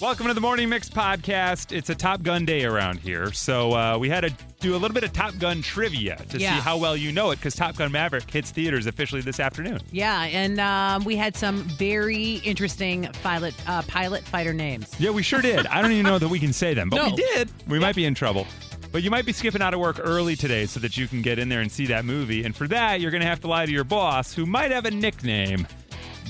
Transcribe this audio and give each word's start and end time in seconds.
Welcome 0.00 0.28
to 0.28 0.34
the 0.34 0.40
Morning 0.40 0.70
Mix 0.70 0.88
podcast. 0.88 1.76
It's 1.76 1.90
a 1.90 1.94
Top 1.94 2.22
Gun 2.22 2.46
day 2.46 2.64
around 2.64 3.00
here, 3.00 3.32
so 3.34 3.72
uh, 3.74 3.98
we 3.98 4.08
had 4.08 4.22
to 4.22 4.30
do 4.58 4.72
a 4.74 4.78
little 4.78 4.94
bit 4.94 5.04
of 5.04 5.12
Top 5.12 5.36
Gun 5.38 5.60
trivia 5.60 6.16
to 6.30 6.38
Yeah. 6.38 6.54
see 6.54 6.60
how 6.62 6.78
well 6.78 6.96
you 6.96 7.12
know 7.12 7.32
it 7.32 7.36
because 7.36 7.54
Top 7.54 7.76
Gun 7.76 7.92
Maverick 7.92 8.30
hits 8.30 8.50
theaters 8.50 8.86
officially 8.86 9.20
this 9.20 9.38
afternoon. 9.38 9.80
Yeah, 9.92 10.22
and 10.22 10.58
um, 10.58 11.04
we 11.04 11.16
had 11.16 11.36
some 11.36 11.64
very 11.64 12.36
interesting 12.44 13.10
pilot 13.22 13.54
uh, 13.68 13.82
pilot 13.82 14.24
fighter 14.24 14.54
names. 14.54 14.88
Yeah, 14.98 15.10
we 15.10 15.22
sure 15.22 15.42
did. 15.42 15.66
I 15.66 15.82
don't 15.82 15.92
even 15.92 16.06
know 16.06 16.18
that 16.18 16.28
we 16.28 16.38
can 16.38 16.54
say 16.54 16.72
them, 16.72 16.88
but 16.88 17.02
we 17.04 17.10
No. 17.10 17.16
did. 17.16 17.50
We 17.68 17.78
might 17.78 17.94
be 17.94 18.06
in 18.06 18.14
trouble. 18.14 18.46
But 18.92 19.02
you 19.02 19.10
might 19.10 19.26
be 19.26 19.32
skipping 19.34 19.60
out 19.60 19.74
of 19.74 19.80
work 19.80 20.00
early 20.02 20.34
today 20.34 20.64
so 20.66 20.80
that 20.80 20.96
you 20.96 21.08
can 21.08 21.20
get 21.20 21.38
in 21.38 21.48
there 21.50 21.60
and 21.60 21.70
see 21.70 21.86
that 21.86 22.04
movie. 22.06 22.42
And 22.44 22.56
for 22.56 22.66
that, 22.68 23.00
you're 23.00 23.10
going 23.12 23.20
to 23.20 23.26
have 23.28 23.40
to 23.42 23.48
lie 23.48 23.66
to 23.66 23.70
your 23.70 23.84
boss, 23.84 24.32
who 24.34 24.46
might 24.46 24.70
have 24.72 24.84
a 24.86 24.90
nickname 24.90 25.66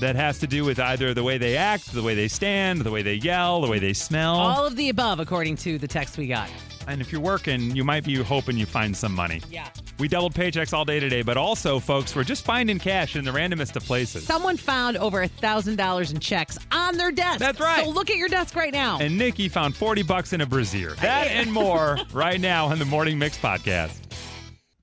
that 0.01 0.15
has 0.15 0.39
to 0.39 0.47
do 0.47 0.65
with 0.65 0.79
either 0.79 1.13
the 1.13 1.23
way 1.23 1.37
they 1.37 1.55
act, 1.55 1.91
the 1.93 2.01
way 2.01 2.15
they 2.15 2.27
stand, 2.27 2.81
the 2.81 2.91
way 2.91 3.03
they 3.03 3.13
yell, 3.13 3.61
the 3.61 3.67
way 3.69 3.79
they 3.79 3.93
smell. 3.93 4.33
All 4.33 4.65
of 4.65 4.75
the 4.75 4.89
above, 4.89 5.19
according 5.19 5.55
to 5.57 5.77
the 5.77 5.87
text 5.87 6.17
we 6.17 6.27
got. 6.27 6.49
And 6.87 6.99
if 6.99 7.11
you're 7.11 7.21
working, 7.21 7.75
you 7.75 7.83
might 7.83 8.03
be 8.03 8.15
hoping 8.15 8.57
you 8.57 8.65
find 8.65 8.97
some 8.97 9.13
money. 9.13 9.41
Yeah. 9.51 9.69
We 9.99 10.07
doubled 10.07 10.33
paychecks 10.33 10.73
all 10.73 10.83
day 10.83 10.99
today, 10.99 11.21
but 11.21 11.37
also, 11.37 11.79
folks, 11.79 12.15
we're 12.15 12.23
just 12.23 12.43
finding 12.43 12.79
cash 12.79 13.15
in 13.15 13.23
the 13.23 13.29
randomest 13.29 13.75
of 13.75 13.83
places. 13.85 14.25
Someone 14.25 14.57
found 14.57 14.97
over 14.97 15.21
a 15.21 15.27
thousand 15.27 15.75
dollars 15.75 16.11
in 16.11 16.19
checks 16.19 16.57
on 16.71 16.97
their 16.97 17.11
desk. 17.11 17.37
That's 17.37 17.59
right. 17.59 17.85
So 17.85 17.91
look 17.91 18.09
at 18.09 18.17
your 18.17 18.27
desk 18.27 18.55
right 18.55 18.73
now. 18.73 18.97
And 18.99 19.15
Nikki 19.17 19.47
found 19.47 19.75
40 19.75 20.01
bucks 20.01 20.33
in 20.33 20.41
a 20.41 20.45
brazier. 20.47 20.95
That 20.95 21.27
and 21.27 21.51
more 21.53 21.99
right 22.11 22.41
now 22.41 22.65
on 22.65 22.79
the 22.79 22.85
Morning 22.85 23.19
Mix 23.19 23.37
podcast. 23.37 23.99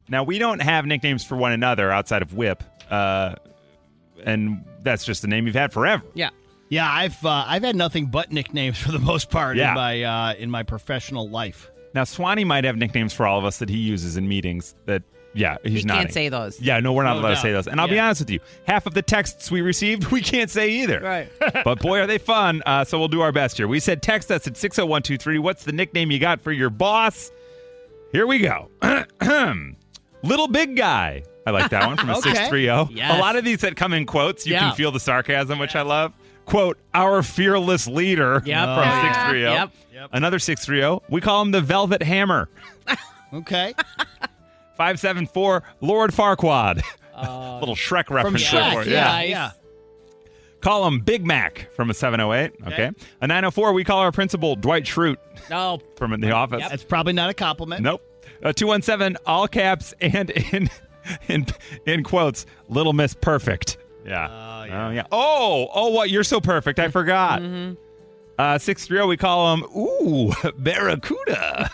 Now, 0.08 0.22
we 0.22 0.38
don't 0.38 0.62
have 0.62 0.86
nicknames 0.86 1.24
for 1.24 1.36
one 1.36 1.50
another 1.52 1.90
outside 1.90 2.22
of 2.22 2.32
Whip. 2.32 2.62
Uh, 2.88 3.34
and 4.24 4.64
that's 4.82 5.04
just 5.04 5.22
the 5.22 5.28
name 5.28 5.46
you've 5.46 5.54
had 5.56 5.72
forever. 5.72 6.04
yeah. 6.14 6.30
Yeah, 6.70 6.86
I've 6.90 7.24
uh, 7.24 7.44
I've 7.46 7.62
had 7.64 7.76
nothing 7.76 8.06
but 8.08 8.30
nicknames 8.30 8.76
for 8.76 8.92
the 8.92 8.98
most 8.98 9.30
part 9.30 9.56
Yeah. 9.56 9.70
in 9.70 9.74
my 9.74 10.02
uh, 10.02 10.34
in 10.34 10.50
my 10.50 10.62
professional 10.64 11.26
life. 11.30 11.70
Now, 11.94 12.04
Swanee 12.04 12.44
might 12.44 12.64
have 12.64 12.76
nicknames 12.76 13.14
for 13.14 13.26
all 13.26 13.38
of 13.38 13.46
us 13.46 13.58
that 13.60 13.70
he 13.70 13.78
uses 13.78 14.18
in 14.18 14.28
meetings 14.28 14.74
that, 14.84 15.02
yeah, 15.32 15.56
he's 15.64 15.80
He 15.80 15.86
not. 15.86 15.96
can't 15.96 16.12
say 16.12 16.28
those. 16.28 16.60
Yeah, 16.60 16.78
no, 16.80 16.92
we're 16.92 17.04
not 17.04 17.14
No 17.14 17.20
allowed 17.20 17.28
to 17.30 17.34
doubt. 17.36 17.42
say 17.42 17.52
those. 17.52 17.66
And 17.68 17.80
I'll 17.80 17.88
be 17.88 17.94
Yeah. 17.94 18.04
honest 18.04 18.20
with 18.20 18.28
you, 18.30 18.40
half 18.66 18.84
of 18.84 18.92
the 18.92 19.00
texts 19.00 19.50
we 19.50 19.62
received, 19.62 20.04
we 20.12 20.20
can't 20.20 20.50
say 20.50 20.68
either. 20.68 21.00
Right. 21.00 21.28
but 21.64 21.80
boy, 21.80 22.00
are 22.00 22.06
they 22.06 22.18
fun. 22.18 22.62
Uh, 22.66 22.84
so 22.84 22.98
we'll 22.98 23.08
do 23.08 23.22
our 23.22 23.32
best 23.32 23.56
here. 23.56 23.66
We 23.66 23.80
said 23.80 24.02
text 24.02 24.30
us 24.30 24.46
at 24.46 24.58
60123. 24.58 25.38
What's 25.38 25.64
the 25.64 25.72
nickname 25.72 26.10
you 26.10 26.18
got 26.18 26.42
for 26.42 26.52
your 26.52 26.68
boss? 26.68 27.30
Here 28.12 28.26
we 28.26 28.40
go. 28.40 28.68
Little 30.22 30.48
Big 30.48 30.76
Guy. 30.76 31.22
I 31.48 31.50
like 31.50 31.70
that 31.70 31.86
one 31.86 31.96
from 31.96 32.10
a 32.10 32.12
Okay. 32.18 32.30
630. 32.34 32.94
Yes. 32.94 33.16
A 33.16 33.20
lot 33.20 33.36
of 33.36 33.44
these 33.44 33.60
that 33.62 33.74
come 33.76 33.92
in 33.92 34.04
quotes, 34.06 34.46
you 34.46 34.52
Yeah. 34.52 34.60
can 34.68 34.74
feel 34.76 34.92
the 34.92 35.00
sarcasm, 35.00 35.58
which 35.58 35.74
I 35.74 35.82
love. 35.82 36.12
Quote, 36.44 36.78
our 36.94 37.22
fearless 37.22 37.86
leader 37.86 38.42
Yep. 38.44 38.64
from 38.64 38.78
oh, 38.78 38.82
Yeah. 38.82 39.02
630. 39.02 39.40
Yep. 39.40 39.70
Yep. 39.94 40.10
Another 40.12 40.38
630. 40.38 41.04
We 41.12 41.20
call 41.20 41.42
him 41.42 41.50
the 41.50 41.60
Velvet 41.60 42.02
Hammer. 42.02 42.48
Okay, 43.34 43.74
574 44.76 45.62
Lord 45.82 46.12
Farquaad. 46.12 46.82
Uh, 47.14 47.58
Little 47.60 47.74
Shrek 47.74 48.08
reference. 48.10 48.42
Shrek, 48.42 48.52
there 48.72 48.82
for 48.82 48.88
you. 48.88 48.94
yeah. 48.94 49.04
Nice. 49.34 49.52
Call 50.60 50.86
him 50.86 51.00
Big 51.00 51.26
Mac 51.26 51.68
from 51.76 51.90
a 51.90 51.94
708. 51.94 52.52
Okay. 52.72 52.90
A 53.20 53.26
904, 53.26 53.72
we 53.72 53.84
call 53.84 53.98
our 53.98 54.12
principal 54.12 54.56
Dwight 54.56 54.84
Schrute 54.84 55.16
No. 55.50 55.78
from 55.96 56.18
The 56.20 56.30
Office. 56.32 56.66
that's 56.68 56.84
probably 56.84 57.12
not 57.12 57.28
a 57.30 57.34
compliment. 57.34 57.82
Nope. 57.82 58.02
A 58.42 58.52
217, 58.54 59.16
all 59.26 59.46
caps 59.46 59.92
and 60.00 60.30
in 60.30 60.70
in 61.28 61.46
in 61.86 62.02
quotes, 62.04 62.46
Little 62.68 62.92
Miss 62.92 63.14
Perfect. 63.14 63.78
Yeah. 64.06 64.28
Oh, 64.30 64.64
yeah. 64.64 64.86
Oh, 64.86 64.90
yeah. 64.90 65.06
Oh, 65.12 65.68
oh, 65.74 65.88
what? 65.90 66.10
You're 66.10 66.24
so 66.24 66.40
perfect. 66.40 66.78
I 66.78 66.88
forgot. 66.88 67.42
Uh, 67.42 68.56
630, 68.56 69.06
we 69.08 69.16
call 69.16 69.54
him, 69.54 69.64
ooh, 69.76 70.32
Barracuda. 70.58 71.70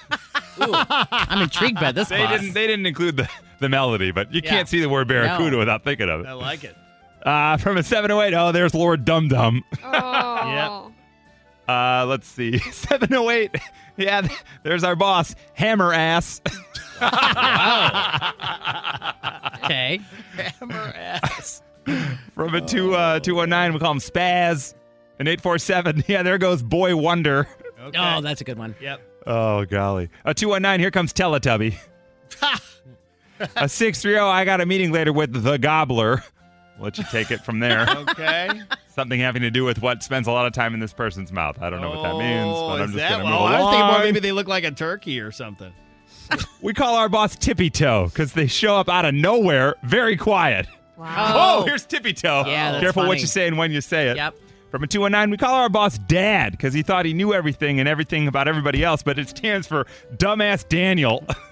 I'm 0.59 1.43
intrigued 1.43 1.79
by 1.79 1.93
this 1.93 2.09
they 2.09 2.19
boss. 2.19 2.41
didn't 2.41 2.55
they 2.55 2.67
didn't 2.67 2.87
include 2.87 3.17
the, 3.19 3.29
the 3.61 3.69
melody, 3.69 4.13
but 4.13 4.33
you 4.33 4.41
Yeah. 4.43 4.51
can't 4.51 4.69
see 4.69 4.81
the 4.81 4.89
word 4.89 5.07
Barracuda 5.09 5.51
No. 5.53 5.59
without 5.59 5.85
thinking 5.85 6.09
of 6.09 6.21
it. 6.21 6.27
I 6.27 6.33
like 6.33 6.65
it. 6.65 6.75
Uh, 7.23 7.57
from 7.59 7.77
a 7.77 7.83
708, 7.83 8.35
oh, 8.37 8.53
there's 8.53 8.75
Lord 8.75 9.05
Dum 9.05 9.29
Dum. 9.29 9.63
Oh. 9.83 10.91
Uh, 11.69 12.05
let's 12.07 12.27
see. 12.29 12.59
708. 12.59 13.57
Yeah, 13.97 14.27
there's 14.63 14.85
our 14.85 14.97
boss, 14.97 15.35
Hammer 15.55 15.93
Ass. 15.93 16.41
Okay. 19.65 20.01
Hammer 20.37 20.93
ass. 20.95 21.63
From 22.35 22.55
a 22.55 22.61
two, 22.61 22.95
uh, 22.95 23.19
219, 23.21 23.75
we 23.75 23.81
call 23.81 23.93
him 23.93 23.99
Spaz. 23.99 24.75
An 25.19 25.27
847, 25.29 26.05
yeah, 26.09 26.23
there 26.23 26.37
goes 26.39 26.63
Boy 26.63 26.95
Wonder. 26.97 27.49
Okay. 27.81 27.99
Oh, 27.99 28.21
that's 28.21 28.41
a 28.41 28.45
good 28.45 28.59
one. 28.59 28.75
Yep. 28.81 29.01
Oh, 29.27 29.65
golly. 29.65 30.11
A 30.27 30.35
219, 30.35 30.81
here 30.81 30.91
comes 30.91 31.13
Teletubby. 31.15 31.77
a 33.57 33.69
630, 33.69 34.19
I 34.19 34.45
got 34.45 34.61
a 34.61 34.67
meeting 34.67 34.93
later 34.93 35.13
with 35.13 35.33
the 35.43 35.57
Gobbler. 35.57 36.23
Let 36.79 36.99
you 36.99 37.05
take 37.11 37.31
it 37.31 37.41
from 37.43 37.61
there. 37.61 37.87
Okay. 37.89 38.51
Something 38.89 39.21
having 39.21 39.43
to 39.43 39.51
do 39.51 39.65
with 39.65 39.81
what 39.81 40.03
spends 40.03 40.27
a 40.27 40.33
lot 40.33 40.45
of 40.47 40.53
time 40.53 40.75
in 40.75 40.81
this 40.81 40.93
person's 40.93 41.33
mouth. 41.33 41.57
I 41.63 41.71
don't 41.71 41.81
know 41.81 41.91
what 41.91 42.03
that 42.03 42.19
means, 42.19 42.53
Oh, 42.55 42.69
but 42.71 42.81
I'm 42.83 42.87
just 42.89 42.97
that- 42.99 43.11
going 43.11 43.25
to 43.25 43.31
move 43.31 43.41
well, 43.41 43.47
I 43.47 43.61
was 43.61 43.71
thinking 43.73 43.87
more 43.87 43.99
maybe 44.01 44.21
they 44.21 44.33
look 44.33 44.49
like 44.49 44.65
a 44.65 44.73
turkey 44.73 45.21
or 45.21 45.31
something. 45.33 45.73
We 46.63 46.73
call 46.73 46.95
our 46.97 47.09
boss 47.09 47.37
Tippy 47.37 47.69
Toe 47.71 48.07
because 48.07 48.33
they 48.33 48.47
show 48.47 48.77
up 48.77 48.89
out 48.89 49.05
of 49.05 49.15
nowhere, 49.15 49.75
very 49.83 50.17
quiet. 50.17 50.67
Wow. 50.97 51.61
Oh, 51.61 51.65
here's 51.67 51.85
Tippy 51.85 52.13
Toe. 52.15 52.45
Yeah, 52.47 52.73
that's 52.73 52.83
Careful 52.83 53.03
what 53.03 53.09
funny. 53.11 53.21
you 53.21 53.27
say 53.27 53.47
and 53.49 53.59
when 53.59 53.71
you 53.73 53.81
say 53.81 54.09
it. 54.09 54.17
Yep. 54.17 54.35
From 54.71 54.83
a 54.83 54.87
219, 54.89 55.31
we 55.31 55.37
call 55.37 55.55
our 55.55 55.69
boss 55.69 55.99
Dad 55.99 56.53
because 56.53 56.75
he 56.75 56.83
thought 56.83 57.05
he 57.05 57.13
knew 57.13 57.33
everything 57.33 57.79
and 57.79 57.89
everything 57.89 58.27
about 58.27 58.49
everybody 58.49 58.83
else, 58.83 59.03
but 59.05 59.19
it 59.21 59.29
stands 59.29 59.67
for 59.69 59.87
Dumbass 60.17 60.69
Daniel. 60.69 61.25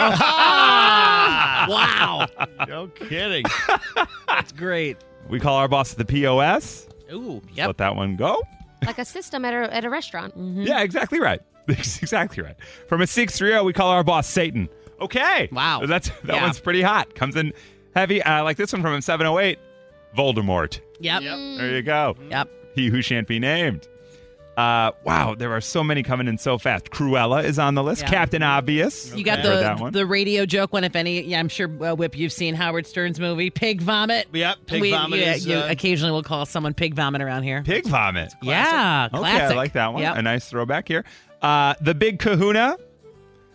Wow. 1.68 2.26
No 2.66 2.88
kidding. 2.88 3.44
That's 4.26 4.50
great. 4.52 4.96
we 5.28 5.38
call 5.38 5.56
our 5.56 5.68
boss 5.68 5.94
the 5.94 6.04
POS. 6.04 6.88
Ooh. 7.12 7.34
Let 7.34 7.56
Yep. 7.56 7.66
Let 7.68 7.76
that 7.78 7.96
one 7.96 8.16
go. 8.16 8.42
Like 8.84 8.98
a 8.98 9.04
system 9.04 9.44
at 9.44 9.54
a, 9.54 9.72
at 9.72 9.84
a 9.84 9.90
restaurant. 9.90 10.36
Mm-hmm. 10.36 10.62
Yeah, 10.62 10.80
exactly 10.80 11.20
right. 11.20 11.40
exactly 11.68 12.42
right. 12.42 12.56
From 12.88 13.00
a 13.00 13.06
630, 13.06 13.64
we 13.64 13.72
call 13.72 13.88
our 13.90 14.04
boss 14.04 14.26
Satan. 14.28 14.68
Okay. 15.00 15.48
Wow. 15.52 15.84
That's 15.86 16.08
that 16.24 16.36
Yeah. 16.36 16.42
one's 16.44 16.60
pretty 16.60 16.82
hot. 16.82 17.14
Comes 17.14 17.36
in 17.36 17.52
heavy. 17.94 18.22
I 18.22 18.40
like 18.42 18.56
this 18.56 18.72
one 18.72 18.82
from 18.82 18.94
a 18.94 19.02
708. 19.02 19.58
Voldemort. 20.16 20.80
Yep. 21.00 21.22
Yep. 21.22 21.38
There 21.58 21.70
you 21.76 21.82
go. 21.82 22.16
Yep. 22.30 22.48
He 22.74 22.88
who 22.88 23.02
shan't 23.02 23.26
be 23.26 23.38
named. 23.38 23.88
Uh, 24.56 24.92
wow, 25.04 25.34
there 25.34 25.50
are 25.52 25.62
so 25.62 25.82
many 25.82 26.02
coming 26.02 26.28
in 26.28 26.36
so 26.36 26.58
fast. 26.58 26.90
Cruella 26.90 27.42
is 27.42 27.58
on 27.58 27.74
the 27.74 27.82
list. 27.82 28.02
Yeah. 28.02 28.10
Captain 28.10 28.42
Obvious. 28.42 29.14
You 29.14 29.24
got 29.24 29.38
Heard 29.38 29.62
that 29.62 29.78
the 29.78 29.82
one. 29.82 29.92
the 29.94 30.04
radio 30.04 30.44
joke 30.44 30.74
one. 30.74 30.84
If 30.84 30.94
any, 30.94 31.22
yeah, 31.22 31.38
I'm 31.40 31.48
sure 31.48 31.68
uh, 31.82 31.94
Whip, 31.94 32.18
you've 32.18 32.32
seen 32.34 32.54
Howard 32.54 32.86
Stern's 32.86 33.18
movie 33.18 33.48
Pig 33.48 33.80
Vomit. 33.80 34.26
Yep. 34.32 34.58
Pig 34.66 34.82
we, 34.82 34.90
vomit 34.90 35.20
yeah, 35.20 35.34
is. 35.34 35.46
you 35.46 35.56
uh, 35.56 35.68
occasionally 35.70 36.12
will 36.12 36.22
call 36.22 36.44
someone 36.44 36.74
pig 36.74 36.94
vomit 36.94 37.22
around 37.22 37.44
here. 37.44 37.62
Pig 37.62 37.86
vomit. 37.86 38.34
Yeah, 38.42 39.08
classic. 39.08 39.42
Okay. 39.42 39.54
I 39.54 39.56
like 39.56 39.72
that 39.72 39.94
one. 39.94 40.02
Yep. 40.02 40.16
A 40.18 40.22
nice 40.22 40.46
throwback 40.48 40.86
here. 40.86 41.04
Uh, 41.42 41.74
the 41.80 41.94
Big 41.94 42.18
Kahuna. 42.18 42.76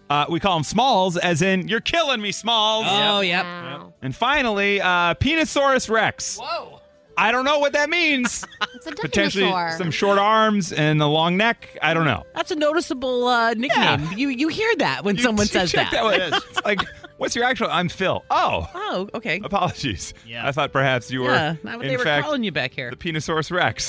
Uh, 0.10 0.26
we 0.30 0.40
call 0.40 0.56
him 0.56 0.64
Smalls, 0.64 1.18
as 1.18 1.42
in 1.42 1.68
you're 1.68 1.82
killing 1.82 2.22
me, 2.22 2.32
Smalls. 2.32 2.86
Oh, 2.88 3.20
yep. 3.22 3.44
Wow. 3.44 3.94
And 4.02 4.16
finally, 4.16 4.80
uh, 4.80 5.16
Penisaurus 5.16 5.90
Rex. 5.90 6.38
Whoa. 6.38 6.80
I 7.18 7.32
don't 7.32 7.46
know 7.46 7.60
what 7.60 7.74
that 7.74 7.90
means. 7.90 8.46
It's 8.76 8.86
a 8.86 8.92
Potentially 8.92 9.46
dinosaur. 9.46 9.78
some 9.78 9.90
short 9.92 10.20
arms 10.20 10.72
and 10.72 11.02
a 11.02 11.08
long 11.08 11.36
neck. 11.36 11.76
I 11.82 11.96
don't 11.96 12.06
know. 12.06 12.24
That's 12.36 12.52
a 12.52 12.56
noticeable 12.56 13.28
uh, 13.28 13.54
nickname. 13.56 14.08
You 14.16 14.30
you 14.30 14.48
hear 14.50 14.74
that 14.78 15.04
when 15.04 15.16
You- 15.16 15.24
someone 15.24 15.46
you 15.48 15.52
says 15.52 15.72
check 15.72 15.90
that. 15.92 16.04
one. 16.04 16.14
It 16.22 16.34
is. 16.34 16.64
Like, 16.64 16.80
what's 17.18 17.36
your 17.36 17.44
actual? 17.44 17.68
I'm 17.72 17.90
Phil. 17.90 18.24
Oh, 18.30 18.70
Oh, 18.76 19.10
okay. 19.16 19.42
apologies. 19.44 20.14
Yeah. 20.28 20.48
I 20.48 20.52
thought 20.52 20.72
perhaps 20.72 21.10
you 21.12 21.22
were. 21.24 21.32
Yeah, 21.34 21.56
not 21.64 21.78
what 21.78 21.86
in 21.86 21.92
they 21.92 21.98
were 21.98 22.04
fact, 22.04 22.24
calling 22.24 22.44
you 22.44 22.52
back 22.52 22.72
here. 22.72 22.92
the 22.92 22.96
Penisaurus 22.98 23.52
Rex. 23.52 23.88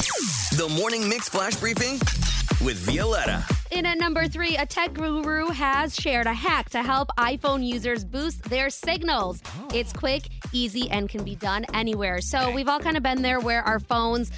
The 0.56 0.68
Morning 0.70 1.06
Mix 1.08 1.28
Flash 1.28 1.54
Briefing 1.56 2.00
with 2.64 2.76
Violetta. 2.78 3.44
In 3.70 3.86
at 3.86 3.98
number 3.98 4.26
three, 4.28 4.56
a 4.56 4.66
tech 4.66 4.94
guru 4.94 5.48
has 5.48 5.94
shared 5.94 6.26
a 6.26 6.32
hack 6.32 6.70
to 6.70 6.82
help 6.82 7.08
iPhone 7.18 7.64
users 7.64 8.04
boost 8.04 8.42
their 8.44 8.70
signals. 8.70 9.40
It's 9.72 9.92
quick, 9.92 10.24
easy, 10.52 10.90
and 10.90 11.08
can 11.08 11.22
be 11.24 11.36
done 11.36 11.66
anywhere. 11.74 12.20
So 12.20 12.50
we've 12.50 12.68
all 12.68 12.80
kind 12.80 12.96
of 12.96 13.02
been 13.02 13.22
there 13.22 13.40
where 13.40 13.62
our 13.62 13.78
phones 13.78 14.30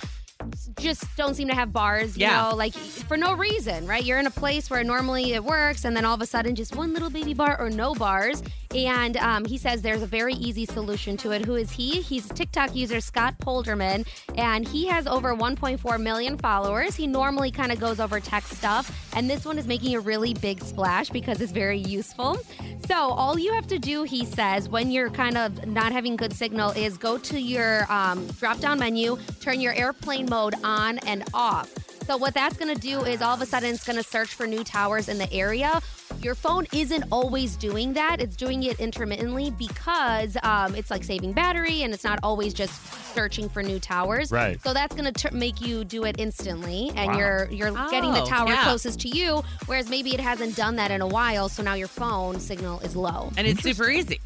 just 0.78 1.04
don't 1.16 1.34
seem 1.34 1.48
to 1.48 1.54
have 1.54 1.72
bars, 1.72 2.16
you 2.16 2.22
Yeah. 2.26 2.48
know, 2.50 2.56
like 2.56 2.74
for 2.74 3.16
no 3.16 3.34
reason, 3.34 3.86
right? 3.86 4.02
You're 4.04 4.18
in 4.18 4.26
a 4.26 4.30
place 4.30 4.70
where 4.70 4.82
normally 4.82 5.32
it 5.34 5.44
works, 5.44 5.84
and 5.84 5.96
then 5.96 6.04
all 6.04 6.14
of 6.14 6.22
a 6.22 6.26
sudden, 6.26 6.54
just 6.54 6.74
one 6.74 6.92
little 6.92 7.10
baby 7.10 7.34
bar 7.34 7.60
or 7.60 7.70
no 7.70 7.94
bars. 7.94 8.42
And 8.74 9.16
um, 9.16 9.44
he 9.44 9.58
says 9.58 9.82
there's 9.82 10.02
a 10.02 10.06
very 10.06 10.34
easy 10.34 10.64
solution 10.64 11.16
to 11.18 11.32
it. 11.32 11.44
Who 11.44 11.56
is 11.56 11.70
he? 11.72 12.00
He's 12.00 12.28
TikTok 12.28 12.74
user 12.76 13.00
Scott 13.00 13.34
Polderman, 13.38 14.06
and 14.36 14.66
he 14.66 14.86
has 14.86 15.06
over 15.06 15.34
1.4 15.34 16.00
million 16.00 16.38
followers. 16.38 16.94
He 16.94 17.06
normally 17.06 17.50
kind 17.50 17.72
of 17.72 17.80
goes 17.80 17.98
over 17.98 18.20
tech 18.20 18.44
stuff, 18.44 19.10
and 19.14 19.28
this 19.28 19.44
one 19.44 19.58
is 19.58 19.66
making 19.66 19.94
a 19.96 20.00
really 20.00 20.34
big 20.34 20.62
splash 20.62 21.10
because 21.10 21.40
it's 21.40 21.52
very 21.52 21.80
useful. 21.80 22.38
So, 22.86 22.94
all 22.94 23.38
you 23.38 23.52
have 23.52 23.66
to 23.68 23.78
do, 23.78 24.04
he 24.04 24.24
says, 24.24 24.68
when 24.68 24.90
you're 24.90 25.10
kind 25.10 25.36
of 25.36 25.66
not 25.66 25.90
having 25.92 26.16
good 26.16 26.32
signal, 26.32 26.70
is 26.70 26.96
go 26.96 27.18
to 27.18 27.40
your 27.40 27.90
um, 27.92 28.26
drop 28.38 28.60
down 28.60 28.78
menu, 28.78 29.18
turn 29.40 29.60
your 29.60 29.74
airplane 29.74 30.28
mode 30.28 30.54
on 30.62 30.98
and 30.98 31.24
off. 31.34 31.70
So 32.06 32.16
what 32.16 32.34
that's 32.34 32.56
going 32.56 32.74
to 32.74 32.80
do 32.80 33.04
is 33.04 33.22
all 33.22 33.34
of 33.34 33.40
a 33.40 33.46
sudden 33.46 33.70
it's 33.70 33.84
going 33.84 33.96
to 33.96 34.02
search 34.02 34.34
for 34.34 34.44
new 34.44 34.64
towers 34.64 35.08
in 35.08 35.18
the 35.18 35.32
area. 35.32 35.80
Your 36.22 36.34
phone 36.34 36.66
isn't 36.74 37.04
always 37.10 37.56
doing 37.56 37.94
that. 37.94 38.20
It's 38.20 38.36
doing 38.36 38.62
it 38.64 38.78
intermittently 38.78 39.50
because 39.52 40.36
um, 40.42 40.74
it's 40.74 40.90
like 40.90 41.02
saving 41.02 41.32
battery 41.32 41.82
and 41.82 41.94
it's 41.94 42.04
not 42.04 42.18
always 42.22 42.52
just 42.52 42.74
searching 43.14 43.48
for 43.48 43.62
new 43.62 43.78
towers. 43.80 44.30
Right. 44.30 44.60
So 44.62 44.74
that's 44.74 44.94
going 44.94 45.10
to 45.12 45.34
make 45.34 45.62
you 45.62 45.82
do 45.82 46.04
it 46.04 46.16
instantly, 46.18 46.92
and 46.94 47.12
Wow. 47.12 47.18
you're 47.18 47.48
you're 47.50 47.70
getting 47.90 48.12
the 48.12 48.22
Oh, 48.22 48.26
tower 48.26 48.48
yeah. 48.50 48.64
closest 48.64 49.00
to 49.00 49.08
you. 49.08 49.42
Whereas 49.66 49.88
maybe 49.88 50.12
it 50.12 50.20
hasn't 50.20 50.56
done 50.56 50.76
that 50.76 50.90
in 50.90 51.00
a 51.00 51.06
while, 51.06 51.48
so 51.48 51.62
now 51.62 51.72
your 51.74 51.88
phone 51.88 52.38
signal 52.38 52.80
is 52.80 52.94
low. 52.94 53.32
And 53.38 53.46
it's 53.46 53.62
super 53.62 53.88
easy. 53.88 54.20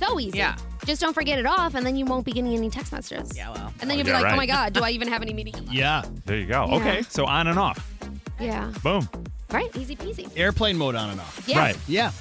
So 0.00 0.18
easy. 0.18 0.38
Yeah. 0.38 0.56
Just 0.84 1.00
don't 1.00 1.14
forget 1.14 1.38
it 1.38 1.46
off, 1.46 1.74
and 1.74 1.86
then 1.86 1.96
you 1.96 2.04
won't 2.04 2.24
be 2.24 2.32
getting 2.32 2.52
any 2.54 2.70
text 2.70 2.92
messages. 2.92 3.36
Yeah, 3.36 3.52
well. 3.52 3.72
And 3.80 3.88
then 3.88 3.98
you'll 3.98 4.04
be 4.04 4.10
yeah, 4.10 4.20
like, 4.20 4.32
oh 4.32 4.36
my 4.36 4.46
God, 4.46 4.72
do 4.72 4.82
I 4.82 4.90
even 4.90 5.08
have 5.08 5.22
any 5.22 5.32
meetings? 5.32 5.72
Yeah. 5.72 6.02
There 6.26 6.36
you 6.36 6.46
go. 6.46 6.66
Yeah. 6.68 6.74
Okay, 6.76 7.02
so 7.02 7.24
on 7.24 7.46
and 7.46 7.58
off. 7.58 7.88
Yeah. 8.40 8.72
Boom. 8.82 9.08
Right? 9.56 9.74
Easy 9.74 9.96
peasy. 9.96 10.30
Airplane 10.36 10.76
mode 10.76 10.94
on 10.94 11.08
and 11.08 11.18
off. 11.18 11.42
Yeah. 11.46 11.60
Right. 11.60 11.78
Yeah. 11.88 12.12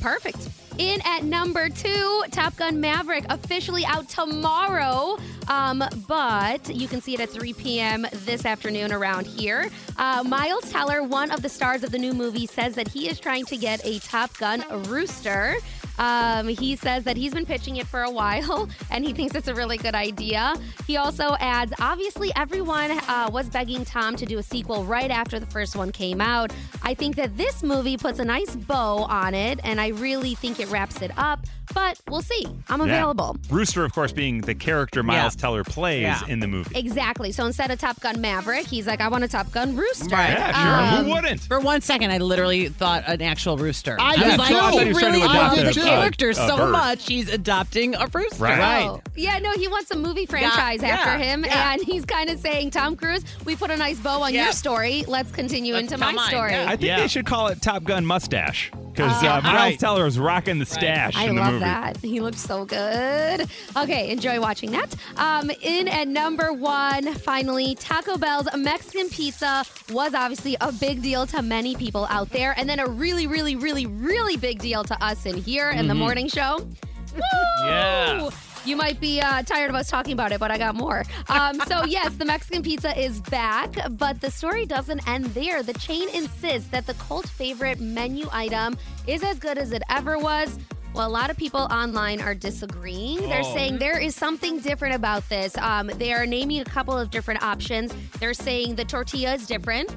Perfect. 0.00 0.48
In 0.78 1.02
at 1.04 1.24
number 1.24 1.68
two, 1.68 2.24
Top 2.30 2.56
Gun 2.56 2.80
Maverick, 2.80 3.26
officially 3.28 3.84
out 3.84 4.08
tomorrow. 4.08 5.18
Um, 5.50 5.82
but 6.06 6.72
you 6.74 6.86
can 6.86 7.00
see 7.02 7.12
it 7.14 7.20
at 7.20 7.28
3 7.30 7.52
p.m. 7.54 8.06
this 8.24 8.46
afternoon 8.46 8.92
around 8.92 9.26
here. 9.26 9.68
Uh, 9.98 10.22
Miles 10.24 10.70
Teller, 10.70 11.02
one 11.02 11.30
of 11.32 11.42
the 11.42 11.48
stars 11.48 11.82
of 11.82 11.90
the 11.90 11.98
new 11.98 12.12
movie, 12.14 12.46
says 12.46 12.76
that 12.76 12.86
he 12.88 13.08
is 13.10 13.18
trying 13.18 13.44
to 13.46 13.56
get 13.56 13.84
a 13.84 13.98
Top 13.98 14.36
Gun 14.38 14.62
rooster. 14.88 15.56
Um, 15.98 16.48
he 16.48 16.76
says 16.76 17.04
that 17.04 17.18
he's 17.18 17.34
been 17.34 17.44
pitching 17.44 17.76
it 17.76 17.86
for 17.86 18.02
a 18.04 18.10
while 18.10 18.70
and 18.90 19.04
he 19.04 19.12
thinks 19.12 19.34
it's 19.34 19.48
a 19.48 19.54
really 19.54 19.76
good 19.76 19.94
idea. 19.94 20.54
He 20.86 20.96
also 20.96 21.36
adds, 21.40 21.74
obviously, 21.78 22.32
everyone 22.36 22.92
uh, 22.92 23.28
was 23.30 23.50
begging 23.50 23.84
Tom 23.84 24.16
to 24.16 24.24
do 24.24 24.38
a 24.38 24.42
sequel 24.42 24.84
right 24.84 25.10
after 25.10 25.38
the 25.38 25.44
first 25.46 25.76
one 25.76 25.92
came 25.92 26.20
out. 26.22 26.52
I 26.82 26.94
think 26.94 27.16
that 27.16 27.36
this 27.36 27.62
movie 27.62 27.98
puts 27.98 28.18
a 28.18 28.24
nice 28.24 28.56
bow 28.56 28.98
on 29.10 29.34
it 29.34 29.60
and 29.62 29.78
I 29.78 29.88
really 29.88 30.34
think 30.36 30.58
it 30.58 30.70
wraps 30.70 31.02
it 31.02 31.10
up, 31.18 31.44
but 31.74 32.00
we'll 32.08 32.22
see. 32.22 32.46
I'm 32.70 32.78
Yeah. 32.80 32.86
available. 32.86 33.36
Rooster, 33.50 33.84
of 33.84 33.92
course, 33.92 34.12
being 34.12 34.40
the 34.40 34.54
character 34.54 35.02
Miles 35.02 35.36
Yeah. 35.36 35.39
Teller 35.40 35.64
plays 35.64 36.02
Yeah. 36.02 36.20
in 36.28 36.38
the 36.40 36.46
movie. 36.46 36.78
Exactly. 36.78 37.32
So 37.32 37.46
instead 37.46 37.70
of 37.70 37.78
Top 37.80 37.98
Gun 38.00 38.20
Maverick, 38.20 38.66
he's 38.66 38.86
like, 38.86 39.00
I 39.00 39.08
want 39.08 39.24
a 39.24 39.28
Top 39.28 39.50
Gun 39.52 39.74
Rooster. 39.74 40.14
Right. 40.14 40.30
Yeah, 40.30 40.52
sure. 40.52 40.98
Um, 40.98 41.04
Who 41.06 41.10
wouldn't? 41.12 41.40
For 41.40 41.58
one 41.60 41.80
second, 41.80 42.10
I 42.10 42.18
literally 42.18 42.68
thought 42.68 43.04
an 43.06 43.22
actual 43.22 43.56
rooster. 43.56 43.96
I 43.98 44.12
was 44.16 44.18
did 44.24 44.38
like, 44.38 44.48
too. 44.50 44.54
I 44.56 44.70
he 44.70 44.76
thought 44.76 44.82
he 44.86 44.88
was 44.92 44.98
trying 44.98 45.12
really 45.12 45.24
to 45.26 45.30
adopt 45.30 45.56
loves 45.56 45.74
the 45.76 45.80
character 45.82 46.32
so 46.34 46.56
bird. 46.56 46.70
much, 46.72 47.06
he's 47.06 47.28
adopting 47.32 47.94
a 47.94 48.06
rooster. 48.12 48.42
Right. 48.44 48.58
Right. 48.58 48.84
Oh, 48.86 49.00
Yeah, 49.16 49.38
no, 49.38 49.52
he 49.52 49.66
wants 49.68 49.90
a 49.90 49.96
movie 49.96 50.26
franchise 50.26 50.82
Yeah, 50.82 50.88
after 50.88 51.18
yeah, 51.18 51.32
him, 51.32 51.44
yeah. 51.44 51.72
and 51.72 51.82
he's 51.82 52.04
kind 52.04 52.28
of 52.30 52.38
saying, 52.40 52.70
Tom 52.70 52.96
Cruise, 52.96 53.24
we 53.44 53.56
put 53.56 53.70
a 53.70 53.76
nice 53.76 53.98
bow 53.98 54.22
on 54.22 54.34
Yeah. 54.34 54.44
your 54.44 54.52
story. 54.52 55.04
Let's 55.08 55.30
continue 55.32 55.74
Let's 55.74 55.92
into 55.92 55.98
my 55.98 56.12
mine, 56.12 56.28
story. 56.28 56.52
yeah. 56.52 56.64
I 56.64 56.70
think 56.76 56.82
Yeah. 56.82 57.00
they 57.00 57.08
should 57.08 57.26
call 57.26 57.48
it 57.48 57.62
Top 57.62 57.84
Gun 57.84 58.04
Mustache 58.04 58.70
because 59.00 59.22
Uh, 59.24 59.26
uh, 59.28 59.40
Miles 59.42 59.54
Right. 59.54 59.78
Teller 59.78 60.06
is 60.06 60.18
rocking 60.18 60.58
the 60.58 60.66
stash 60.66 61.16
I 61.16 61.24
in 61.26 61.34
the 61.36 61.40
love 61.42 61.52
movie. 61.54 61.64
that. 61.64 61.96
He 61.98 62.20
looks 62.20 62.40
so 62.40 62.64
good. 62.64 63.48
Okay, 63.76 64.10
enjoy 64.10 64.40
watching 64.40 64.70
that. 64.72 64.94
Um, 65.16 65.50
in 65.62 65.88
at 65.88 66.08
number 66.08 66.52
one, 66.52 67.14
finally, 67.14 67.74
Taco 67.74 68.16
Bell's 68.16 68.48
Mexican 68.56 69.08
pizza 69.08 69.64
was 69.90 70.14
obviously 70.14 70.56
a 70.60 70.72
big 70.72 71.02
deal 71.02 71.26
to 71.28 71.42
many 71.42 71.74
people 71.74 72.06
out 72.10 72.30
there, 72.30 72.54
and 72.56 72.68
then 72.68 72.78
a 72.80 72.86
really, 72.86 73.26
really, 73.26 73.56
really, 73.56 73.86
really 73.86 74.36
big 74.36 74.58
deal 74.60 74.84
to 74.84 75.04
us 75.04 75.26
in 75.26 75.36
here 75.36 75.70
in 75.70 75.88
the 75.88 75.94
morning 75.94 76.28
show. 76.28 76.58
Woo! 77.14 77.20
Yeah. 77.64 78.30
You 78.64 78.76
might 78.76 79.00
be 79.00 79.20
uh, 79.20 79.42
tired 79.42 79.70
of 79.70 79.74
us 79.76 79.88
talking 79.88 80.12
about 80.12 80.32
it, 80.32 80.40
but 80.40 80.50
I 80.50 80.58
got 80.58 80.74
more. 80.74 81.02
Um, 81.28 81.60
so, 81.66 81.84
yes, 81.86 82.14
the 82.16 82.24
Mexican 82.26 82.62
pizza 82.62 82.98
is 82.98 83.20
back, 83.22 83.74
but 83.92 84.20
the 84.20 84.30
story 84.30 84.66
doesn't 84.66 85.06
end 85.08 85.26
there. 85.26 85.62
The 85.62 85.72
chain 85.74 86.08
insists 86.10 86.68
that 86.70 86.86
the 86.86 86.94
cult 86.94 87.26
favorite 87.26 87.80
menu 87.80 88.26
item 88.32 88.76
is 89.06 89.22
as 89.22 89.38
good 89.38 89.56
as 89.58 89.72
it 89.72 89.82
ever 89.88 90.18
was. 90.18 90.58
Well, 90.92 91.08
a 91.08 91.10
lot 91.10 91.30
of 91.30 91.36
people 91.36 91.60
online 91.70 92.20
are 92.20 92.34
disagreeing. 92.34 93.20
They're 93.28 93.42
Oh. 93.44 93.54
saying 93.54 93.78
there 93.78 93.98
is 93.98 94.14
something 94.16 94.58
different 94.58 94.94
about 94.96 95.26
this. 95.28 95.56
Um, 95.56 95.86
they 95.96 96.12
are 96.12 96.26
naming 96.26 96.60
a 96.60 96.64
couple 96.64 96.98
of 96.98 97.10
different 97.10 97.42
options. 97.42 97.94
They're 98.18 98.34
saying 98.34 98.74
the 98.74 98.84
tortilla 98.84 99.34
is 99.34 99.46
different. 99.46 99.94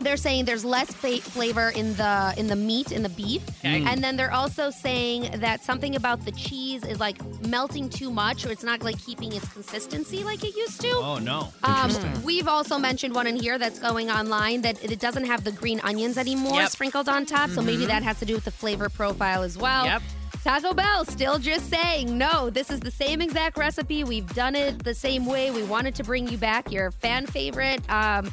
They're 0.00 0.16
saying 0.16 0.44
there's 0.44 0.64
less 0.64 0.92
fa- 0.92 1.20
flavor 1.20 1.70
in 1.70 1.94
the 1.94 2.32
in 2.36 2.46
the 2.46 2.54
meat 2.56 2.92
in 2.92 3.02
the 3.02 3.08
beef, 3.08 3.42
and 3.64 4.02
then 4.02 4.16
they're 4.16 4.32
also 4.32 4.70
saying 4.70 5.40
that 5.40 5.64
something 5.64 5.96
about 5.96 6.24
the 6.24 6.32
cheese 6.32 6.84
is 6.84 7.00
like 7.00 7.18
melting 7.46 7.88
too 7.88 8.10
much, 8.10 8.46
or 8.46 8.50
it's 8.52 8.62
not 8.62 8.82
like 8.82 8.98
keeping 9.04 9.32
its 9.32 9.48
consistency 9.52 10.22
like 10.24 10.44
it 10.44 10.54
used 10.56 10.80
to. 10.82 10.90
Oh 10.94 11.18
no. 11.18 11.48
Um, 11.64 11.90
we've 12.22 12.46
also 12.48 12.78
mentioned 12.78 13.14
one 13.14 13.26
in 13.26 13.36
here 13.36 13.58
that's 13.58 13.78
going 13.80 14.10
online 14.10 14.62
that 14.62 14.82
it 14.84 15.00
doesn't 15.00 15.24
have 15.26 15.42
the 15.44 15.52
green 15.52 15.80
onions 15.80 16.16
anymore 16.16 16.60
Yep. 16.60 16.70
sprinkled 16.70 17.08
on 17.08 17.26
top, 17.26 17.50
so 17.50 17.60
maybe 17.60 17.84
that 17.86 18.02
has 18.02 18.18
to 18.20 18.24
do 18.24 18.34
with 18.34 18.44
the 18.44 18.50
flavor 18.52 18.88
profile 18.88 19.42
as 19.42 19.58
well. 19.58 19.84
Yep. 19.84 20.02
Taco 20.44 20.72
Bell 20.72 21.04
still 21.04 21.38
just 21.38 21.68
saying, 21.68 22.16
no, 22.16 22.48
this 22.48 22.70
is 22.70 22.78
the 22.80 22.90
same 22.92 23.20
exact 23.20 23.58
recipe. 23.58 24.04
We've 24.04 24.32
done 24.34 24.54
it 24.54 24.84
the 24.84 24.94
same 24.94 25.26
way. 25.26 25.50
We 25.50 25.64
wanted 25.64 25.94
to 25.96 26.04
bring 26.04 26.28
you 26.28 26.38
back 26.38 26.70
your 26.70 26.92
fan 26.92 27.26
favorite. 27.26 27.80
Um, 27.90 28.30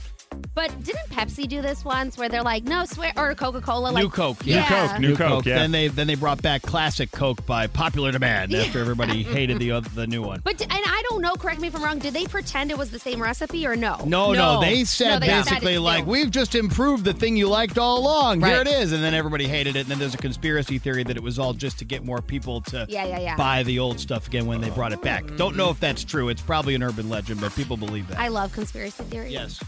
but 0.56 0.72
didn't 0.84 1.08
Pepsi 1.10 1.48
do 1.48 1.62
this 1.62 1.86
once 1.86 2.18
where 2.18 2.30
they're 2.30 2.42
like, 2.44 2.64
no, 2.64 2.86
swear, 2.86 3.12
or 3.18 3.36
Coca 3.36 3.62
Cola? 3.62 3.90
Like, 3.90 4.04
New 4.04 4.10
Coke. 4.10 4.46
New 4.46 4.62
Coke, 4.64 5.00
New 5.00 5.16
Coke, 5.16 5.46
yeah. 5.46 5.56
Then 5.60 5.72
they 5.72 5.88
then 5.90 6.08
they 6.08 6.16
brought 6.16 6.42
back 6.42 6.62
classic 6.62 7.12
Coke 7.12 7.46
by 7.46 7.68
popular 7.68 8.12
demand 8.12 8.54
after 8.56 8.80
everybody 8.80 9.22
hated 9.36 9.60
the 9.60 9.72
other, 9.72 9.90
the 9.90 10.08
new 10.08 10.22
one. 10.22 10.42
But, 10.44 10.62
and 10.62 10.72
I 10.74 11.04
don't 11.10 11.22
know, 11.22 11.34
correct 11.36 11.60
me 11.62 11.68
if 11.68 11.76
I'm 11.76 11.84
wrong, 11.84 12.00
did 12.00 12.14
they 12.14 12.26
pretend 12.26 12.72
it 12.72 12.78
was 12.78 12.90
the 12.92 13.00
same 13.00 13.22
recipe 13.22 13.68
or 13.68 13.76
no? 13.76 13.98
No, 14.06 14.32
no, 14.34 14.56
No. 14.56 14.62
they 14.62 14.84
said 14.86 15.10
No, 15.16 15.20
they 15.20 15.28
basically 15.28 15.74
it's 15.74 15.82
like 15.82 16.06
we've 16.06 16.32
just 16.32 16.56
improved 16.56 17.04
the 17.06 17.14
thing 17.14 17.36
you 17.38 17.48
liked 17.50 17.78
all 17.78 18.00
along. 18.00 18.42
Here 18.42 18.62
it 18.62 18.68
is, 18.68 18.92
and 18.92 19.04
then 19.04 19.14
everybody 19.14 19.48
hated 19.48 19.76
it. 19.76 19.82
And 19.82 19.90
then 19.90 20.00
there's 20.00 20.14
a 20.14 20.18
conspiracy 20.18 20.78
theory 20.80 21.04
that 21.04 21.18
it 21.18 21.24
was 21.24 21.38
all 21.38 21.54
just 21.54 21.78
to 21.80 21.86
get 21.86 22.04
more 22.06 22.22
people 22.22 22.62
to 22.62 22.86
Yeah, 22.90 23.06
yeah, 23.06 23.20
yeah. 23.20 23.36
buy 23.36 23.64
the 23.64 23.80
old 23.80 24.00
stuff 24.00 24.28
again 24.28 24.46
when 24.46 24.62
they 24.62 24.70
brought 24.70 24.94
it 24.94 25.02
back. 25.02 25.24
Don't 25.36 25.56
know 25.56 25.70
if 25.70 25.80
that's 25.80 26.04
true. 26.04 26.30
It's 26.30 26.42
probably 26.42 26.76
an 26.76 26.84
urban 26.84 27.10
legend, 27.10 27.42
but 27.42 27.54
people 27.56 27.78
believe 27.78 28.08
that. 28.08 28.20
I 28.20 28.30
love 28.30 28.54
conspiracy 28.54 29.04
theories. 29.04 29.32
yes. 29.34 29.62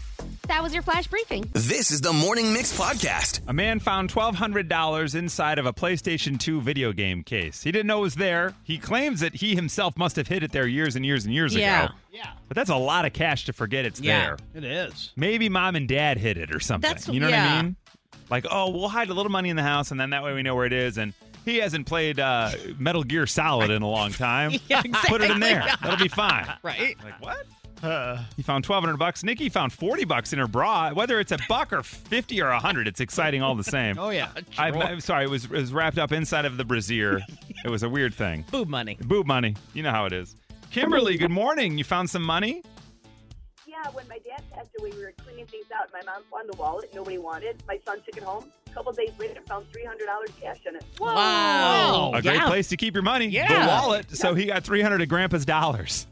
That 0.48 0.62
was 0.62 0.72
your 0.72 0.82
flash 0.82 1.06
briefing. 1.06 1.44
This 1.52 1.90
is 1.90 2.00
the 2.00 2.12
Morning 2.12 2.52
Mix 2.54 2.76
podcast. 2.76 3.42
A 3.48 3.52
man 3.52 3.80
found 3.80 4.10
$1,200 4.10 5.14
inside 5.14 5.58
of 5.58 5.66
a 5.66 5.72
PlayStation 5.74 6.38
2 6.40 6.62
video 6.62 6.92
game 6.92 7.22
case. 7.22 7.62
He 7.62 7.70
didn't 7.70 7.86
know 7.86 7.98
it 7.98 8.02
was 8.02 8.14
there. 8.14 8.54
He 8.64 8.78
claims 8.78 9.20
that 9.20 9.34
he 9.34 9.54
himself 9.54 9.96
must 9.98 10.16
have 10.16 10.26
hid 10.26 10.42
it 10.42 10.50
there 10.52 10.66
years 10.66 10.96
and 10.96 11.04
years 11.04 11.26
and 11.26 11.34
years 11.34 11.54
Yeah. 11.54 11.84
ago. 11.84 11.94
Yeah. 12.10 12.18
Yeah. 12.24 12.30
But 12.48 12.54
that's 12.56 12.70
a 12.70 12.76
lot 12.76 13.04
of 13.04 13.12
cash 13.12 13.44
to 13.44 13.52
forget 13.52 13.84
it's 13.84 14.00
Yeah. 14.00 14.20
there. 14.20 14.36
It 14.54 14.64
is. 14.64 15.12
Maybe 15.16 15.50
mom 15.50 15.76
and 15.76 15.86
dad 15.86 16.16
hid 16.16 16.38
it 16.38 16.54
or 16.54 16.60
something. 16.60 16.88
That's- 16.88 17.08
you 17.08 17.20
know 17.20 17.26
what 17.26 17.32
yeah. 17.34 17.58
I 17.58 17.62
mean? 17.62 17.76
Like, 18.30 18.46
oh, 18.50 18.70
we'll 18.70 18.88
hide 18.88 19.10
a 19.10 19.14
little 19.14 19.30
money 19.32 19.50
in 19.50 19.56
the 19.56 19.62
house, 19.62 19.90
and 19.90 20.00
then 20.00 20.10
that 20.10 20.22
way 20.22 20.32
we 20.32 20.42
know 20.42 20.54
where 20.54 20.66
it 20.66 20.72
is. 20.72 20.96
And 20.98 21.12
he 21.44 21.58
hasn't 21.58 21.86
played 21.86 22.18
uh, 22.20 22.50
Metal 22.78 23.02
Gear 23.04 23.26
Solid 23.26 23.70
in 23.70 23.82
a 23.82 23.88
long 23.88 24.12
time. 24.12 24.52
Yeah, 24.68 24.82
Put 25.06 25.20
it 25.22 25.30
in 25.30 25.40
there. 25.40 25.66
That'll 25.82 25.96
be 25.98 26.08
fine. 26.08 26.46
Right. 26.62 26.96
Like 27.04 27.20
what? 27.22 27.46
He 28.36 28.42
found 28.42 28.64
twelve 28.64 28.82
hundred 28.84 28.96
bucks. 28.98 29.22
Nikki 29.22 29.48
found 29.48 29.72
forty 29.72 30.04
bucks 30.04 30.32
in 30.32 30.38
her 30.38 30.48
bra. 30.48 30.90
Whether 30.92 31.20
it's 31.20 31.32
a 31.32 31.38
buck 31.48 31.72
or 31.72 31.82
fifty 31.82 32.40
or 32.42 32.48
a 32.48 32.58
hundred, 32.58 32.88
it's 32.88 33.00
exciting 33.00 33.42
all 33.42 33.54
the 33.54 33.64
same. 33.64 33.96
Oh 33.98 34.10
yeah. 34.10 34.28
I, 34.58 34.70
I'm 34.70 35.00
sorry. 35.00 35.24
It 35.24 35.30
was, 35.30 35.44
it 35.44 35.50
was 35.50 35.72
wrapped 35.72 35.98
up 35.98 36.12
inside 36.12 36.44
of 36.44 36.56
the 36.56 36.64
brassiere. 36.64 37.20
it 37.64 37.68
was 37.70 37.82
a 37.82 37.88
weird 37.88 38.14
thing. 38.14 38.44
Boob 38.50 38.68
money. 38.68 38.96
Boob 39.04 39.26
money. 39.26 39.54
You 39.74 39.82
know 39.82 39.90
how 39.90 40.04
it 40.06 40.12
is. 40.12 40.34
Kimberly, 40.70 41.16
good 41.16 41.30
morning. 41.30 41.78
You 41.78 41.84
found 41.84 42.08
some 42.10 42.22
money? 42.22 42.62
Yeah, 43.66 43.88
when 43.92 44.06
my 44.08 44.18
dad 44.18 44.42
passed 44.52 44.70
away, 44.80 44.90
we 44.96 45.02
were 45.02 45.12
cleaning 45.24 45.46
things 45.46 45.66
out. 45.74 45.88
My 45.92 46.00
mom 46.10 46.22
found 46.32 46.48
the 46.52 46.56
wallet 46.56 46.90
nobody 46.94 47.18
wanted. 47.18 47.62
My 47.66 47.78
son 47.86 47.98
took 48.04 48.16
it 48.16 48.22
home. 48.22 48.44
A 48.66 48.70
couple 48.70 48.92
days 48.92 49.10
later, 49.18 49.40
found 49.46 49.66
three 49.72 49.84
hundred 49.84 50.06
dollars 50.06 50.30
cash 50.40 50.58
in 50.66 50.76
it. 50.76 50.84
Wow. 50.98 52.12
A 52.14 52.22
great 52.22 52.34
Yeah. 52.36 52.46
place 52.46 52.68
to 52.68 52.76
keep 52.76 52.94
your 52.94 53.02
money. 53.02 53.26
Yeah. 53.26 53.62
The 53.62 53.66
wallet. 53.68 54.10
So 54.16 54.34
he 54.34 54.46
got 54.46 54.62
300 54.64 55.00
of 55.02 55.08
Grandpa's 55.08 55.44
dollars. 55.44 56.06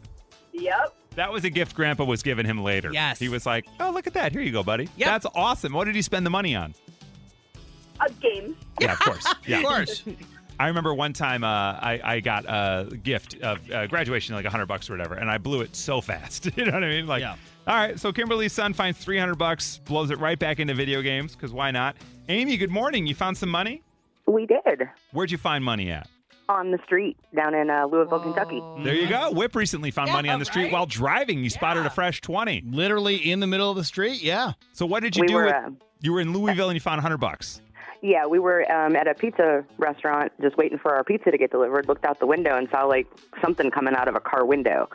Yep. 0.52 0.94
That 1.16 1.32
was 1.32 1.44
a 1.44 1.50
gift 1.50 1.74
Grandpa 1.74 2.04
was 2.04 2.22
giving 2.22 2.46
him 2.46 2.62
later. 2.62 2.90
Yes. 2.92 3.18
He 3.18 3.28
was 3.28 3.44
like, 3.46 3.66
oh, 3.80 3.90
look 3.90 4.06
at 4.06 4.14
that. 4.14 4.32
Here 4.32 4.42
you 4.42 4.52
go, 4.52 4.62
buddy. 4.62 4.88
Yep. 4.96 5.06
That's 5.06 5.26
awesome. 5.34 5.72
What 5.72 5.84
did 5.84 5.94
he 5.94 6.02
spend 6.02 6.24
the 6.24 6.30
money 6.30 6.54
on? 6.54 6.74
A 8.06 8.12
game. 8.12 8.56
Yeah, 8.80 8.92
of 8.92 8.98
course. 9.00 9.26
Yeah. 9.46 9.58
Of 9.60 9.64
course. 9.64 10.04
I 10.58 10.68
remember 10.68 10.92
one 10.94 11.12
time 11.12 11.44
uh, 11.44 11.46
I, 11.48 12.00
I 12.02 12.20
got 12.20 12.44
a 12.46 12.96
gift 12.96 13.40
of 13.42 13.58
uh, 13.70 13.86
graduation, 13.86 14.34
like 14.34 14.44
100 14.44 14.66
bucks 14.66 14.88
or 14.90 14.94
whatever, 14.94 15.14
and 15.14 15.30
I 15.30 15.38
blew 15.38 15.60
it 15.60 15.76
so 15.76 16.00
fast. 16.00 16.46
you 16.56 16.64
know 16.64 16.72
what 16.72 16.84
I 16.84 16.88
mean? 16.88 17.06
Like, 17.06 17.20
Yeah. 17.20 17.36
all 17.66 17.74
right, 17.74 17.98
so 17.98 18.12
Kimberly's 18.12 18.52
son 18.52 18.72
finds 18.72 18.98
300 18.98 19.36
bucks, 19.36 19.78
blows 19.84 20.10
it 20.10 20.18
right 20.18 20.38
back 20.38 20.58
into 20.58 20.74
video 20.74 21.00
games, 21.02 21.34
because 21.34 21.52
why 21.52 21.70
not? 21.70 21.96
Amy, 22.28 22.56
good 22.56 22.70
morning. 22.70 23.06
You 23.06 23.14
found 23.14 23.36
some 23.36 23.50
money? 23.50 23.82
We 24.26 24.46
did 24.46 24.88
Where'd 25.12 25.30
you 25.30 25.38
find 25.38 25.62
money 25.62 25.90
at? 25.90 26.08
On 26.48 26.70
the 26.70 26.78
street 26.84 27.16
down 27.34 27.54
in 27.54 27.70
uh, 27.70 27.86
Louisville, 27.86 28.20
Kentucky. 28.20 28.62
There 28.82 28.94
you 28.94 29.08
go. 29.08 29.30
Whip 29.32 29.54
recently 29.54 29.90
found 29.90 30.12
money 30.12 30.28
on 30.28 30.38
the 30.38 30.44
street 30.44 30.64
right? 30.64 30.72
while 30.72 30.86
driving. 30.86 31.42
You 31.42 31.50
spotted 31.50 31.84
a 31.86 31.90
fresh 31.90 32.20
20. 32.20 32.62
Literally 32.66 33.16
in 33.16 33.40
the 33.40 33.46
middle 33.46 33.70
of 33.70 33.76
the 33.76 33.84
street. 33.84 34.22
Yeah. 34.22 34.52
So 34.72 34.86
what 34.86 35.02
did 35.02 35.16
you 35.16 35.22
We 35.22 35.28
do? 35.28 35.34
were, 35.34 35.44
with, 35.46 35.54
uh, 35.54 35.70
you 36.00 36.12
were 36.12 36.20
in 36.20 36.32
Louisville 36.32 36.68
and 36.68 36.76
you 36.76 36.80
found 36.80 36.98
100 36.98 37.18
bucks. 37.18 37.60
Yeah, 38.02 38.26
we 38.26 38.38
were 38.38 38.70
um, 38.70 38.94
at 38.94 39.08
a 39.08 39.14
pizza 39.14 39.64
restaurant 39.78 40.30
just 40.40 40.56
waiting 40.56 40.78
for 40.78 40.94
our 40.94 41.02
pizza 41.02 41.30
to 41.30 41.38
get 41.38 41.50
delivered. 41.50 41.88
Looked 41.88 42.04
out 42.04 42.20
the 42.20 42.26
window 42.26 42.56
and 42.56 42.68
saw 42.70 42.84
like 42.84 43.06
something 43.42 43.70
coming 43.70 43.94
out 43.94 44.06
of 44.06 44.14
a 44.14 44.20
car 44.20 44.44
window, 44.44 44.88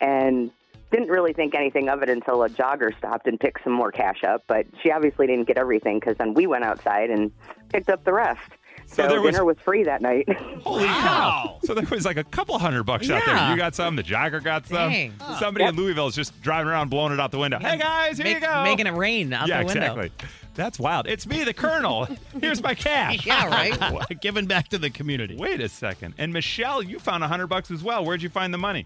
and 0.00 0.50
didn't 0.90 1.08
really 1.08 1.32
think 1.32 1.54
anything 1.54 1.88
of 1.88 2.02
it 2.02 2.10
until 2.10 2.42
a 2.42 2.48
jogger 2.48 2.96
stopped 2.98 3.26
and 3.26 3.38
picked 3.38 3.62
some 3.62 3.72
more 3.72 3.92
cash 3.92 4.24
up. 4.24 4.42
But 4.48 4.66
she 4.82 4.90
obviously 4.90 5.26
didn't 5.26 5.46
get 5.46 5.56
everything 5.56 6.00
because 6.00 6.16
then 6.16 6.34
we 6.34 6.46
went 6.46 6.64
outside 6.64 7.10
and 7.10 7.30
picked 7.70 7.90
up 7.90 8.04
the 8.04 8.12
rest. 8.12 8.50
So 8.90 9.02
So, 9.02 9.08
there 9.08 9.20
was- 9.20 9.32
dinner 9.32 9.44
was 9.44 9.58
free 9.62 9.84
that 9.84 10.00
night. 10.00 10.26
Holy 10.64 10.86
cow! 10.86 11.58
So 11.62 11.74
there 11.74 11.86
was 11.90 12.04
like 12.06 12.16
a 12.16 12.24
couple 12.24 12.58
hundred 12.58 12.84
bucks 12.84 13.08
out 13.10 13.22
there. 13.24 13.50
You 13.50 13.56
got 13.56 13.74
some. 13.74 13.96
The 13.96 14.02
jogger 14.02 14.42
got 14.42 14.66
some. 14.66 14.90
Dang. 14.90 15.12
Somebody 15.38 15.66
in 15.66 15.76
Louisville 15.76 16.06
is 16.06 16.14
just 16.14 16.40
driving 16.40 16.68
around, 16.68 16.88
blowing 16.88 17.12
it 17.12 17.20
out 17.20 17.30
the 17.30 17.38
window. 17.38 17.58
Hey 17.58 17.76
guys, 17.76 18.16
here 18.18 18.26
you 18.28 18.40
go. 18.40 18.64
Making 18.64 18.86
it 18.86 18.94
rain 18.94 19.32
out 19.32 19.46
yeah, 19.46 19.60
the 19.60 19.66
window. 19.66 20.00
exactly. 20.00 20.10
That's 20.54 20.78
wild. 20.80 21.06
It's 21.06 21.26
me, 21.26 21.44
the 21.44 21.54
Colonel. 21.54 22.08
Here's 22.40 22.60
my 22.62 22.74
cash. 22.74 23.24
Yeah, 23.24 23.46
right. 23.48 24.04
Giving 24.20 24.46
back 24.46 24.68
to 24.68 24.78
the 24.78 24.90
community. 24.90 25.36
Wait 25.36 25.60
a 25.60 25.68
second. 25.68 26.14
And 26.18 26.32
Michelle, 26.32 26.82
you 26.82 26.98
found 26.98 27.22
a 27.22 27.28
hundred 27.28 27.46
bucks 27.48 27.70
as 27.70 27.84
well. 27.84 28.04
Where'd 28.04 28.22
you 28.22 28.28
find 28.28 28.52
the 28.52 28.58
money? 28.58 28.84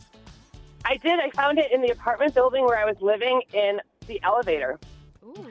I 0.84 0.96
did. 0.96 1.18
I 1.20 1.30
found 1.30 1.58
it 1.58 1.70
in 1.72 1.80
the 1.80 1.90
apartment 1.90 2.34
building 2.34 2.64
where 2.64 2.76
I 2.76 2.84
was 2.84 2.96
living 3.00 3.40
in 3.54 3.80
the 4.08 4.20
elevator. 4.24 4.78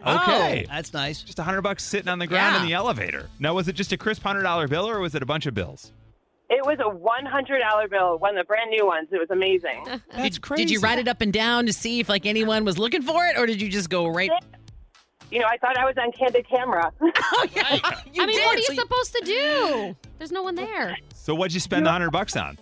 Okay. 0.05 0.65
That's 0.67 0.93
nice. 0.93 1.21
Just 1.21 1.39
a 1.39 1.43
hundred 1.43 1.61
bucks 1.61 1.83
sitting 1.83 2.09
on 2.09 2.19
the 2.19 2.27
ground 2.27 2.57
in 2.57 2.67
the 2.67 2.73
elevator. 2.73 3.29
Now, 3.39 3.53
was 3.53 3.67
it 3.67 3.73
just 3.73 3.91
a 3.91 3.97
crisp 3.97 4.23
hundred 4.23 4.43
dollar 4.43 4.67
bill, 4.67 4.87
or 4.87 4.99
was 4.99 5.15
it 5.15 5.23
a 5.23 5.25
bunch 5.25 5.45
of 5.45 5.53
bills? 5.53 5.91
It 6.53 6.65
was 6.65 6.79
a 6.79 6.91
$100 6.91 7.89
bill, 7.89 8.19
one 8.19 8.37
of 8.37 8.43
the 8.43 8.45
brand 8.45 8.71
new 8.71 8.85
ones. 8.85 9.07
It 9.09 9.17
was 9.17 9.29
amazing. 9.29 9.85
That's 10.11 10.35
did, 10.35 10.41
crazy. 10.41 10.65
Did 10.65 10.71
you 10.71 10.79
write 10.81 10.99
it 10.99 11.07
up 11.07 11.21
and 11.21 11.31
down 11.31 11.65
to 11.65 11.71
see 11.71 12.01
if 12.01 12.09
like 12.09 12.25
anyone 12.25 12.65
was 12.65 12.77
looking 12.77 13.01
for 13.01 13.25
it, 13.25 13.37
or 13.37 13.45
did 13.45 13.61
you 13.61 13.69
just 13.69 13.89
go 13.89 14.07
right? 14.07 14.29
You 15.31 15.39
know, 15.39 15.47
I 15.47 15.55
thought 15.57 15.77
I 15.77 15.85
was 15.85 15.95
on 15.97 16.11
candid 16.11 16.47
camera. 16.47 16.91
Oh 17.33 17.47
yeah, 17.55 17.75
you 17.75 17.81
I 18.21 18.25
mean, 18.25 18.35
did. 18.35 18.45
what 18.45 18.55
are 18.55 18.59
you 18.59 18.65
so 18.65 18.73
supposed 18.75 19.15
to 19.15 19.21
do? 19.23 19.95
There's 20.17 20.33
no 20.33 20.43
one 20.43 20.55
there. 20.55 20.97
So, 21.13 21.33
what'd 21.33 21.53
you 21.53 21.61
spend 21.61 21.85
the 21.85 21.91
hundred 21.91 22.11
bucks 22.11 22.35
on? 22.35 22.57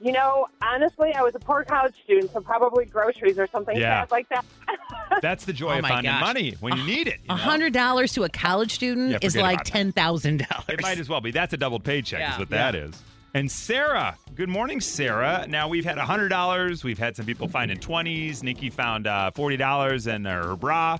You 0.00 0.12
know, 0.12 0.46
honestly, 0.62 1.12
I 1.14 1.22
was 1.22 1.34
a 1.34 1.38
poor 1.38 1.64
college 1.64 1.94
student, 2.04 2.32
so 2.32 2.40
probably 2.40 2.84
groceries 2.86 3.38
or 3.38 3.46
something 3.46 3.76
Yeah. 3.76 4.00
bad 4.02 4.10
like 4.10 4.28
that. 4.30 4.44
That's 5.22 5.44
the 5.44 5.52
joy 5.52 5.74
Oh 5.74 5.76
of 5.78 5.82
my 5.82 5.88
finding 5.90 6.12
gosh. 6.12 6.20
money 6.22 6.54
when 6.60 6.76
you 6.76 6.84
need 6.84 7.08
it. 7.08 7.16
you 7.18 7.26
A 7.30 7.36
know? 7.36 7.42
hundred 7.42 7.72
dollars 7.72 8.12
to 8.14 8.24
a 8.24 8.28
college 8.28 8.72
student 8.72 9.10
Yeah, 9.10 9.18
is 9.22 9.32
forget 9.34 9.42
like 9.42 9.54
about 9.56 9.64
that. 9.66 9.70
ten 9.72 9.92
thousand 9.92 10.40
It 10.42 10.48
dollars. 10.48 10.82
might 10.82 10.98
as 10.98 11.08
well 11.08 11.20
be. 11.20 11.30
That's 11.30 11.52
a 11.52 11.56
double 11.56 11.80
paycheck, 11.80 12.20
is 12.20 12.26
Yeah. 12.34 12.38
what 12.38 12.48
that 12.50 12.74
is. 12.74 12.94
And 13.34 13.48
Sarah, 13.50 14.16
good 14.34 14.48
morning, 14.48 14.80
Sarah. 14.80 15.46
Now 15.48 15.68
we've 15.68 15.84
had 15.84 15.98
hundred 15.98 16.30
dollars. 16.30 16.82
We've 16.82 16.98
had 16.98 17.14
some 17.16 17.26
people 17.26 17.46
finding 17.48 17.78
twenties. 17.78 18.42
Nikki 18.42 18.70
found 18.70 19.06
uh, 19.06 19.30
forty 19.32 19.56
dollars 19.56 20.06
in 20.06 20.24
her 20.24 20.56
bra. 20.56 20.98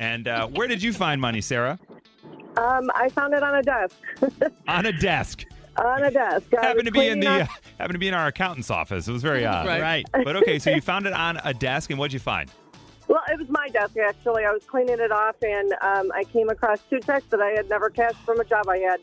And 0.00 0.28
uh, 0.28 0.46
where 0.46 0.66
did 0.68 0.82
you 0.82 0.92
find 0.92 1.20
money, 1.20 1.40
Sarah? 1.40 1.78
Um, 2.56 2.90
I 2.94 3.08
found 3.10 3.34
it 3.34 3.42
on 3.42 3.54
a 3.56 3.62
desk. 3.62 3.96
On 4.68 4.86
a 4.86 4.92
desk. 4.92 5.44
On 5.84 6.04
a 6.04 6.10
desk. 6.10 6.46
I 6.58 6.66
Happened 6.66 6.86
to 6.86 6.92
be 6.92 7.08
in 7.08 7.20
the 7.20 7.28
uh, 7.28 7.46
happened 7.78 7.94
to 7.94 7.98
be 7.98 8.08
in 8.08 8.14
our 8.14 8.26
accountant's 8.26 8.70
office. 8.70 9.06
It 9.08 9.12
was 9.12 9.22
very 9.22 9.44
odd. 9.46 9.66
Right. 9.66 9.80
Right. 10.12 10.24
But 10.24 10.36
okay, 10.36 10.58
so 10.58 10.70
you 10.70 10.80
found 10.80 11.06
it 11.06 11.12
on 11.12 11.38
a 11.44 11.54
desk, 11.54 11.90
and 11.90 11.98
what'd 11.98 12.12
you 12.12 12.18
find? 12.18 12.50
Well, 13.06 13.22
it 13.30 13.38
was 13.38 13.48
my 13.48 13.68
desk 13.68 13.96
actually. 13.96 14.44
I 14.44 14.52
was 14.52 14.64
cleaning 14.64 15.00
it 15.00 15.10
off, 15.12 15.36
and 15.42 15.72
um, 15.80 16.12
I 16.14 16.24
came 16.24 16.48
across 16.50 16.80
two 16.90 17.00
checks 17.00 17.24
that 17.30 17.40
I 17.40 17.50
had 17.50 17.68
never 17.68 17.88
cashed 17.90 18.16
from 18.24 18.40
a 18.40 18.44
job 18.44 18.68
I 18.68 18.78
had. 18.78 19.00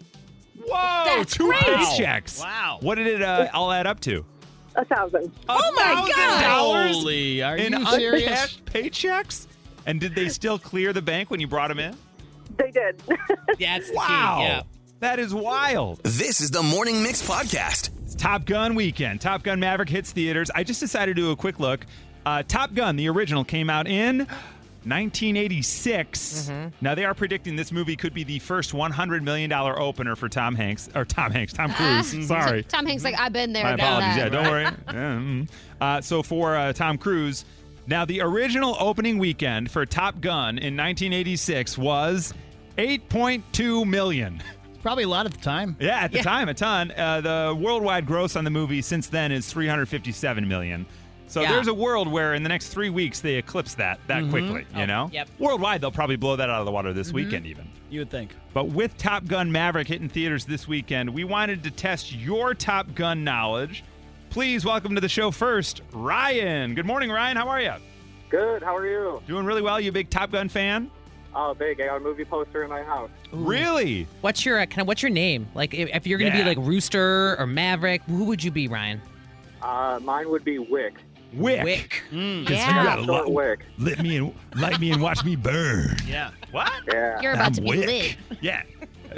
Whoa, 0.67 1.17
That's 1.17 1.33
two 1.33 1.47
great. 1.47 1.59
paychecks. 1.61 2.39
Wow. 2.39 2.77
What 2.81 2.95
did 2.95 3.07
it 3.07 3.21
uh, 3.21 3.47
all 3.53 3.71
add 3.71 3.87
up 3.87 3.99
to? 4.01 4.23
A 4.75 4.85
thousand. 4.85 5.31
Oh 5.49 5.71
my 5.75 6.11
God. 6.15 6.41
dollars 6.41 6.95
Holy, 6.97 7.41
are 7.41 7.57
in 7.57 7.73
you 7.73 7.85
serious? 7.87 8.23
uncashed 8.27 8.65
paychecks? 8.65 9.47
And 9.85 9.99
did 9.99 10.15
they 10.15 10.29
still 10.29 10.57
clear 10.59 10.93
the 10.93 11.01
bank 11.01 11.29
when 11.31 11.39
you 11.39 11.47
brought 11.47 11.67
them 11.69 11.79
in? 11.79 11.95
They 12.57 12.71
did. 12.71 13.01
That's 13.59 13.89
the 13.89 13.95
Wow. 13.95 14.35
key. 14.37 14.43
Yeah. 14.43 14.61
That 14.99 15.19
is 15.19 15.33
wild. 15.33 16.01
This 16.03 16.41
is 16.41 16.51
the 16.51 16.63
Morning 16.63 17.03
Mix 17.03 17.21
podcast. 17.27 17.89
It's 18.03 18.15
Top 18.15 18.45
Gun 18.45 18.75
weekend. 18.75 19.21
Top 19.21 19.43
Gun 19.43 19.59
Maverick 19.59 19.89
hits 19.89 20.11
theaters. 20.11 20.49
I 20.55 20.63
just 20.63 20.79
decided 20.79 21.15
to 21.15 21.21
do 21.21 21.31
a 21.31 21.35
quick 21.35 21.59
look. 21.59 21.85
Uh, 22.25 22.43
Top 22.47 22.73
Gun, 22.73 22.95
the 22.95 23.09
original, 23.09 23.43
came 23.43 23.69
out 23.69 23.87
in 23.87 24.19
1986. 24.85 26.49
Now 26.81 26.95
they 26.95 27.03
are 27.05 27.13
predicting 27.13 27.55
this 27.55 27.71
movie 27.71 27.95
could 27.95 28.13
be 28.13 28.23
the 28.23 28.39
first 28.39 28.73
100 28.73 29.21
million 29.23 29.49
dollar 29.49 29.79
opener 29.79 30.15
for 30.15 30.29
Tom 30.29 30.55
Hanks 30.55 30.89
or 30.95 31.03
Tom 31.05 31.31
Hanks, 31.31 31.51
Tom 31.53 31.71
Cruise. 31.73 32.27
Sorry. 32.27 32.63
Tom 32.63 32.85
Hanks 32.85 33.03
like 33.03 33.19
I've 33.19 33.33
been 33.33 33.51
there. 33.53 33.63
My 33.63 33.71
apologies. 33.73 34.15
that. 34.15 34.31
Yeah, 34.31 34.41
don't 34.41 34.47
worry. 34.51 34.65
Mm. 34.87 35.49
uh, 35.81 35.99
so 36.01 36.23
for 36.23 36.55
uh, 36.55 36.71
Tom 36.71 36.97
Cruise, 36.97 37.43
now 37.85 38.05
the 38.05 38.21
original 38.21 38.75
opening 38.79 39.17
weekend 39.17 39.69
for 39.69 39.85
Top 39.85 40.21
Gun 40.21 40.57
in 40.57 40.77
1986 40.77 41.77
was 41.77 42.33
8.2 42.77 43.85
million. 43.87 44.41
Probably 44.85 45.05
a 45.05 45.07
lot 45.07 45.25
at 45.25 45.31
the 45.31 45.39
time. 45.39 45.75
Yeah, 45.79 46.01
at 46.01 46.11
the 46.11 46.17
Yeah. 46.17 46.21
time, 46.23 46.47
a 46.47 46.53
ton. 46.53 46.91
Uh, 46.95 47.19
the 47.19 47.57
worldwide 47.59 48.05
gross 48.05 48.35
on 48.35 48.43
the 48.43 48.51
movie 48.51 48.83
since 48.83 49.07
then 49.07 49.31
is 49.31 49.51
357 49.51 50.47
million. 50.47 50.85
So 51.25 51.41
Yeah. 51.41 51.53
there's 51.53 51.65
a 51.65 51.73
world 51.73 52.07
where 52.07 52.35
in 52.35 52.43
the 52.43 52.49
next 52.49 52.67
three 52.67 52.91
weeks 52.91 53.19
they 53.19 53.33
eclipse 53.33 53.73
that 53.73 53.97
that 54.05 54.29
quickly. 54.29 54.63
You 54.75 54.83
Oh, 54.83 54.85
know, 54.85 55.09
yep. 55.11 55.27
Worldwide, 55.39 55.81
they'll 55.81 55.89
probably 55.89 56.17
blow 56.17 56.35
that 56.35 56.51
out 56.51 56.59
of 56.59 56.67
the 56.67 56.71
water 56.71 56.93
this 56.93 57.11
weekend, 57.11 57.47
even. 57.47 57.67
You 57.89 58.01
would 58.01 58.11
think. 58.11 58.35
But 58.53 58.65
with 58.67 58.95
Top 58.99 59.25
Gun 59.25 59.51
Maverick 59.51 59.87
hitting 59.87 60.07
theaters 60.07 60.45
this 60.45 60.67
weekend, 60.67 61.09
we 61.09 61.23
wanted 61.23 61.63
to 61.63 61.71
test 61.71 62.13
your 62.13 62.53
Top 62.53 62.93
Gun 62.93 63.23
knowledge. 63.23 63.83
Please 64.29 64.65
welcome 64.65 64.93
to 64.93 65.01
the 65.01 65.09
show 65.09 65.31
first, 65.31 65.81
Ryan. 65.93 66.75
Good 66.75 66.85
morning, 66.85 67.09
Ryan. 67.09 67.37
How 67.37 67.47
are 67.47 67.59
you? 67.59 67.73
Good. 68.29 68.61
How 68.61 68.75
are 68.77 68.85
you? 68.85 69.19
Doing 69.27 69.47
really 69.47 69.63
well. 69.63 69.79
You 69.81 69.89
a 69.89 69.93
big 69.93 70.11
Top 70.11 70.29
Gun 70.31 70.47
fan? 70.47 70.91
Oh, 71.37 71.53
big. 71.53 71.81
I 71.81 71.87
got 71.87 71.97
a 71.97 71.99
movie 71.99 72.23
poster 72.25 72.63
in 72.63 72.69
my 72.69 72.81
house. 72.81 73.09
Really? 73.33 74.07
What's 74.21 74.45
your 74.45 74.59
uh, 74.59 74.65
kind 74.65 74.79
of 74.81 74.87
what's 74.87 75.01
your 75.03 75.09
name? 75.11 75.47
Like 75.53 75.73
if, 75.73 75.89
if 75.93 76.07
you're 76.07 76.17
going 76.17 76.31
to 76.31 76.37
Yeah. 76.37 76.43
be 76.45 76.55
like 76.55 76.65
Rooster 76.65 77.35
or 77.37 77.45
Maverick, 77.45 78.01
who 78.03 78.23
would 78.25 78.43
you 78.43 78.51
be, 78.51 78.67
Ryan? 78.69 79.01
Uh, 79.61 79.99
mine 80.01 80.29
would 80.29 80.45
be 80.45 80.59
Wick. 80.59 80.93
Wick. 81.33 81.63
Wick. 81.63 82.03
'Cause 82.09 82.11
Yeah. 82.11 82.45
you 82.79 82.83
gotta 82.87 83.03
Short 83.03 83.27
lo- 83.27 83.33
Wick. 83.33 83.65
let 83.77 83.99
me 84.01 84.15
and 84.17 84.33
light 84.55 84.79
me 84.79 84.91
and 84.91 85.01
watch 85.01 85.25
me 85.25 85.35
burn. 85.35 85.97
Yeah. 86.07 86.31
What? 86.51 86.71
Yeah. 86.87 87.19
You're 87.21 87.33
about 87.33 87.47
I'm 87.47 87.53
to 87.55 87.61
be 87.61 87.67
Wick. 87.69 87.85
lit. 87.87 88.17
Yeah. 88.41 88.61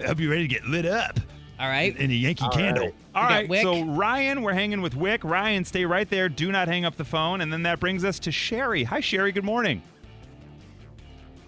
I 0.02 0.08
hope 0.08 0.20
you're 0.20 0.32
ready 0.32 0.48
to 0.48 0.54
get 0.54 0.66
lit 0.66 0.86
up 0.88 1.20
All 1.60 1.68
right. 1.68 1.96
in 1.98 2.10
a 2.10 2.14
Yankee 2.14 2.44
All 2.46 2.50
candle. 2.52 2.86
right. 2.86 2.94
All 3.14 3.24
got 3.24 3.30
right. 3.32 3.50
Wick. 3.50 3.62
So 3.62 3.84
Ryan, 3.84 4.42
we're 4.42 4.54
hanging 4.54 4.82
with 4.82 4.96
Wick. 4.96 5.24
Ryan, 5.24 5.64
stay 5.66 5.86
right 5.86 6.10
there. 6.10 6.30
Do 6.30 6.52
not 6.52 6.68
hang 6.68 6.86
up 6.86 6.96
the 6.96 7.06
phone. 7.06 7.42
And 7.42 7.54
then 7.54 7.62
that 7.64 7.80
brings 7.80 8.04
us 8.04 8.18
to 8.20 8.32
Sherry. 8.32 8.84
Hi, 8.86 9.00
Sherry. 9.02 9.32
Good 9.32 9.44
morning. 9.46 9.84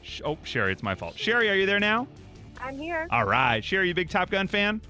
Sh- 0.10 0.22
Oh, 0.25 0.38
Sherry, 0.44 0.72
it's 0.72 0.84
my 0.84 0.96
fault. 0.96 1.18
Sherry, 1.18 1.50
are 1.50 1.56
you 1.56 1.66
there 1.66 1.80
now? 1.80 2.08
I'm 2.62 2.78
here. 2.78 3.08
All 3.12 3.25
right. 3.25 3.63
Sherry, 3.63 3.88
you 3.88 3.92
a 3.92 3.96
big 3.96 4.10
Top 4.10 4.30
Gun 4.30 4.48
fan? 4.48 4.82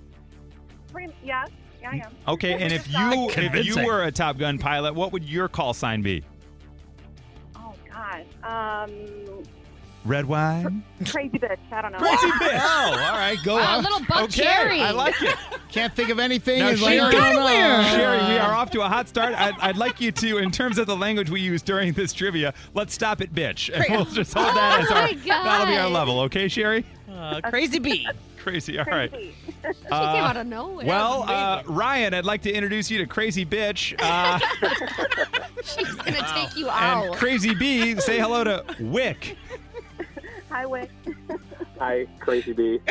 Pretty, 0.92 1.14
Yeah, 1.24 1.46
yeah, 1.82 1.92
I 1.92 1.96
am. 1.98 2.12
Okay. 2.28 2.54
And 2.54 2.74
if 2.74 2.88
you 2.92 2.98
if 3.30 3.38
you 3.38 3.42
Convincing. 3.52 3.86
were 3.86 4.04
a 4.04 4.12
Top 4.12 4.38
Gun 4.38 4.58
pilot, 4.58 4.96
what 4.96 5.12
would 5.12 5.24
your 5.24 5.48
call 5.48 5.74
sign 5.74 6.02
be? 6.02 6.24
Oh 7.56 7.74
God. 7.92 8.26
Um, 8.44 9.44
Red 10.06 10.26
wine. 10.26 10.84
crazy 11.12 11.38
bitch. 11.38 11.58
I 11.72 11.82
don't 11.82 11.92
know. 11.92 11.98
Crazy 12.00 12.28
bitch. 12.42 12.60
Oh, 12.64 12.92
all 12.92 13.18
right. 13.18 13.38
Go 13.44 13.58
A 13.58 13.62
on. 13.62 13.84
little 13.84 14.00
buck 14.08 14.24
Okay, 14.24 14.44
cherry. 14.44 14.82
I 14.82 14.92
like 14.92 15.22
it. 15.22 15.36
Can't 15.70 15.94
think 15.94 16.10
of 16.10 16.20
anything. 16.20 16.60
Now, 16.60 16.70
It's 16.70 16.82
like, 16.82 17.00
Sherry, 17.00 17.16
I. 17.18 17.96
Sherry, 17.96 18.34
we 18.34 18.40
are 18.40 18.54
off 18.54 18.72
to 18.72 18.82
a 18.82 18.88
hot 18.88 19.08
start. 19.08 19.36
I'd, 19.36 19.54
I'd 19.60 19.78
like 19.78 20.00
you 20.02 20.12
to, 20.14 20.38
in 20.38 20.52
terms 20.52 20.78
of 20.78 20.88
the 20.88 20.96
language 20.96 21.30
we 21.30 21.42
use 21.42 21.62
during 21.62 21.94
this 21.94 22.14
trivia, 22.14 22.54
let's 22.74 22.94
stop 22.94 23.20
at 23.22 23.34
bitch. 23.34 23.70
And 23.74 23.86
we'll 23.90 24.06
just 24.06 24.34
hold 24.34 24.48
that 24.56 24.80
as 24.82 24.88
Oh 24.90 24.96
our, 24.96 25.02
my 25.04 25.14
God. 25.14 25.46
that'll 25.46 25.68
be 25.68 25.78
our 25.78 25.90
level. 25.90 26.22
Okay, 26.22 26.48
Sherry? 26.48 26.86
Uh, 27.12 27.42
crazy 27.50 27.80
bee. 27.80 28.08
Crazy. 28.40 28.80
All 28.80 28.86
right. 28.86 29.12
she 29.12 29.74
came 29.84 29.94
out 29.94 30.38
of 30.38 30.48
nowhere. 30.48 30.86
Well, 30.86 31.24
uh, 31.28 31.62
Ryan, 31.68 32.14
I'd 32.14 32.24
like 32.24 32.42
to 32.44 32.52
introduce 32.52 32.90
you 32.90 33.00
to 33.00 33.06
Crazy 33.06 33.46
Bitch. 33.46 33.96
Uh, 34.02 34.40
she's 35.62 35.94
gonna 35.96 36.26
take 36.34 36.56
you 36.56 36.70
and 36.70 37.10
out. 37.10 37.16
Crazy 37.18 37.54
B, 37.54 38.00
say 38.00 38.18
hello 38.18 38.46
to 38.46 38.64
Wick. 38.80 39.36
Hi, 40.60 40.66
Wick. 40.66 40.92
Hi, 41.80 42.06
Crazy 42.20 42.52
Bee. 42.52 42.82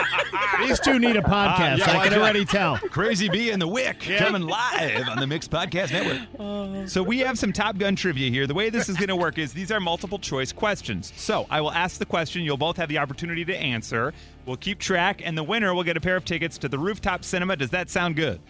These 0.66 0.80
two 0.80 0.98
need 0.98 1.14
a 1.14 1.22
ah, 1.24 1.56
podcast. 1.56 1.78
yeah, 1.78 2.00
I 2.00 2.08
can 2.08 2.18
already 2.18 2.44
tell. 2.44 2.78
Crazy 2.78 3.28
B 3.28 3.50
and 3.50 3.62
the 3.62 3.68
Wick 3.68 4.00
coming 4.00 4.42
live 4.42 5.08
on 5.08 5.20
the 5.20 5.26
Mixed 5.28 5.48
Podcast 5.48 5.92
Network. 5.92 6.88
So 6.88 7.00
we 7.00 7.20
have 7.20 7.38
some 7.38 7.52
Top 7.52 7.78
Gun 7.78 7.94
trivia 7.94 8.28
here. 8.28 8.48
The 8.48 8.54
way 8.54 8.70
this 8.70 8.88
is 8.88 8.96
going 8.96 9.08
to 9.08 9.14
work 9.14 9.38
is 9.38 9.52
these 9.52 9.70
are 9.70 9.78
multiple 9.78 10.18
choice 10.18 10.50
questions. 10.50 11.12
So 11.14 11.46
I 11.48 11.60
will 11.60 11.70
ask 11.70 12.00
the 12.00 12.06
question. 12.06 12.42
You'll 12.42 12.56
both 12.56 12.76
have 12.76 12.88
the 12.88 12.98
opportunity 12.98 13.44
to 13.44 13.56
answer. 13.56 14.12
We'll 14.44 14.56
keep 14.56 14.80
track, 14.80 15.22
and 15.24 15.38
the 15.38 15.44
winner 15.44 15.74
will 15.74 15.84
get 15.84 15.96
a 15.96 16.00
pair 16.00 16.16
of 16.16 16.24
tickets 16.24 16.58
to 16.58 16.68
the 16.68 16.76
Rooftop 16.80 17.22
Cinema. 17.22 17.54
Does 17.54 17.70
that 17.70 17.88
sound 17.88 18.16
good? 18.16 18.40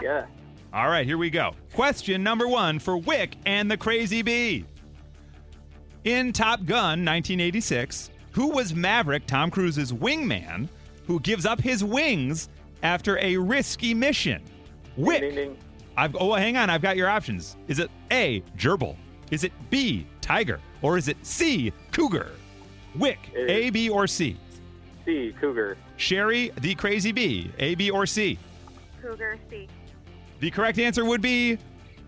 Yeah. 0.00 0.24
All 0.72 0.88
right, 0.88 1.04
here 1.04 1.18
we 1.18 1.28
go. 1.28 1.54
Question 1.74 2.22
number 2.22 2.48
one 2.48 2.78
for 2.78 2.96
Wick 2.96 3.36
and 3.44 3.70
the 3.70 3.76
Crazy 3.76 4.22
Bee. 4.22 4.64
In 6.04 6.32
Top 6.32 6.64
Gun 6.64 7.04
1986, 7.04 8.10
who 8.32 8.48
was 8.48 8.74
Maverick, 8.74 9.26
Tom 9.26 9.50
Cruise's 9.50 9.92
wingman, 9.92 10.68
who 11.06 11.20
gives 11.20 11.44
up 11.44 11.60
his 11.60 11.84
wings 11.84 12.48
after 12.82 13.18
a 13.18 13.36
risky 13.36 13.92
mission? 13.92 14.42
Wick. 14.96 15.20
Ding, 15.20 15.34
ding, 15.34 15.48
ding. 15.50 15.56
I've, 15.96 16.16
oh, 16.16 16.34
hang 16.34 16.56
on. 16.56 16.70
I've 16.70 16.80
got 16.82 16.96
your 16.96 17.08
options. 17.08 17.56
Is 17.68 17.78
it 17.80 17.90
A, 18.10 18.42
gerbil? 18.56 18.96
Is 19.30 19.44
it 19.44 19.52
B, 19.68 20.06
tiger? 20.20 20.60
Or 20.82 20.96
is 20.96 21.08
it 21.08 21.16
C, 21.22 21.72
cougar? 21.92 22.30
Wick, 22.96 23.18
It 23.34 23.50
A, 23.50 23.64
is- 23.66 23.70
B, 23.70 23.88
or 23.90 24.06
C? 24.06 24.36
C, 25.04 25.34
Cougar. 25.40 25.76
Sherry, 25.96 26.52
the 26.60 26.74
crazy 26.74 27.10
bee, 27.10 27.50
A, 27.58 27.74
B, 27.74 27.90
or 27.90 28.04
C? 28.06 28.38
Cougar 29.02 29.38
C. 29.48 29.66
The 30.40 30.50
correct 30.50 30.78
answer 30.78 31.04
would 31.04 31.22
be 31.22 31.58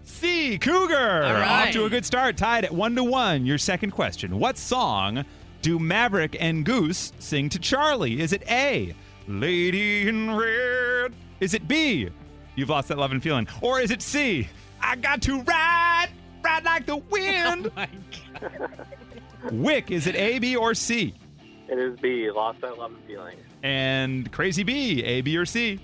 C. 0.04 0.58
Cougar. 0.58 0.94
right. 1.22 1.68
Off 1.68 1.72
to 1.74 1.84
a 1.84 1.90
good 1.90 2.04
start. 2.04 2.36
Tied 2.36 2.64
at 2.64 2.72
one 2.72 2.94
to 2.96 3.04
one. 3.04 3.46
Your 3.46 3.58
second 3.58 3.90
question. 3.92 4.38
What 4.38 4.58
song 4.58 5.24
do 5.62 5.78
Maverick 5.78 6.36
and 6.40 6.64
Goose 6.64 7.12
sing 7.18 7.48
to 7.50 7.58
Charlie? 7.58 8.20
Is 8.20 8.32
it 8.32 8.42
A. 8.50 8.94
Lady 9.28 10.08
in 10.08 10.34
Red? 10.34 11.14
Is 11.40 11.54
it 11.54 11.66
B. 11.68 12.08
You've 12.56 12.68
lost 12.68 12.88
that 12.88 12.98
love 12.98 13.12
and 13.12 13.22
feeling? 13.22 13.46
Or 13.60 13.80
is 13.80 13.90
it 13.90 14.02
C. 14.02 14.48
I 14.80 14.96
got 14.96 15.22
to 15.22 15.40
ride, 15.42 16.08
ride 16.44 16.64
like 16.64 16.86
the 16.86 16.96
wind? 16.96 17.70
Oh 19.44 19.50
my 19.50 19.50
Wick, 19.50 19.90
is 19.90 20.06
it 20.06 20.14
A, 20.14 20.38
B, 20.38 20.54
or 20.54 20.72
C? 20.72 21.14
It 21.68 21.78
is 21.78 21.98
B. 21.98 22.30
Lost 22.30 22.60
that 22.60 22.78
love 22.78 22.92
and 22.92 23.04
feeling. 23.04 23.36
And 23.64 24.30
Crazy 24.30 24.62
B, 24.62 25.02
A, 25.02 25.20
B, 25.20 25.36
or 25.36 25.44
C? 25.46 25.80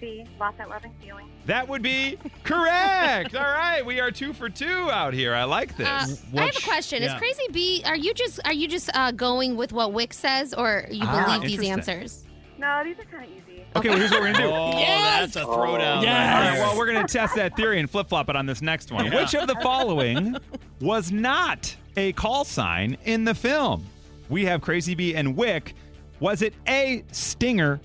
C. 0.00 0.24
Lost 0.38 0.58
that 0.58 0.68
loving 0.68 0.92
feeling. 1.02 1.28
That 1.46 1.68
would 1.68 1.82
be 1.82 2.18
correct. 2.44 3.34
All 3.34 3.42
right, 3.42 3.84
we 3.84 4.00
are 4.00 4.10
two 4.10 4.32
for 4.32 4.48
two 4.48 4.90
out 4.90 5.14
here. 5.14 5.34
I 5.34 5.44
like 5.44 5.76
this. 5.76 5.86
Uh, 5.86 6.16
I 6.36 6.46
have 6.46 6.56
a 6.56 6.60
question. 6.62 7.02
yeah. 7.02 7.14
Is 7.14 7.18
Crazy 7.18 7.46
B? 7.52 7.82
Are 7.86 7.96
you 7.96 8.12
just 8.14 8.40
are 8.44 8.52
you 8.52 8.68
just 8.68 8.90
uh, 8.94 9.10
going 9.12 9.56
with 9.56 9.72
what 9.72 9.92
Wick 9.92 10.12
says, 10.12 10.52
or 10.54 10.86
you 10.90 11.02
Ah, 11.04 11.38
believe 11.38 11.58
these 11.58 11.68
answers? 11.68 12.24
No, 12.58 12.82
these 12.84 12.98
are 12.98 13.04
kind 13.04 13.24
of 13.24 13.30
easy. 13.30 13.64
okay, 13.76 13.88
well, 13.90 13.98
here's 13.98 14.10
what 14.10 14.20
we're 14.22 14.32
gonna 14.32 14.44
do. 14.46 14.50
Oh, 14.54 14.72
that's 14.80 15.36
a 15.36 15.40
throwdown. 15.40 15.98
All 15.98 16.04
right, 16.04 16.58
well, 16.58 16.76
we're 16.76 16.90
going 16.90 17.04
to 17.06 17.12
test 17.12 17.34
that 17.34 17.54
theory 17.56 17.80
and 17.80 17.90
flip 17.90 18.08
flop 18.08 18.28
it 18.30 18.36
on 18.36 18.46
this 18.46 18.62
next 18.62 18.90
one. 18.92 19.10
Which 19.10 19.34
of 19.34 19.46
the 19.48 19.56
following 19.62 20.36
was 20.80 21.10
not 21.12 21.74
a 21.96 22.12
call 22.12 22.44
sign 22.44 22.96
in 23.04 23.24
the 23.24 23.34
film? 23.34 23.84
We 24.30 24.44
have 24.46 24.60
Crazy 24.62 24.94
B 24.94 25.14
and 25.14 25.36
Wick. 25.36 25.74
Was 26.20 26.40
it 26.42 26.54
A, 26.68 27.04
Stinger, 27.12 27.78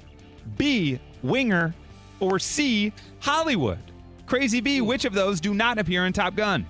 B, 0.57 0.99
Winger, 1.21 1.73
or 2.21 2.39
C, 2.39 2.93
Hollywood? 3.19 3.79
Crazy 4.25 4.61
B, 4.61 4.79
which 4.79 5.03
of 5.03 5.13
those 5.13 5.41
do 5.41 5.53
not 5.53 5.77
appear 5.77 6.05
in 6.05 6.13
Top 6.13 6.35
Gun? 6.35 6.65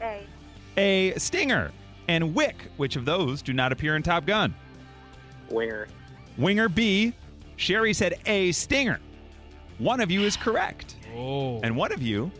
A. 0.00 0.22
A, 0.78 1.18
Stinger. 1.18 1.70
And 2.08 2.34
Wick, 2.34 2.56
which 2.78 2.96
of 2.96 3.04
those 3.04 3.42
do 3.42 3.52
not 3.52 3.72
appear 3.72 3.96
in 3.96 4.02
Top 4.02 4.24
Gun? 4.24 4.54
Winger. 5.50 5.88
Winger 6.38 6.68
B, 6.70 7.12
Sherry 7.56 7.92
said 7.92 8.14
A, 8.24 8.52
Stinger. 8.52 9.00
One 9.78 10.00
of 10.00 10.10
you 10.10 10.22
is 10.22 10.36
correct. 10.36 10.96
Oh. 11.14 11.60
And 11.60 11.76
one 11.76 11.92
of 11.92 12.00
you 12.00 12.30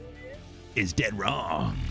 is 0.74 0.92
dead 0.92 1.18
wrong. 1.18 1.76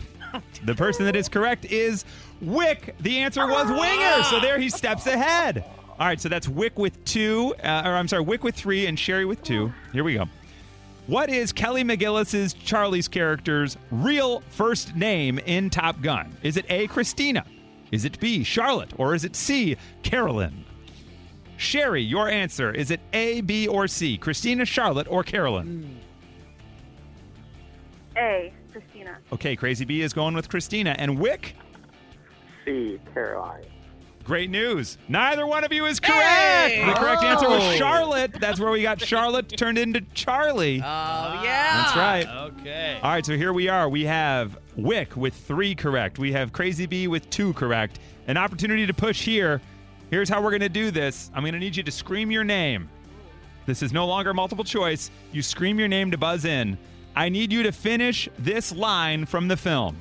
The 0.66 0.76
person 0.76 1.06
that 1.06 1.16
is 1.16 1.30
correct 1.30 1.66
is 1.66 2.04
Wick. 2.42 2.96
The 3.00 3.18
answer 3.20 3.48
was 3.48 3.70
Winger. 3.70 4.24
So 4.24 4.40
there 4.40 4.60
he 4.60 4.70
steps 4.70 5.08
ahead. 5.08 5.64
All 6.00 6.06
right, 6.06 6.20
so 6.20 6.30
that's 6.30 6.48
Wick 6.48 6.78
with 6.78 7.04
two, 7.06 7.56
uh, 7.64 7.84
or 7.86 7.96
I'm 7.96 8.08
sorry, 8.08 8.22
Wick 8.22 8.44
with 8.44 8.54
three 8.54 8.86
and 8.86 9.00
Sherry 9.00 9.26
with 9.26 9.42
two. 9.42 9.72
Here 9.94 10.04
we 10.04 10.14
go. 10.16 10.26
What 11.08 11.30
is 11.30 11.54
Kelly 11.54 11.84
McGillis's 11.86 12.54
Charlie's 12.54 13.08
character's 13.08 13.78
real 13.92 14.42
first 14.50 14.94
name 14.94 15.40
in 15.40 15.70
Top 15.70 16.02
Gun? 16.02 16.36
Is 16.44 16.58
it 16.58 16.66
A, 16.68 16.88
Christina? 16.88 17.46
Is 17.94 18.04
it 18.04 18.20
B, 18.20 18.44
Charlotte? 18.44 18.92
Or 18.98 19.16
is 19.16 19.24
it 19.24 19.34
C, 19.34 19.78
Carolyn? 20.04 20.66
Sherry, 21.56 22.02
your 22.02 22.28
answer. 22.28 22.72
Is 22.72 22.92
it 22.92 23.00
A, 23.14 23.40
B, 23.40 23.70
or 23.70 23.88
C? 23.88 24.18
Christina, 24.18 24.66
Charlotte, 24.66 25.08
or 25.10 25.24
Carolyn? 25.24 25.98
A. 28.18 28.54
Christina. 28.74 29.18
Okay, 29.32 29.56
Crazy 29.56 29.86
B 29.86 30.02
is 30.02 30.12
going 30.12 30.36
with 30.36 30.50
Christina. 30.50 30.94
And 31.00 31.20
Wick, 31.20 31.56
C. 32.66 33.00
Caroline. 33.14 33.64
Great 34.28 34.50
news. 34.50 34.98
Neither 35.08 35.48
one 35.48 35.64
of 35.64 35.72
you 35.72 35.86
is 35.86 36.02
correct. 36.02 36.76
The 36.76 36.94
correct 36.94 37.24
answer 37.24 37.48
was 37.48 37.64
oh. 37.64 37.76
Charlotte. 37.78 38.34
That's 38.34 38.60
where 38.60 38.70
we 38.70 38.82
got 38.82 39.02
Charlotte 39.02 39.48
turned 39.58 39.78
into 39.78 40.02
Charlie. 40.14 40.82
Oh, 40.82 40.86
ah. 40.86 41.44
yeah. 41.44 41.78
That's 41.78 41.96
right. 41.96 42.52
Okay. 42.52 43.00
All 43.02 43.10
right, 43.10 43.26
so 43.26 43.38
here 43.38 43.54
we 43.54 43.70
are. 43.70 43.88
We 43.88 44.04
have 44.04 44.60
Wick 44.76 45.16
with 45.16 45.34
three 45.34 45.74
correct. 45.74 46.20
We 46.20 46.34
have 46.34 46.52
Crazy 46.52 46.86
B 46.86 47.08
with 47.08 47.28
two 47.30 47.54
correct. 47.54 48.00
An 48.28 48.36
opportunity 48.36 48.86
to 48.86 48.94
push 48.94 49.24
here. 49.24 49.62
Here's 50.10 50.28
how 50.28 50.42
we're 50.42 50.52
going 50.52 50.60
to 50.60 50.70
do 50.70 50.92
this 50.92 51.32
I'm 51.34 51.44
going 51.44 51.54
to 51.54 51.60
need 51.60 51.78
you 51.78 51.84
to 51.84 51.92
scream 51.92 52.30
your 52.30 52.44
name. 52.44 52.90
This 53.66 53.82
is 53.82 53.94
no 53.94 54.06
longer 54.06 54.34
multiple 54.34 54.66
choice. 54.66 55.10
You 55.32 55.42
scream 55.42 55.80
your 55.80 55.88
name 55.88 56.12
to 56.12 56.18
buzz 56.18 56.44
in. 56.44 56.78
I 57.16 57.30
need 57.30 57.54
you 57.54 57.64
to 57.64 57.72
finish 57.72 58.28
this 58.38 58.74
line 58.74 59.26
from 59.26 59.48
the 59.48 59.58
film. 59.58 59.98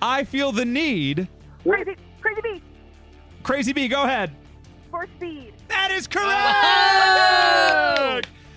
I 0.00 0.22
feel 0.22 0.52
the 0.52 0.64
need. 0.64 1.28
Crazy, 1.64 1.84
crazy 1.84 1.96
bee. 1.96 2.09
Crazy 3.42 3.72
B, 3.72 3.88
go 3.88 4.02
ahead. 4.02 4.32
For 4.90 5.06
speed. 5.16 5.52
That 5.68 5.90
is 5.90 6.06
correct. 6.06 6.28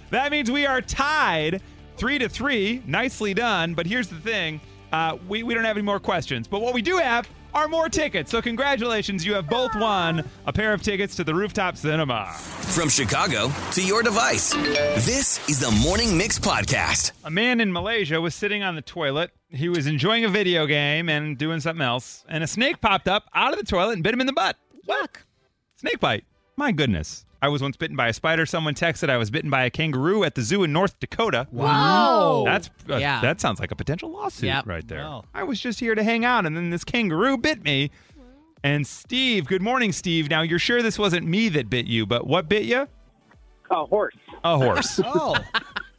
That 0.09 0.31
means 0.31 0.51
we 0.51 0.65
are 0.65 0.81
tied 0.81 1.61
three 1.97 2.19
to 2.19 2.29
three. 2.29 2.83
Nicely 2.85 3.33
done. 3.33 3.73
But 3.73 3.85
here's 3.85 4.07
the 4.07 4.19
thing 4.19 4.61
uh, 4.91 5.17
we, 5.27 5.43
we 5.43 5.53
don't 5.53 5.63
have 5.65 5.77
any 5.77 5.85
more 5.85 5.99
questions. 5.99 6.47
But 6.47 6.61
what 6.61 6.73
we 6.73 6.81
do 6.81 6.97
have 6.97 7.27
are 7.53 7.67
more 7.67 7.87
tickets. 7.87 8.31
So, 8.31 8.41
congratulations. 8.41 9.25
You 9.25 9.35
have 9.35 9.47
both 9.47 9.75
won 9.75 10.27
a 10.45 10.53
pair 10.53 10.73
of 10.73 10.81
tickets 10.81 11.15
to 11.17 11.23
the 11.23 11.33
Rooftop 11.33 11.77
Cinema. 11.77 12.31
From 12.33 12.89
Chicago 12.89 13.51
to 13.71 13.83
your 13.85 14.01
device, 14.01 14.53
this 15.05 15.47
is 15.47 15.59
the 15.59 15.69
Morning 15.83 16.17
Mix 16.17 16.39
Podcast. 16.39 17.11
A 17.23 17.29
man 17.29 17.61
in 17.61 17.71
Malaysia 17.71 18.19
was 18.19 18.33
sitting 18.33 18.63
on 18.63 18.75
the 18.75 18.81
toilet. 18.81 19.31
He 19.49 19.69
was 19.69 19.85
enjoying 19.85 20.25
a 20.25 20.29
video 20.29 20.65
game 20.65 21.09
and 21.09 21.37
doing 21.37 21.59
something 21.59 21.83
else. 21.83 22.25
And 22.27 22.43
a 22.43 22.47
snake 22.47 22.81
popped 22.81 23.07
up 23.07 23.25
out 23.35 23.53
of 23.53 23.59
the 23.59 23.65
toilet 23.65 23.93
and 23.93 24.03
bit 24.03 24.13
him 24.13 24.21
in 24.21 24.27
the 24.27 24.33
butt. 24.33 24.57
Yuck. 24.87 25.17
Snake 25.75 25.99
bite. 25.99 26.25
My 26.55 26.71
goodness. 26.71 27.25
I 27.41 27.49
was 27.49 27.61
once 27.61 27.75
bitten 27.75 27.97
by 27.97 28.07
a 28.07 28.13
spider. 28.13 28.45
Someone 28.45 28.73
texted 28.73 29.09
I 29.09 29.17
was 29.17 29.29
bitten 29.29 29.49
by 29.49 29.65
a 29.65 29.69
kangaroo 29.69 30.23
at 30.23 30.35
the 30.35 30.41
zoo 30.41 30.63
in 30.63 30.71
North 30.71 30.97
Dakota. 30.99 31.47
Wow. 31.51 32.43
That's 32.45 32.69
uh, 32.89 32.95
Yeah. 32.97 33.19
that 33.21 33.41
sounds 33.41 33.59
like 33.59 33.71
a 33.71 33.75
potential 33.75 34.09
lawsuit 34.11 34.45
Yep. 34.47 34.65
right 34.67 34.87
there. 34.87 34.99
Wow. 35.03 35.25
I 35.33 35.43
was 35.43 35.59
just 35.59 35.79
here 35.79 35.93
to 35.95 36.03
hang 36.03 36.23
out 36.23 36.45
and 36.45 36.55
then 36.55 36.69
this 36.69 36.83
kangaroo 36.85 37.37
bit 37.37 37.63
me. 37.63 37.91
And 38.63 38.87
Steve, 38.87 39.45
good 39.45 39.61
morning, 39.61 39.91
Steve. 39.91 40.29
Now 40.29 40.41
you're 40.41 40.57
sure 40.59 40.81
this 40.81 40.97
wasn't 40.97 41.27
me 41.27 41.49
that 41.49 41.69
bit 41.69 41.85
you, 41.85 42.05
but 42.05 42.25
what 42.25 42.47
bit 42.47 42.63
you? 42.63 42.87
A 43.71 43.85
horse. 43.85 44.15
A 44.45 44.57
horse. 44.57 45.01
Oh, 45.05 45.35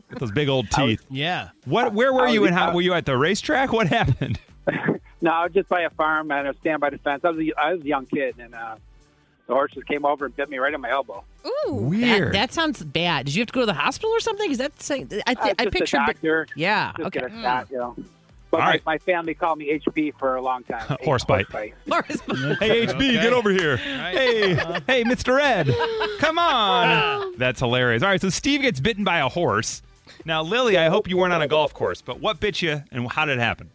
With 0.08 0.18
those 0.20 0.32
big 0.32 0.48
old 0.48 0.70
teeth. 0.70 1.04
yeah. 1.10 1.50
What 1.66 1.92
where 1.92 2.12
were 2.12 2.26
I 2.28 2.30
you 2.30 2.42
was- 2.42 2.48
and 2.48 2.56
how 2.58 2.72
were 2.74 2.80
you 2.82 2.94
at 2.94 3.04
the 3.04 3.16
racetrack? 3.18 3.72
What 3.72 3.88
happened? 3.88 4.38
No, 5.24 5.30
I 5.30 5.44
was 5.44 5.54
just 5.54 5.70
by 5.70 5.80
a 5.80 5.90
farm 5.90 6.30
and 6.30 6.46
I 6.46 6.50
was 6.50 6.58
standing 6.58 6.80
by 6.80 6.90
the 6.90 6.98
fence. 6.98 7.24
I 7.24 7.30
was 7.30 7.38
a, 7.38 7.58
I 7.58 7.72
was 7.72 7.82
a 7.82 7.86
young 7.86 8.04
kid, 8.04 8.34
and 8.38 8.54
uh, 8.54 8.76
the 9.46 9.54
horse 9.54 9.72
just 9.72 9.86
came 9.86 10.04
over 10.04 10.26
and 10.26 10.36
bit 10.36 10.50
me 10.50 10.58
right 10.58 10.74
on 10.74 10.82
my 10.82 10.90
elbow. 10.90 11.24
Ooh. 11.46 11.72
Weird. 11.72 12.28
That, 12.28 12.32
that 12.32 12.52
sounds 12.52 12.84
bad. 12.84 13.24
Did 13.24 13.34
you 13.34 13.40
have 13.40 13.46
to 13.46 13.52
go 13.54 13.60
to 13.60 13.66
the 13.66 13.72
hospital 13.72 14.10
or 14.10 14.20
something? 14.20 14.50
Is 14.50 14.58
that 14.58 14.82
saying? 14.82 15.08
I, 15.26 15.32
uh, 15.32 15.34
I 15.34 15.34
th- 15.34 15.38
was 15.38 15.54
I 15.58 15.64
just 15.64 15.72
pictured. 15.72 15.96
a 15.96 16.06
doctor. 16.06 16.46
Yeah. 16.56 16.92
Just 16.98 17.06
Okay. 17.06 17.20
get 17.20 17.30
a 17.30 17.32
hmm. 17.32 17.40
shot, 17.40 17.70
you 17.70 17.78
know. 17.78 17.96
But 18.50 18.60
All 18.60 18.66
my, 18.66 18.70
right. 18.70 18.84
my 18.84 18.98
family 18.98 19.32
called 19.32 19.56
me 19.56 19.80
HP 19.80 20.12
for 20.18 20.36
a 20.36 20.42
long 20.42 20.62
time. 20.64 20.98
Horse 21.02 21.24
bite. 21.24 21.46
Horse- 21.48 21.72
Hey 21.88 22.86
HB, 22.86 22.98
get 22.98 23.32
over 23.32 23.48
here. 23.50 23.78
Hey, 23.78 24.52
uh-huh. 24.52 24.80
hey, 24.86 25.04
Mr. 25.04 25.40
Ed, 25.40 25.74
come 26.18 26.38
on. 26.38 27.32
That's 27.38 27.60
hilarious. 27.60 28.02
All 28.02 28.10
right, 28.10 28.20
so 28.20 28.28
Steve 28.28 28.60
gets 28.60 28.78
bitten 28.78 29.04
by 29.04 29.20
a 29.20 29.30
horse. 29.30 29.80
Now, 30.26 30.42
Lily, 30.42 30.76
I 30.76 30.90
hope 30.90 31.08
you 31.08 31.16
weren't 31.16 31.32
on 31.32 31.40
a 31.40 31.48
golf 31.48 31.72
course, 31.72 32.02
but 32.02 32.20
what 32.20 32.40
bit 32.40 32.60
you 32.60 32.82
and 32.92 33.10
how 33.10 33.24
did 33.24 33.38
it 33.38 33.40
happen? 33.40 33.70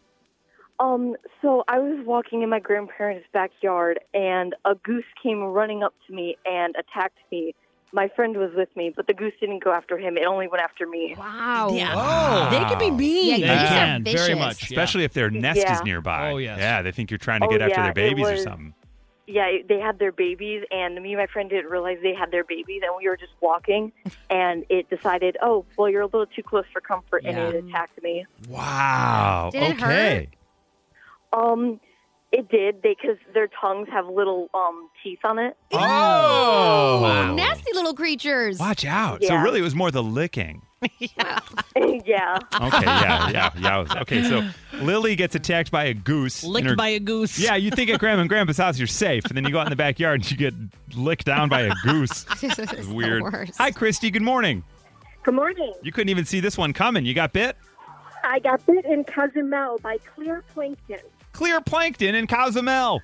Um, 0.79 1.15
so 1.41 1.63
I 1.67 1.79
was 1.79 2.05
walking 2.05 2.41
in 2.41 2.49
my 2.49 2.59
grandparents' 2.59 3.27
backyard, 3.33 3.99
and 4.13 4.55
a 4.65 4.75
goose 4.75 5.03
came 5.21 5.39
running 5.43 5.83
up 5.83 5.93
to 6.07 6.13
me 6.13 6.37
and 6.45 6.75
attacked 6.77 7.17
me. 7.31 7.53
My 7.91 8.07
friend 8.07 8.37
was 8.37 8.51
with 8.55 8.69
me, 8.77 8.93
but 8.95 9.07
the 9.07 9.13
goose 9.15 9.33
didn't 9.41 9.63
go 9.63 9.71
after 9.71 9.97
him. 9.97 10.15
It 10.15 10.23
only 10.25 10.47
went 10.47 10.61
after 10.63 10.85
me. 10.87 11.15
Wow. 11.17 11.71
Yeah. 11.73 11.93
Oh. 11.95 12.49
They 12.51 12.59
can 12.69 12.77
be 12.77 12.91
mean. 12.91 13.39
Yeah, 13.41 13.47
They 13.55 13.61
geese 13.61 13.71
are 13.71 13.75
can, 13.75 14.03
vicious. 14.03 14.21
very 14.27 14.35
much. 14.39 14.61
yeah. 14.71 14.75
Especially 14.75 15.03
if 15.05 15.13
their 15.13 15.29
nest 15.31 15.65
is 15.67 15.81
nearby. 15.83 16.31
Oh, 16.31 16.37
yes. 16.37 16.59
Yeah, 16.59 16.81
they 16.83 16.91
think 16.91 17.09
you're 17.09 17.17
trying 17.17 17.41
to 17.41 17.47
Oh, 17.47 17.49
get 17.49 17.61
after 17.61 17.71
yeah, 17.73 17.81
their 17.81 17.91
it 17.91 17.95
babies 17.95 18.27
or 18.27 18.31
was- 18.33 18.43
something. 18.43 18.73
Yeah, 19.31 19.57
they 19.67 19.79
had 19.79 19.99
their 19.99 20.11
babies, 20.11 20.63
and 20.71 20.95
me 21.03 21.11
and 21.13 21.19
my 21.19 21.27
friend 21.27 21.51
didn't 21.51 21.69
realize 21.69 21.99
they 22.01 22.15
had 22.15 22.31
their 22.31 22.43
babies, 22.43 22.81
and 22.83 22.91
we 22.97 23.07
were 23.07 23.15
just 23.17 23.33
walking, 23.41 23.91
and 24.31 24.65
it 24.69 24.89
decided, 24.89 25.37
oh, 25.43 25.65
well, 25.77 25.87
you're 25.87 26.01
a 26.01 26.05
little 26.07 26.25
too 26.25 26.41
close 26.41 26.65
for 26.73 26.81
comfort, 26.81 27.23
and 27.25 27.37
Yeah. 27.37 27.49
it 27.49 27.63
attacked 27.63 28.01
me. 28.01 28.25
Wow. 28.47 29.49
Did 29.51 29.61
it 29.63 29.83
okay. 29.83 30.29
Um, 31.33 31.79
it 32.31 32.47
did 32.49 32.81
because 32.81 33.17
their 33.33 33.47
tongues 33.59 33.87
have 33.91 34.07
little 34.07 34.49
um 34.53 34.89
teeth 35.03 35.19
on 35.23 35.39
it. 35.39 35.57
Oh. 35.71 37.33
Nasty 37.35 37.73
little 37.73 37.93
creatures. 37.93 38.59
Watch 38.59 38.85
out. 38.85 39.23
So 39.23 39.33
Yeah. 39.33 39.43
really, 39.43 39.59
it 39.59 39.63
was 39.63 39.75
more 39.75 39.91
the 39.91 40.03
licking. 40.03 40.61
yeah. 41.01 41.39
Okay, 41.75 42.85
yeah, 42.85 43.29
yeah, 43.31 43.49
yeah. 43.59 43.85
Okay, 44.01 44.23
so 44.23 44.47
Lily 44.81 45.15
gets 45.15 45.35
attacked 45.35 45.71
by 45.71 45.85
a 45.85 45.93
goose. 45.93 46.43
in 46.43 46.51
Licked 46.51 46.67
her- 46.69 46.75
by 46.75 46.89
a 46.89 46.99
goose. 46.99 47.37
Yeah, 47.37 47.55
you 47.55 47.69
think 47.71 47.89
at 47.89 47.99
Grandma 47.99 48.21
and 48.21 48.29
Grandpa's 48.29 48.57
house 48.57 48.77
you're 48.77 48.87
safe, 48.87 49.25
and 49.25 49.35
then 49.35 49.43
you 49.43 49.51
go 49.51 49.59
out 49.59 49.65
in 49.67 49.71
the 49.71 49.75
backyard 49.75 50.21
and 50.21 50.31
you 50.31 50.37
get 50.37 50.53
licked 50.95 51.25
down 51.25 51.49
by 51.49 51.61
a 51.61 51.73
goose. 51.83 52.23
This 52.39 52.57
is 52.57 52.59
It's 52.71 52.87
the 52.87 52.93
weird. 52.93 53.23
worst. 53.23 53.57
Hi, 53.57 53.71
Christy. 53.71 54.09
Good 54.09 54.21
morning. 54.21 54.63
Good 55.23 55.33
morning. 55.33 55.73
You 55.83 55.91
couldn't 55.91 56.09
even 56.09 56.23
see 56.25 56.39
this 56.39 56.57
one 56.57 56.71
coming. 56.73 57.05
You 57.05 57.13
got 57.13 57.33
bit? 57.33 57.57
I 58.23 58.39
got 58.39 58.65
bit 58.65 58.85
in 58.85 59.03
Cozumel 59.03 59.79
by 59.79 59.97
clear 60.15 60.43
plankton. 60.53 60.99
Clear 61.39 61.61
plankton 61.61 62.15
in 62.15 62.27
Cozumel. 62.27 63.01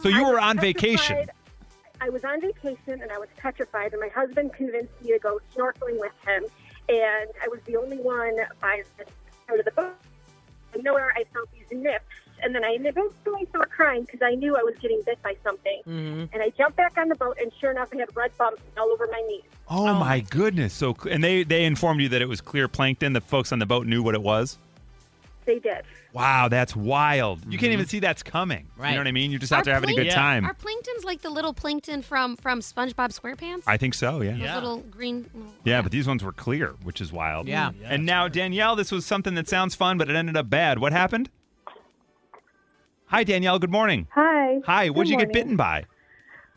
So 0.00 0.08
you 0.08 0.24
I 0.24 0.26
were 0.26 0.36
was 0.36 0.42
on 0.42 0.58
vacation. 0.58 1.26
I 2.00 2.08
was 2.08 2.24
on 2.24 2.40
vacation 2.40 3.02
and 3.02 3.12
I 3.12 3.18
was 3.18 3.28
petrified, 3.36 3.92
and 3.92 4.00
my 4.00 4.08
husband 4.08 4.54
convinced 4.54 4.94
me 5.02 5.12
to 5.12 5.18
go 5.18 5.38
snorkeling 5.54 6.00
with 6.00 6.12
him. 6.26 6.44
And 6.88 7.28
I 7.42 7.48
was 7.48 7.60
the 7.66 7.76
only 7.76 7.98
one 7.98 8.36
by 8.58 8.84
the 8.96 9.04
side 9.46 9.58
of 9.58 9.66
the 9.66 9.70
boat. 9.72 9.92
And 10.72 10.82
nowhere, 10.82 11.12
I 11.14 11.24
felt 11.34 11.50
these 11.52 11.78
nips, 11.78 12.06
and 12.42 12.54
then 12.54 12.64
I 12.64 12.78
eventually 12.80 13.44
started 13.50 13.70
crying 13.70 14.04
because 14.04 14.22
I 14.22 14.34
knew 14.34 14.56
I 14.56 14.62
was 14.62 14.76
getting 14.80 15.02
bit 15.04 15.22
by 15.22 15.36
something. 15.44 15.82
Mhm. 15.86 16.30
And 16.32 16.42
I 16.42 16.48
jumped 16.56 16.78
back 16.78 16.96
on 16.96 17.10
the 17.10 17.16
boat, 17.16 17.36
and 17.38 17.52
sure 17.60 17.70
enough, 17.70 17.90
I 17.92 17.98
had 17.98 18.16
red 18.16 18.34
bumps 18.38 18.62
all 18.78 18.90
over 18.92 19.06
my 19.12 19.22
knees. 19.28 19.44
Oh, 19.68 19.92
my 19.92 20.20
goodness! 20.20 20.72
So 20.72 20.96
and 21.10 21.22
they 21.22 21.44
they 21.44 21.66
informed 21.66 22.00
you 22.00 22.08
that 22.08 22.22
it 22.22 22.28
was 22.30 22.40
clear 22.40 22.66
plankton. 22.66 23.12
The 23.12 23.20
folks 23.20 23.52
on 23.52 23.58
the 23.58 23.66
boat 23.66 23.86
knew 23.86 24.02
what 24.02 24.14
it 24.14 24.22
was. 24.22 24.56
They 25.46 25.58
did. 25.58 25.82
Wow, 26.14 26.48
that's 26.48 26.74
wild. 26.74 27.40
You 27.52 27.58
can't 27.58 27.72
even 27.72 27.86
see 27.86 27.98
that's 28.00 28.22
coming. 28.22 28.68
Right. 28.78 28.90
You 28.90 28.94
know 28.94 29.00
what 29.00 29.08
I 29.08 29.12
mean? 29.12 29.30
You're 29.30 29.40
just 29.40 29.52
out 29.52 29.60
Are 29.60 29.64
there 29.64 29.74
having 29.74 29.90
a 29.90 29.94
good 29.94 30.02
plank- 30.06 30.14
time. 30.14 30.46
Are 30.46 30.54
planktons 30.54 31.04
like 31.04 31.20
the 31.22 31.28
little 31.30 31.52
plankton 31.52 32.00
from 32.02 32.36
from 32.36 32.60
SpongeBob 32.60 33.18
SquarePants? 33.18 33.64
I 33.66 33.76
think 33.76 33.94
so. 33.94 34.22
Yeah. 34.22 34.32
Those 34.38 34.54
little 34.54 34.78
green. 34.78 35.28
little- 35.34 35.52
Yeah, 35.64 35.82
but 35.82 35.92
these 35.92 36.06
ones 36.06 36.24
were 36.24 36.32
clear, 36.32 36.74
which 36.82 37.00
is 37.00 37.12
wild. 37.12 37.46
Yeah. 37.48 37.72
and 37.84 38.06
now 38.06 38.28
Danielle, 38.28 38.74
this 38.76 38.90
was 38.90 39.04
something 39.04 39.34
that 39.34 39.48
sounds 39.48 39.74
fun, 39.74 39.98
but 39.98 40.08
it 40.08 40.16
ended 40.16 40.36
up 40.36 40.48
bad. 40.48 40.78
What 40.78 40.92
happened? 40.92 41.28
Hi, 43.06 43.22
Danielle. 43.24 43.58
Good 43.58 43.70
morning. 43.70 44.08
Hi. 44.14 44.60
Hi. 44.66 44.88
What'd 44.90 45.06
Good 45.06 45.10
you 45.12 45.18
get 45.18 45.28
morning. 45.28 45.32
bitten 45.32 45.56
by? 45.56 45.84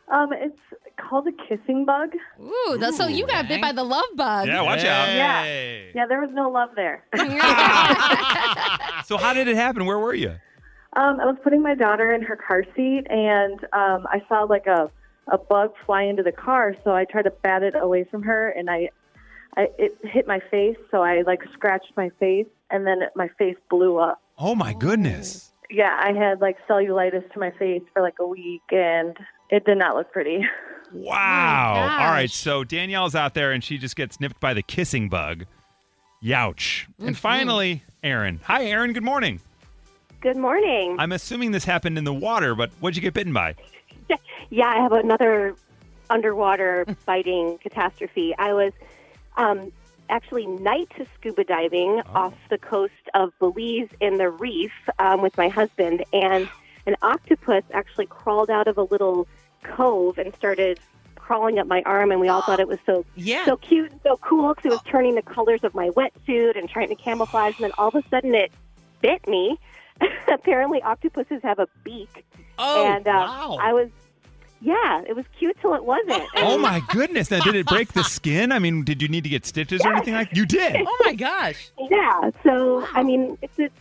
Um, 0.10 0.32
it's 0.34 0.60
called 0.98 1.28
a 1.28 1.32
kissing 1.48 1.86
bug. 1.86 2.10
Ooh, 2.42 2.78
th- 2.80 2.94
so 2.94 3.08
you 3.08 3.26
got 3.28 3.48
bit 3.48 3.62
by 3.62 3.72
the 3.72 3.84
love 3.84 4.06
bug. 4.16 4.48
Yeah, 4.48 4.62
watch 4.62 4.80
out. 4.80 5.10
Yeah. 5.10 5.46
Yeah, 5.96 6.06
there 6.08 6.20
was 6.22 6.32
no 6.34 6.50
love 6.50 6.70
there. 6.76 7.04
So 9.06 9.16
how 9.16 9.34
did 9.34 9.48
it 9.48 9.56
happen? 9.56 9.86
Where 9.86 10.00
were 10.00 10.14
you? 10.14 10.32
Um, 10.98 11.20
I 11.22 11.26
was 11.26 11.38
putting 11.42 11.62
my 11.62 11.76
daughter 11.76 12.12
in 12.14 12.22
her 12.24 12.36
car 12.36 12.64
seat, 12.76 13.06
and 13.10 13.58
um, 13.72 14.06
I 14.10 14.22
saw 14.28 14.42
like 14.44 14.68
a 14.68 14.92
a 15.32 15.38
bug 15.38 15.74
fly 15.86 16.04
into 16.04 16.24
the 16.24 16.32
car. 16.32 16.76
So 16.84 16.92
I 16.94 17.06
tried 17.06 17.24
to 17.24 17.32
bat 17.32 17.64
it 17.64 17.76
away 17.76 18.04
from 18.04 18.24
her, 18.24 18.50
and 18.50 18.70
I, 18.70 18.90
I 19.56 19.70
it 19.78 19.98
hit 20.04 20.28
my 20.28 20.42
face. 20.52 20.78
So 20.92 21.04
I 21.04 21.22
like 21.22 21.40
scratched 21.54 21.94
my 21.96 22.10
face, 22.20 22.48
and 22.70 22.86
then 22.86 23.00
my 23.16 23.30
face 23.38 23.56
blew 23.70 23.98
up. 23.98 24.22
Oh 24.38 24.56
my 24.56 24.74
goodness. 24.74 25.52
Yeah, 25.70 25.98
I 26.00 26.14
had 26.14 26.42
like 26.42 26.58
cellulitis 26.68 27.32
to 27.34 27.40
my 27.40 27.52
face 27.52 27.84
for 27.94 28.02
like 28.02 28.16
a 28.20 28.28
week, 28.28 28.64
and 28.72 29.16
it 29.50 29.66
did 29.66 29.78
not 29.78 29.96
look 29.96 30.12
pretty. 30.12 30.40
Wow. 30.94 31.74
gosh. 31.76 32.02
All 32.02 32.12
right. 32.12 32.30
So 32.30 32.64
Danielle's 32.64 33.16
out 33.16 33.34
there 33.34 33.52
and 33.52 33.64
she 33.64 33.78
just 33.78 33.96
gets 33.96 34.20
nipped 34.20 34.40
by 34.40 34.54
the 34.54 34.64
kissing 34.64 35.10
bug. 35.10 35.46
Youch. 36.24 36.86
And 37.00 37.18
finally, 37.18 37.84
Aaron. 38.04 38.40
Hi, 38.44 38.66
Aaron. 38.66 38.94
Good 38.94 39.04
morning. 39.04 39.40
Good 40.20 40.38
morning. 40.38 40.96
I'm 41.00 41.12
assuming 41.12 41.52
this 41.52 41.64
happened 41.64 41.98
in 41.98 42.04
the 42.04 42.14
water, 42.14 42.56
but 42.56 42.72
what'd 42.80 42.96
you 42.96 43.02
get 43.02 43.14
bitten 43.14 43.34
by? 43.34 43.56
Yeah, 44.50 44.68
I 44.70 44.78
have 44.82 44.94
another 44.94 45.56
underwater 46.10 46.86
biting 47.06 47.58
catastrophe. 47.58 48.34
I 48.38 48.54
was 48.54 48.72
um, 49.36 49.74
actually 50.10 50.48
night 50.48 50.90
scuba 51.16 51.44
diving 51.44 52.02
off 52.16 52.34
the 52.50 52.58
coast 52.58 52.94
of 53.14 53.38
Belize 53.40 53.90
in 54.00 54.18
the 54.18 54.30
reef 54.30 54.72
um, 55.00 55.22
with 55.22 55.36
my 55.38 55.50
husband, 55.50 56.06
and 56.14 56.48
an 56.86 56.96
octopus 57.02 57.64
actually 57.74 58.06
crawled 58.06 58.50
out 58.50 58.70
of 58.70 58.78
a 58.78 58.84
little 58.84 59.28
cove 59.64 60.18
and 60.18 60.34
started 60.36 60.80
crawling 61.16 61.60
up 61.60 61.68
my 61.68 61.82
arm, 61.86 62.12
and 62.12 62.20
we 62.22 62.30
all 62.30 62.42
thought 62.42 62.60
it 62.60 62.68
was 62.68 62.80
so 62.86 63.06
Yeah. 63.16 63.44
so 63.46 63.58
cute 63.58 63.92
and 63.92 64.00
so 64.04 64.18
cool 64.18 64.54
because 64.54 64.66
it 64.66 64.72
was 64.72 64.82
turning 64.88 65.16
the 65.16 65.22
colors 65.22 65.62
of 65.64 65.76
my 65.76 65.90
wetsuit 65.90 66.58
and 66.58 66.70
trying 66.70 66.88
to 66.90 66.96
camouflage, 66.96 67.56
and 67.58 67.66
then 67.66 67.72
all 67.78 67.90
of 67.90 67.96
a 67.96 68.04
sudden 68.10 68.34
it 68.34 68.52
bit 69.02 69.28
me. 69.28 69.60
Apparently, 70.32 70.82
octopuses 70.84 71.42
have 71.44 71.60
a 71.60 71.68
beak. 71.84 72.24
Oh, 72.60 72.86
and 72.86 73.08
uh, 73.08 73.12
wow. 73.12 73.58
I 73.60 73.74
was, 73.74 73.90
yeah, 74.62 75.02
it 75.08 75.16
was 75.16 75.26
cute 75.38 75.58
till 75.60 75.74
it 75.74 75.84
wasn't. 75.84 76.24
Oh 76.38 76.58
my 76.58 76.82
goodness. 76.90 77.30
Now, 77.32 77.40
did 77.42 77.56
it 77.56 77.66
break 77.66 77.94
the 77.94 78.04
skin? 78.18 78.52
I 78.52 78.60
mean, 78.60 78.84
did 78.84 79.02
you 79.02 79.08
need 79.08 79.24
to 79.24 79.30
get 79.30 79.46
stitches 79.46 79.84
or 79.86 79.94
anything 79.94 80.14
like 80.14 80.36
You 80.36 80.46
did. 80.46 80.78
Oh 80.80 81.02
my 81.06 81.14
gosh. 81.14 81.72
Yeah. 81.90 82.32
So 82.44 82.88
I 82.94 83.04
mean, 83.04 83.38
it's 83.42 83.74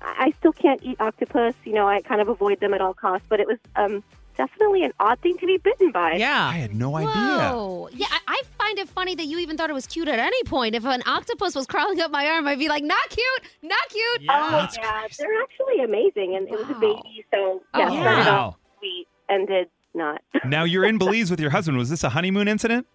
I 0.00 0.32
still 0.38 0.52
can't 0.52 0.80
eat 0.82 1.00
octopus. 1.00 1.54
You 1.64 1.72
know, 1.72 1.88
I 1.88 2.00
kind 2.02 2.20
of 2.20 2.28
avoid 2.28 2.60
them 2.60 2.74
at 2.74 2.80
all 2.80 2.94
costs. 2.94 3.26
But 3.28 3.40
it 3.40 3.46
was 3.46 3.58
um, 3.76 4.04
definitely 4.36 4.84
an 4.84 4.92
odd 5.00 5.18
thing 5.20 5.36
to 5.38 5.46
be 5.46 5.56
bitten 5.58 5.90
by. 5.92 6.14
Yeah. 6.14 6.46
I 6.46 6.52
had 6.54 6.74
no 6.74 6.96
idea. 6.96 7.10
Whoa. 7.12 7.88
Yeah, 7.92 8.06
I, 8.10 8.18
I 8.28 8.42
find 8.58 8.78
it 8.78 8.88
funny 8.88 9.14
that 9.14 9.26
you 9.26 9.38
even 9.38 9.56
thought 9.56 9.70
it 9.70 9.74
was 9.74 9.86
cute 9.86 10.08
at 10.08 10.18
any 10.18 10.42
point. 10.44 10.74
If 10.74 10.84
an 10.84 11.02
octopus 11.06 11.54
was 11.54 11.66
crawling 11.66 12.00
up 12.00 12.10
my 12.10 12.26
arm, 12.26 12.46
I'd 12.46 12.58
be 12.58 12.68
like, 12.68 12.84
not 12.84 13.08
cute, 13.10 13.42
not 13.62 13.88
cute. 13.88 14.28
oh 14.30 14.68
yeah, 14.76 15.06
they're 15.18 15.42
actually 15.42 15.82
amazing, 15.84 16.36
and 16.36 16.46
it 16.48 16.52
was 16.58 16.68
a 16.70 16.74
baby. 16.80 17.24
So 17.32 17.62
yeah, 17.76 17.88
Oh, 17.90 18.00
started 18.00 18.26
wow. 18.30 18.46
off 18.48 18.56
sweet, 18.78 19.06
ended 19.28 19.68
not. 19.94 20.20
Now, 20.44 20.64
you're 20.64 20.84
in 20.84 20.98
Belize 20.98 21.30
with 21.30 21.40
your 21.40 21.50
husband. 21.50 21.78
Was 21.78 21.88
this 21.90 22.04
a 22.04 22.10
honeymoon 22.10 22.48
incident? 22.48 22.86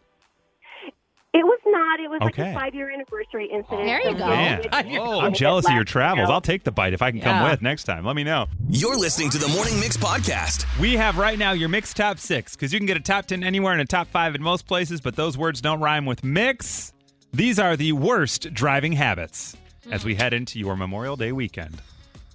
It 2.03 2.09
was 2.09 2.19
not. 2.19 2.25
It 2.25 2.33
was 2.35 2.37
like 2.39 2.39
Okay. 2.39 2.51
a 2.51 2.53
five-year 2.59 2.91
anniversary 2.91 3.49
incident. 3.51 3.85
There 3.85 3.99
you 3.99 4.11
So 4.11 4.17
go. 4.17 4.27
Man. 4.27 4.61
did- 4.61 4.73
I'm 4.73 5.33
jealous 5.33 5.65
of 5.67 5.73
your 5.73 5.83
travels. 5.83 6.29
I'll 6.29 6.41
take 6.41 6.63
the 6.63 6.71
bite 6.71 6.93
if 6.93 7.01
I 7.01 7.11
can 7.11 7.21
come 7.21 7.43
with 7.49 7.61
next 7.61 7.83
time. 7.85 8.05
Let 8.05 8.15
me 8.15 8.23
know. 8.23 8.47
You're 8.69 8.97
listening 8.97 9.29
to 9.31 9.37
the 9.37 9.47
Morning 9.49 9.79
Mix 9.79 9.97
podcast. 9.97 10.65
We 10.79 10.93
have 10.97 11.17
right 11.17 11.37
now 11.37 11.51
your 11.51 11.69
mix 11.69 11.93
top 11.93 12.17
six 12.19 12.55
because 12.55 12.73
you 12.73 12.79
can 12.79 12.85
get 12.87 12.97
a 12.97 13.01
top 13.01 13.25
10 13.27 13.43
anywhere 13.43 13.73
and 13.73 13.81
a 13.81 13.85
top 13.85 14.07
five 14.07 14.35
in 14.35 14.41
most 14.43 14.67
places, 14.67 15.01
but 15.01 15.15
those 15.15 15.37
words 15.37 15.61
don't 15.61 15.79
rhyme 15.79 16.05
with 16.05 16.23
mix. 16.23 16.93
These 17.33 17.59
are 17.59 17.77
the 17.77 17.93
worst 17.93 18.53
driving 18.53 18.93
habits 18.93 19.55
as 19.89 20.03
we 20.03 20.15
head 20.15 20.33
into 20.33 20.59
your 20.59 20.75
Memorial 20.75 21.15
Day 21.15 21.31
weekend. 21.31 21.81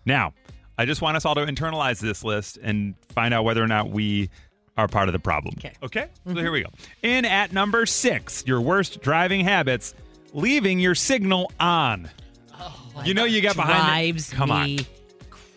Now, 0.05 0.33
I 0.79 0.85
just 0.85 1.00
want 1.02 1.16
us 1.16 1.24
all 1.24 1.35
to 1.35 1.44
internalize 1.44 2.00
this 2.00 2.22
list 2.24 2.59
and 2.62 2.94
find 3.14 3.33
out 3.33 3.44
whether 3.44 3.62
or 3.62 3.66
not 3.66 3.90
we 3.90 4.31
are 4.77 4.89
part 4.89 5.09
of 5.09 5.12
the 5.12 5.19
problem. 5.19 5.55
Okay. 5.59 5.73
Okay? 5.83 6.09
So 6.25 6.31
mm-hmm. 6.31 6.39
here 6.39 6.53
we 6.53 6.62
go. 6.62 6.71
In 7.03 7.25
at 7.25 7.53
number 7.53 7.87
six, 7.87 8.45
your 8.47 8.61
worst 8.61 9.01
driving 9.01 9.41
habits, 9.41 9.95
leaving 10.33 10.79
your 10.79 10.95
signal 10.95 11.51
on. 11.59 12.11
Oh, 12.59 13.03
you 13.05 13.15
know, 13.15 13.25
you 13.25 13.41
got 13.41 13.57
behind 13.57 13.77
it. 13.79 14.12
Drives 14.12 14.33
Come 14.33 14.51
on. 14.51 14.67
me 14.67 14.87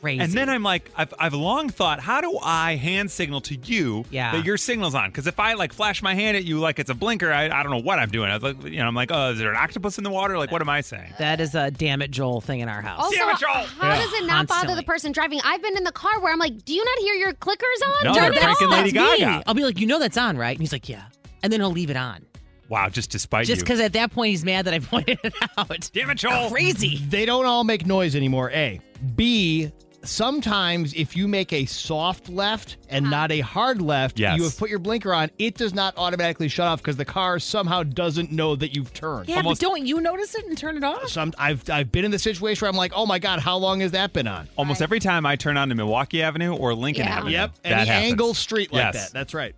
crazy. 0.01 0.21
And 0.23 0.33
then 0.33 0.49
I'm 0.49 0.63
like, 0.63 0.91
I've, 0.95 1.13
I've 1.19 1.33
long 1.33 1.69
thought, 1.69 1.99
how 1.99 2.21
do 2.21 2.39
I 2.41 2.75
hand 2.75 3.11
signal 3.11 3.41
to 3.41 3.55
you 3.55 4.05
Yeah. 4.09 4.31
that 4.33 4.45
your 4.45 4.57
signal's 4.57 4.95
on? 4.95 5.09
Because 5.09 5.27
if 5.27 5.39
I 5.39 5.53
like 5.53 5.73
flash 5.73 6.01
my 6.01 6.13
hand 6.13 6.37
at 6.37 6.43
you 6.45 6.59
like 6.59 6.79
it's 6.79 6.89
a 6.89 6.93
blinker, 6.93 7.31
I, 7.31 7.45
I 7.45 7.63
don't 7.63 7.71
know 7.71 7.81
what 7.81 7.99
I'm 7.99 8.09
doing. 8.09 8.29
I 8.29 8.37
was 8.37 8.43
like, 8.43 8.63
you 8.63 8.77
know, 8.79 8.87
I'm 8.87 8.95
like, 8.95 9.11
oh, 9.11 9.31
is 9.31 9.39
there 9.39 9.49
an 9.51 9.57
octopus 9.57 9.97
in 9.97 10.03
the 10.03 10.09
water? 10.09 10.37
Like, 10.37 10.51
what 10.51 10.61
am 10.61 10.69
I 10.69 10.81
saying? 10.81 11.13
that 11.19 11.39
is 11.41 11.55
a 11.55 11.71
damn 11.71 12.01
it 12.01 12.11
Joel 12.11 12.41
thing 12.41 12.59
in 12.61 12.69
our 12.69 12.81
house. 12.81 12.99
Also, 13.01 13.17
how 13.17 13.95
does 13.95 14.13
it 14.13 14.25
not 14.25 14.47
bother 14.47 14.75
the 14.75 14.83
person 14.83 15.11
driving? 15.11 15.39
I've 15.43 15.61
been 15.61 15.77
in 15.77 15.83
the 15.83 15.91
car 15.91 16.19
where 16.19 16.31
I'm 16.31 16.39
like, 16.39 16.65
do 16.65 16.73
you 16.73 16.83
not 16.83 16.97
hear 16.99 17.13
your 17.15 17.33
clickers 17.33 17.81
on? 17.99 18.05
No, 18.05 18.13
Turn 18.13 18.31
they're 18.33 18.49
it. 18.51 18.69
Lady 18.69 18.91
That's 18.91 19.19
me. 19.19 19.25
Gaga. 19.25 19.43
I'll 19.47 19.53
be 19.53 19.63
like, 19.63 19.79
you 19.79 19.87
know 19.87 19.99
that's 19.99 20.17
on, 20.17 20.37
right? 20.37 20.51
And 20.51 20.59
he's 20.59 20.71
like, 20.71 20.89
yeah. 20.89 21.03
And 21.43 21.51
then 21.53 21.59
he'll 21.59 21.71
leave 21.71 21.89
it 21.89 21.97
on. 21.97 22.25
Wow, 22.69 22.87
just 22.89 23.11
to 23.11 23.19
spite 23.19 23.47
Just 23.47 23.61
because 23.61 23.79
at 23.79 23.93
that 23.93 24.11
point 24.11 24.29
he's 24.29 24.45
mad 24.45 24.65
that 24.65 24.73
I 24.75 24.79
pointed 24.79 25.19
it 25.23 25.33
out. 25.57 25.89
Damn 25.93 26.11
it, 26.11 26.15
Joel. 26.15 26.49
Crazy. 26.51 26.97
They 27.09 27.25
don't 27.25 27.45
all 27.45 27.63
make 27.63 27.85
noise 27.85 28.15
anymore. 28.15 28.51
A. 28.51 28.79
B. 29.15 29.71
Sometimes 30.03 30.93
if 30.93 31.15
you 31.15 31.27
make 31.27 31.53
a 31.53 31.65
soft 31.65 32.29
left 32.29 32.77
and 32.89 33.05
uh-huh. 33.05 33.11
not 33.15 33.31
a 33.31 33.39
hard 33.41 33.81
left, 33.81 34.19
Yes. 34.19 34.37
you 34.37 34.43
have 34.43 34.57
put 34.57 34.69
your 34.69 34.79
blinker 34.79 35.13
on, 35.13 35.29
it 35.37 35.55
does 35.55 35.73
not 35.73 35.93
automatically 35.97 36.47
shut 36.47 36.67
off 36.67 36.79
because 36.81 36.97
the 36.97 37.05
car 37.05 37.39
somehow 37.39 37.83
doesn't 37.83 38.31
know 38.31 38.55
that 38.55 38.75
you've 38.75 38.93
turned. 38.93 39.29
Yeah, 39.29 39.41
but 39.41 39.59
don't 39.59 39.85
you 39.85 40.01
notice 40.01 40.35
it 40.35 40.45
and 40.45 40.57
turn 40.57 40.77
it 40.77 40.83
off? 40.83 41.09
Some 41.09 41.33
I've 41.37 41.69
I've 41.69 41.91
been 41.91 42.05
in 42.05 42.11
the 42.11 42.19
situation 42.19 42.61
where 42.65 42.69
I'm 42.69 42.77
like, 42.77 42.93
oh 42.95 43.05
my 43.05 43.19
god, 43.19 43.39
how 43.39 43.57
long 43.57 43.81
has 43.81 43.91
that 43.91 44.13
been 44.13 44.27
on? 44.27 44.47
Almost 44.57 44.81
every 44.81 44.99
time 44.99 45.25
I 45.25 45.35
turn 45.35 45.57
on 45.57 45.69
to 45.69 45.75
Milwaukee 45.75 46.21
Avenue 46.23 46.55
or 46.55 46.73
Lincoln 46.73 47.05
Yeah. 47.05 47.17
Avenue. 47.17 47.31
Yep, 47.31 47.55
that 47.63 47.71
any 47.71 47.89
happens. 47.89 48.11
angle 48.11 48.33
street 48.33 48.71
like 48.73 48.93
Yes. 48.93 49.05
that. 49.07 49.13
That's 49.13 49.33
right. 49.33 49.55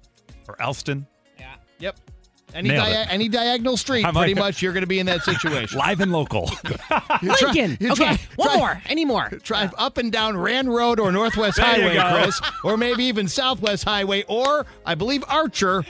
Or 0.48 0.60
Elston. 0.62 1.08
Yep. 2.54 2.56
Any 2.56 2.70
dia- 2.70 3.06
any 3.10 3.30
diagonal 3.30 3.78
street, 3.78 4.06
I'm 4.06 4.14
pretty 4.14 4.34
like- 4.34 4.44
much, 4.44 4.62
you're 4.62 4.74
going 4.74 4.82
to 4.84 4.88
be 4.88 5.00
in 5.00 5.06
that 5.08 5.22
situation. 5.24 5.78
Live 5.78 6.00
and 6.02 6.12
local. 6.12 6.50
You 7.22 7.36
try- 7.36 7.52
Lincoln. 7.52 7.78
you 7.80 7.92
okay, 7.92 8.04
try- 8.16 8.20
one 8.36 8.48
try- 8.50 8.58
more. 8.58 8.82
Any 8.88 9.06
more? 9.06 9.30
Drive 9.44 9.74
up 9.78 9.98
and 9.98 10.12
down 10.12 10.38
Rand 10.38 10.74
Road 10.74 11.00
or 11.00 11.12
Northwest 11.12 11.60
Highway, 11.60 11.94
go. 11.96 12.10
Chris, 12.24 12.42
or 12.64 12.78
maybe 12.78 13.04
even 13.06 13.28
Southwest 13.28 13.84
Highway, 13.84 14.24
or 14.28 14.66
I 14.86 14.96
believe 14.96 15.24
Archer 15.28 15.84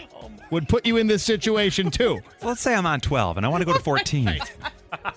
would 0.49 0.67
put 0.67 0.85
you 0.85 0.97
in 0.97 1.07
this 1.07 1.23
situation 1.23 1.89
too. 1.91 2.19
Let's 2.41 2.59
say 2.61 2.73
I'm 2.75 2.85
on 2.85 2.99
12 2.99 3.37
and 3.37 3.45
I 3.45 3.49
want 3.49 3.61
to 3.61 3.65
go 3.65 3.73
to 3.73 3.79
14. 3.79 4.37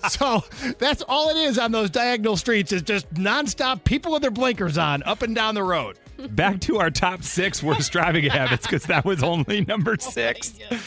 so 0.09 0.41
that's 0.79 1.01
all 1.09 1.29
it 1.29 1.35
is 1.37 1.57
on 1.59 1.71
those 1.73 1.89
diagonal 1.89 2.37
streets 2.37 2.71
is 2.71 2.81
just 2.81 3.11
nonstop 3.13 3.83
people 3.83 4.13
with 4.13 4.21
their 4.21 4.31
blinkers 4.31 4.77
on 4.77 5.03
up 5.03 5.21
and 5.21 5.35
down 5.35 5.55
the 5.55 5.63
road. 5.63 5.97
Back 6.29 6.61
to 6.61 6.77
our 6.79 6.89
top 6.89 7.23
six 7.23 7.61
worst 7.61 7.91
driving 7.91 8.23
habits 8.29 8.65
because 8.65 8.83
that 8.85 9.03
was 9.03 9.21
only 9.21 9.65
number 9.65 9.97
six. 9.99 10.57
Oh 10.71 10.77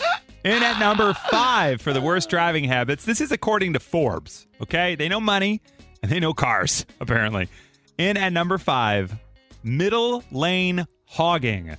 And 0.49 0.65
at 0.65 0.79
number 0.79 1.13
five 1.13 1.83
for 1.83 1.93
the 1.93 2.01
worst 2.01 2.31
driving 2.31 2.65
habits, 2.65 3.05
this 3.05 3.21
is 3.21 3.31
according 3.31 3.75
to 3.75 3.81
Forbes. 3.81 4.47
Okay. 4.63 4.95
They 4.95 5.07
know 5.07 5.21
money 5.21 5.61
and 6.03 6.11
they 6.11 6.21
know 6.21 6.33
cars, 6.33 6.87
apparently. 7.03 7.51
In 7.99 8.17
at 8.17 8.33
number 8.33 8.57
five, 8.57 9.15
middle 9.63 10.25
lane 10.31 10.87
hogging. 11.05 11.77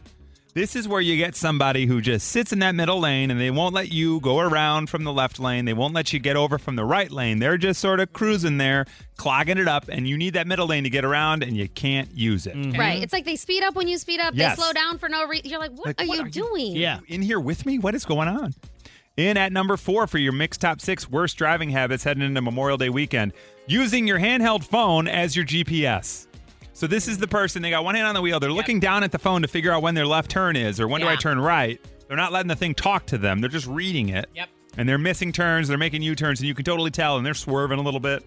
This 0.60 0.76
is 0.76 0.90
where 0.90 1.00
you 1.00 1.16
get 1.16 1.38
somebody 1.38 1.86
who 1.86 2.02
just 2.02 2.28
sits 2.28 2.52
in 2.52 2.60
that 2.60 2.76
middle 2.76 3.00
lane 3.00 3.32
and 3.32 3.40
they 3.40 3.50
won't 3.50 3.74
let 3.74 3.94
you 3.94 4.20
go 4.20 4.40
around 4.40 4.90
from 4.90 5.06
the 5.06 5.14
left 5.14 5.40
lane. 5.40 5.64
They 5.64 5.72
won't 5.72 5.94
let 5.94 6.12
you 6.12 6.20
get 6.20 6.36
over 6.36 6.58
from 6.58 6.76
the 6.76 6.84
right 6.84 7.10
lane. 7.10 7.40
They're 7.40 7.58
just 7.58 7.80
sort 7.80 8.02
of 8.02 8.12
cruising 8.12 8.58
there, 8.58 8.86
clogging 9.16 9.58
it 9.58 9.70
up, 9.70 9.86
and 9.88 10.06
you 10.06 10.18
need 10.18 10.34
that 10.34 10.48
middle 10.48 10.68
lane 10.68 10.84
to 10.84 10.90
get 10.90 11.06
around 11.06 11.44
and 11.44 11.56
you 11.56 11.70
can't 11.70 12.12
use 12.14 12.46
it. 12.46 12.56
Mm-hmm. 12.58 12.78
Right. 12.78 13.02
It's 13.02 13.14
like 13.14 13.24
they 13.24 13.38
speed 13.38 13.64
up 13.64 13.74
when 13.74 13.88
you 13.88 13.98
speed 13.98 14.20
up. 14.20 14.34
Yes. 14.36 14.58
They 14.58 14.64
slow 14.64 14.74
down 14.74 14.98
for 14.98 15.08
no 15.08 15.26
reason. 15.30 15.50
You're 15.50 15.62
like, 15.62 15.72
what 15.72 15.86
Like, 15.98 16.02
are 16.02 16.08
what 16.10 16.18
you 16.18 16.24
are 16.24 16.28
you- 16.28 16.76
doing? 16.76 17.04
in 17.08 17.22
here 17.22 17.40
with 17.40 17.66
me? 17.66 17.80
What 17.80 17.96
is 17.96 18.04
going 18.04 18.28
on? 18.28 18.54
In 19.16 19.38
at 19.38 19.54
number 19.54 19.78
four 19.78 20.08
for 20.08 20.18
your 20.18 20.34
mixed 20.34 20.60
top 20.60 20.82
six 20.82 21.10
worst 21.10 21.38
driving 21.38 21.70
habits 21.70 22.04
heading 22.04 22.24
into 22.24 22.42
Memorial 22.42 22.78
Day 22.78 22.90
weekend, 22.90 23.32
using 23.66 24.06
your 24.08 24.20
handheld 24.20 24.66
phone 24.66 25.08
as 25.08 25.38
your 25.38 25.46
GPS. 25.46 26.26
So 26.80 26.88
this 26.88 27.10
is 27.10 27.18
the 27.18 27.28
person, 27.28 27.62
they 27.62 27.72
got 27.72 27.84
one 27.84 27.96
hand 27.96 28.08
on 28.08 28.16
the 28.16 28.22
wheel. 28.22 28.40
They're 28.40 28.54
looking 28.54 28.80
down 28.80 29.04
at 29.04 29.12
the 29.12 29.20
phone 29.20 29.42
to 29.42 29.50
figure 29.50 29.70
out 29.70 29.82
when 29.82 29.96
their 29.96 30.06
left 30.06 30.32
turn 30.32 30.56
is 30.56 30.80
or 30.80 30.88
when 30.88 31.02
do 31.02 31.10
I 31.10 31.18
turn 31.18 31.38
right. 31.38 31.78
They're 32.08 32.16
not 32.16 32.32
letting 32.32 32.48
the 32.48 32.56
thing 32.56 32.74
talk 32.74 33.06
to 33.08 33.18
them. 33.18 33.42
They're 33.42 33.50
just 33.50 33.68
reading 33.68 34.08
it. 34.08 34.30
Yep. 34.34 34.48
And 34.78 34.88
they're 34.88 34.98
missing 34.98 35.34
turns. 35.34 35.68
They're 35.68 35.78
making 35.78 36.04
U-turns, 36.04 36.40
and 36.40 36.48
you 36.48 36.56
can 36.56 36.64
totally 36.64 36.90
tell. 36.90 37.18
And 37.18 37.26
they're 37.26 37.34
swerving 37.34 37.80
a 37.80 37.82
little 37.82 38.00
bit. 38.00 38.24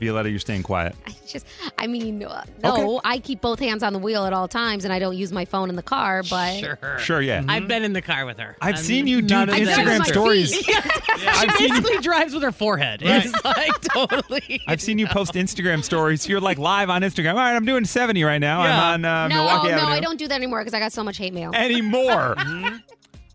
Violetta, 0.00 0.30
you're 0.30 0.38
staying 0.38 0.62
quiet. 0.62 0.94
It's 1.28 1.32
just, 1.34 1.46
I 1.76 1.86
mean, 1.86 2.22
uh, 2.22 2.42
no, 2.62 3.02
I 3.04 3.18
keep 3.18 3.42
both 3.42 3.58
hands 3.58 3.82
on 3.82 3.92
the 3.92 3.98
wheel 3.98 4.24
at 4.24 4.32
all 4.32 4.48
times, 4.48 4.84
and 4.84 4.94
I 4.94 4.98
don't 4.98 5.14
use 5.14 5.30
my 5.30 5.44
phone 5.44 5.68
in 5.68 5.76
the 5.76 5.82
car. 5.82 6.22
But 6.22 6.58
Sure. 6.58 6.78
Sure, 6.98 7.20
yeah. 7.20 7.44
I've 7.46 7.68
been 7.68 7.84
in 7.84 7.92
the 7.92 8.00
car 8.00 8.24
with 8.24 8.38
her. 8.38 8.56
I've 8.62 8.76
I'm 8.76 8.80
seen 8.82 9.06
you 9.06 9.20
do 9.20 9.34
none 9.34 9.48
Instagram 9.48 10.06
stories. 10.06 10.54
feet. 10.64 10.74
she 11.58 11.68
basically 11.68 11.98
drives 11.98 12.32
with 12.32 12.42
her 12.42 12.52
forehead. 12.52 13.00
It's 13.02 13.44
like 13.44 13.78
totally. 13.82 14.62
I've 14.66 14.80
seen 14.80 14.98
you 14.98 15.06
post 15.06 15.34
Instagram 15.34 15.84
stories. 15.84 16.26
You're 16.26 16.40
like 16.40 16.56
live 16.56 16.88
on 16.88 17.02
Instagram. 17.02 17.32
All 17.32 17.40
right, 17.40 17.54
I'm 17.54 17.66
doing 17.66 17.84
70 17.84 18.24
right 18.24 18.38
now. 18.38 18.62
Yeah. 18.62 18.74
I'm 18.74 19.04
on 19.04 19.04
uh, 19.04 19.28
no, 19.28 19.34
Milwaukee 19.34 19.68
no, 19.68 19.74
Avenue. 19.74 19.92
I 19.92 20.00
don't 20.00 20.18
do 20.18 20.28
that 20.28 20.34
anymore 20.34 20.60
because 20.60 20.72
I 20.72 20.78
got 20.80 20.94
so 20.94 21.04
much 21.04 21.18
hate 21.18 21.34
mail. 21.34 21.50
anymore. 21.54 22.36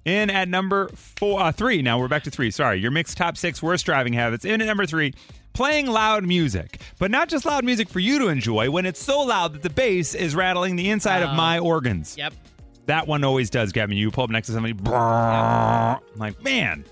In 0.06 0.30
at 0.30 0.50
number 0.50 0.90
four, 0.96 1.40
uh, 1.42 1.52
three. 1.52 1.82
Now 1.82 1.98
we're 2.00 2.10
back 2.10 2.24
to 2.24 2.32
three. 2.32 2.50
Sorry, 2.52 2.80
your 2.80 2.92
mixed 2.92 3.18
top 3.18 3.38
six 3.38 3.62
worst 3.62 3.86
driving 3.86 4.14
habits. 4.14 4.44
In 4.46 4.62
at 4.62 4.66
number 4.66 4.86
three, 4.86 5.14
playing 5.54 5.88
loud 5.88 6.24
music, 6.26 6.82
but 7.00 7.12
not 7.12 7.30
just 7.30 7.46
loud 7.46 7.64
music 7.64 7.90
for 7.90 8.00
you 8.00 8.20
to 8.20 8.28
enjoy. 8.28 8.70
When 8.72 8.86
it's 8.86 9.02
so 9.02 9.22
loud 9.22 9.54
that 9.54 9.62
the 9.62 9.70
bass 9.70 10.14
is 10.16 10.36
rattling 10.36 10.76
the 10.76 10.90
inside 10.90 11.24
of 11.24 11.36
my 11.36 11.60
organs. 11.60 12.16
Yep. 12.18 12.34
That 12.88 13.08
one 13.08 13.24
always 13.24 13.50
does 13.50 13.72
get 13.72 13.90
me. 13.90 13.96
You 13.96 14.12
pull 14.12 14.26
up 14.26 14.30
next 14.30 14.48
to 14.48 14.54
somebody, 14.54 14.74
I'm 14.94 16.00
like, 16.18 16.42
man, 16.44 16.84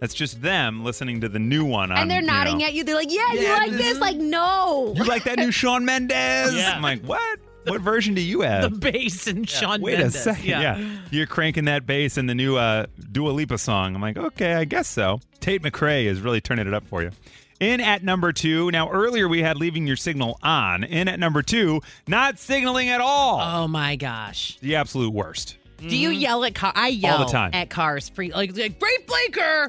that's 0.00 0.14
just 0.14 0.42
them 0.42 0.84
listening 0.84 1.20
to 1.22 1.28
the 1.28 1.38
new 1.38 1.64
one. 1.64 1.90
on, 1.90 1.98
and 1.98 2.10
they're 2.10 2.20
you 2.20 2.26
nodding 2.26 2.58
know. 2.58 2.66
at 2.66 2.74
you. 2.74 2.84
They're 2.84 2.94
like, 2.94 3.10
"Yeah, 3.12 3.32
you 3.32 3.40
Yeah, 3.40 3.56
like 3.56 3.70
this 3.70 3.78
this?" 3.80 3.92
is- 3.94 3.98
Like, 3.98 4.16
no. 4.16 4.92
You 4.96 5.04
like 5.04 5.24
that 5.24 5.38
new 5.38 5.50
Shawn 5.50 5.84
Mendes? 5.84 6.54
Yeah. 6.54 6.72
I'm 6.76 6.82
like, 6.82 7.02
what? 7.02 7.38
What 7.66 7.80
version 7.82 8.14
do 8.14 8.22
you 8.22 8.42
have? 8.42 8.62
The 8.70 8.78
bass 8.78 9.26
and 9.26 9.46
Shawn 9.48 9.82
Wait 9.82 9.98
Mendes. 9.98 10.14
a 10.14 10.18
second. 10.20 10.46
Yeah. 10.48 10.98
You're 11.10 11.26
cranking 11.26 11.64
that 11.66 11.84
bass 11.86 12.16
in 12.16 12.26
the 12.26 12.34
new 12.34 12.56
uh, 12.56 12.86
Dua 13.12 13.30
Lipa 13.30 13.58
song. 13.58 13.94
I'm 13.94 14.00
like, 14.00 14.16
okay, 14.16 14.54
I 14.54 14.64
guess 14.64 14.88
so. 14.88 15.20
Tate 15.40 15.62
McRae 15.62 16.04
is 16.06 16.20
really 16.20 16.40
turning 16.40 16.66
it 16.66 16.72
up 16.72 16.86
for 16.86 17.02
you. 17.02 17.10
In 17.60 17.80
at 17.80 18.04
number 18.04 18.32
two. 18.32 18.70
Now, 18.70 18.88
earlier 18.90 19.28
we 19.28 19.42
had 19.42 19.56
leaving 19.56 19.86
your 19.86 19.96
signal 19.96 20.38
on. 20.42 20.84
In 20.84 21.08
at 21.08 21.18
number 21.18 21.42
two, 21.42 21.80
not 22.06 22.38
signaling 22.38 22.88
at 22.88 23.00
all. 23.00 23.40
Oh 23.40 23.66
my 23.68 23.96
gosh. 23.96 24.56
the 24.60 24.76
absolute 24.76 25.12
worst. 25.12 25.56
Do 25.80 25.96
you 25.96 26.10
yell 26.10 26.44
at 26.44 26.54
car? 26.54 26.72
I 26.74 26.88
yell 26.88 27.18
All 27.18 27.26
the 27.26 27.32
time. 27.32 27.50
at 27.54 27.70
cars. 27.70 28.08
Free 28.08 28.32
like, 28.32 28.56
like 28.56 28.78
great 28.78 29.06
blinker. 29.06 29.68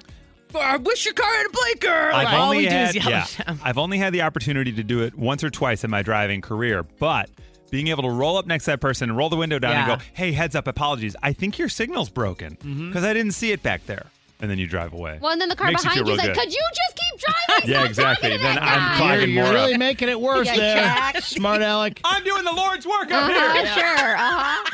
I 0.55 0.77
wish 0.77 1.05
your 1.05 1.13
car 1.13 1.31
had 1.31 1.45
a 1.45 1.49
blinker. 1.49 2.11
I've 2.11 2.23
Like, 2.25 2.33
all 2.33 2.43
only 2.45 2.57
we 2.57 2.63
do 2.65 2.69
had, 2.69 2.89
is 2.89 2.95
yell 2.95 3.09
yeah, 3.11 3.25
at 3.39 3.45
them. 3.45 3.59
I've 3.63 3.77
only 3.77 3.99
had 3.99 4.13
the 4.13 4.23
opportunity 4.23 4.71
to 4.71 4.83
do 4.83 5.01
it 5.03 5.15
once 5.15 5.43
or 5.43 5.51
twice 5.51 5.83
in 5.83 5.91
my 5.91 6.01
driving 6.01 6.41
career, 6.41 6.83
but 6.97 7.29
being 7.69 7.89
able 7.89 8.01
to 8.03 8.09
roll 8.09 8.37
up 8.37 8.47
next 8.47 8.65
to 8.65 8.71
that 8.71 8.81
person 8.81 9.09
and 9.09 9.17
roll 9.17 9.29
the 9.29 9.35
window 9.35 9.59
down 9.59 9.71
Yeah. 9.73 9.91
and 9.93 9.99
go, 10.01 10.05
"Hey, 10.13 10.31
heads 10.31 10.55
up, 10.55 10.65
apologies. 10.67 11.15
I 11.21 11.33
think 11.33 11.59
your 11.59 11.69
signal's 11.69 12.09
broken 12.09 12.53
because 12.53 12.65
Mm-hmm. 12.75 13.05
I 13.05 13.13
didn't 13.13 13.33
see 13.33 13.51
it 13.51 13.61
back 13.61 13.85
there." 13.85 14.07
And 14.41 14.49
then 14.49 14.57
you 14.57 14.65
drive 14.65 14.93
away. 14.93 15.19
Well, 15.21 15.33
and 15.33 15.39
then 15.41 15.49
the 15.49 15.55
car 15.55 15.67
Makes 15.67 15.83
you 15.83 15.89
behind 15.89 15.99
feel 16.07 16.07
you's 16.15 16.17
real 16.23 16.27
like, 16.29 16.35
good. 16.35 16.43
"Could 16.45 16.53
you 16.53 16.63
just 16.73 16.95
keep 16.95 16.98
driving?" 17.19 17.69
Yeah, 17.69 17.85
exactly. 17.85 18.37
Then 18.37 18.57
I'm 18.57 18.79
guy." 18.79 18.97
clogging 18.97 19.33
You're 19.35 19.49
really 19.51 19.73
up. 19.73 19.79
making 19.79 20.09
it 20.09 20.19
worse 20.19 20.47
Yeah, 20.47 20.55
there, 20.57 20.77
exactly. 20.77 21.21
smart 21.39 21.61
Alec. 21.61 21.99
I'm 22.03 22.23
doing 22.23 22.43
the 22.43 22.53
Lord's 22.53 22.85
work 22.85 23.11
up 23.11 23.29
Uh-huh, 23.29 23.53
here. 23.53 23.65
sure. 23.73 24.15
Uh-huh. 24.17 24.69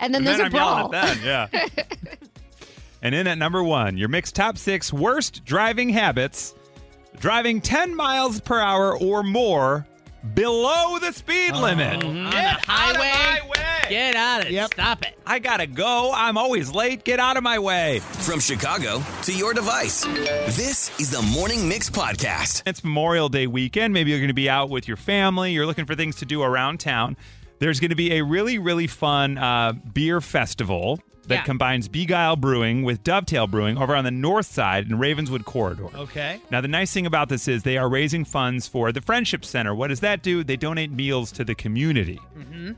And 0.00 0.12
then 0.14 0.20
And 0.20 0.26
there's 0.26 0.38
then 0.38 0.46
a 0.46 0.48
I'm 0.48 0.52
yelling 0.54 0.90
brawl. 0.90 0.94
at 0.94 1.16
them. 1.18 1.24
Yeah. 1.24 1.84
and 3.02 3.14
in 3.14 3.26
at 3.26 3.38
number 3.38 3.62
one, 3.62 3.96
your 3.96 4.08
mixed 4.08 4.34
top 4.34 4.58
six 4.58 4.92
worst 4.92 5.44
driving 5.44 5.88
habits: 5.88 6.54
driving 7.20 7.60
10 7.60 7.94
miles 7.94 8.40
per 8.40 8.58
hour 8.58 8.98
or 8.98 9.22
more 9.22 9.86
below 10.34 10.98
the 10.98 11.12
speed 11.12 11.54
limit. 11.54 12.02
On 12.04 12.30
Get 12.30 12.60
the 12.64 12.70
highway. 12.70 13.10
out 13.12 13.40
of 13.40 13.44
my 13.44 13.50
way. 13.50 13.60
Get 13.90 14.16
out 14.16 14.40
of 14.40 14.46
it. 14.46 14.52
Yep. 14.52 14.72
Stop 14.72 15.02
it. 15.02 15.18
I 15.26 15.38
gotta 15.38 15.66
go. 15.66 16.12
I'm 16.14 16.38
always 16.38 16.70
late. 16.70 17.04
Get 17.04 17.20
out 17.20 17.36
of 17.36 17.42
my 17.42 17.58
way. 17.58 17.98
From 17.98 18.40
Chicago 18.40 19.02
to 19.22 19.34
your 19.34 19.52
device, 19.52 20.04
this 20.04 20.98
is 20.98 21.10
the 21.10 21.20
Morning 21.20 21.68
Mix 21.68 21.90
Podcast. 21.90 22.62
It's 22.66 22.82
Memorial 22.82 23.28
Day 23.28 23.46
weekend. 23.46 23.92
Maybe 23.92 24.10
you're 24.10 24.20
going 24.20 24.28
to 24.28 24.34
be 24.34 24.48
out 24.48 24.70
with 24.70 24.88
your 24.88 24.96
family. 24.96 25.52
You're 25.52 25.66
looking 25.66 25.84
for 25.84 25.94
things 25.94 26.16
to 26.16 26.24
do 26.24 26.42
around 26.42 26.80
town. 26.80 27.16
There's 27.58 27.78
going 27.80 27.90
to 27.90 27.96
be 27.96 28.14
a 28.14 28.24
really, 28.24 28.58
really 28.58 28.86
fun 28.86 29.36
uh, 29.38 29.72
beer 29.72 30.20
festival 30.20 31.00
that 31.28 31.34
Yeah. 31.34 31.42
combines 31.42 31.88
Begyle 31.88 32.38
Brewing 32.38 32.82
with 32.82 33.02
Dovetail 33.04 33.46
Brewing 33.46 33.78
over 33.78 33.94
on 33.96 34.04
the 34.04 34.10
north 34.10 34.46
side 34.46 34.86
in 34.88 34.98
Ravenswood 34.98 35.44
Corridor. 35.44 35.86
Okay. 35.94 36.40
Now, 36.50 36.60
the 36.60 36.68
nice 36.68 36.92
thing 36.92 37.06
about 37.06 37.28
this 37.28 37.48
is 37.48 37.62
they 37.62 37.78
are 37.78 37.88
raising 37.88 38.24
funds 38.24 38.68
for 38.68 38.92
the 38.92 39.00
Friendship 39.00 39.44
Center. 39.44 39.74
What 39.74 39.88
does 39.88 40.00
that 40.00 40.22
do? 40.22 40.44
They 40.44 40.56
donate 40.56 40.90
meals 40.90 41.32
to 41.32 41.44
the 41.44 41.54
community. 41.54 42.20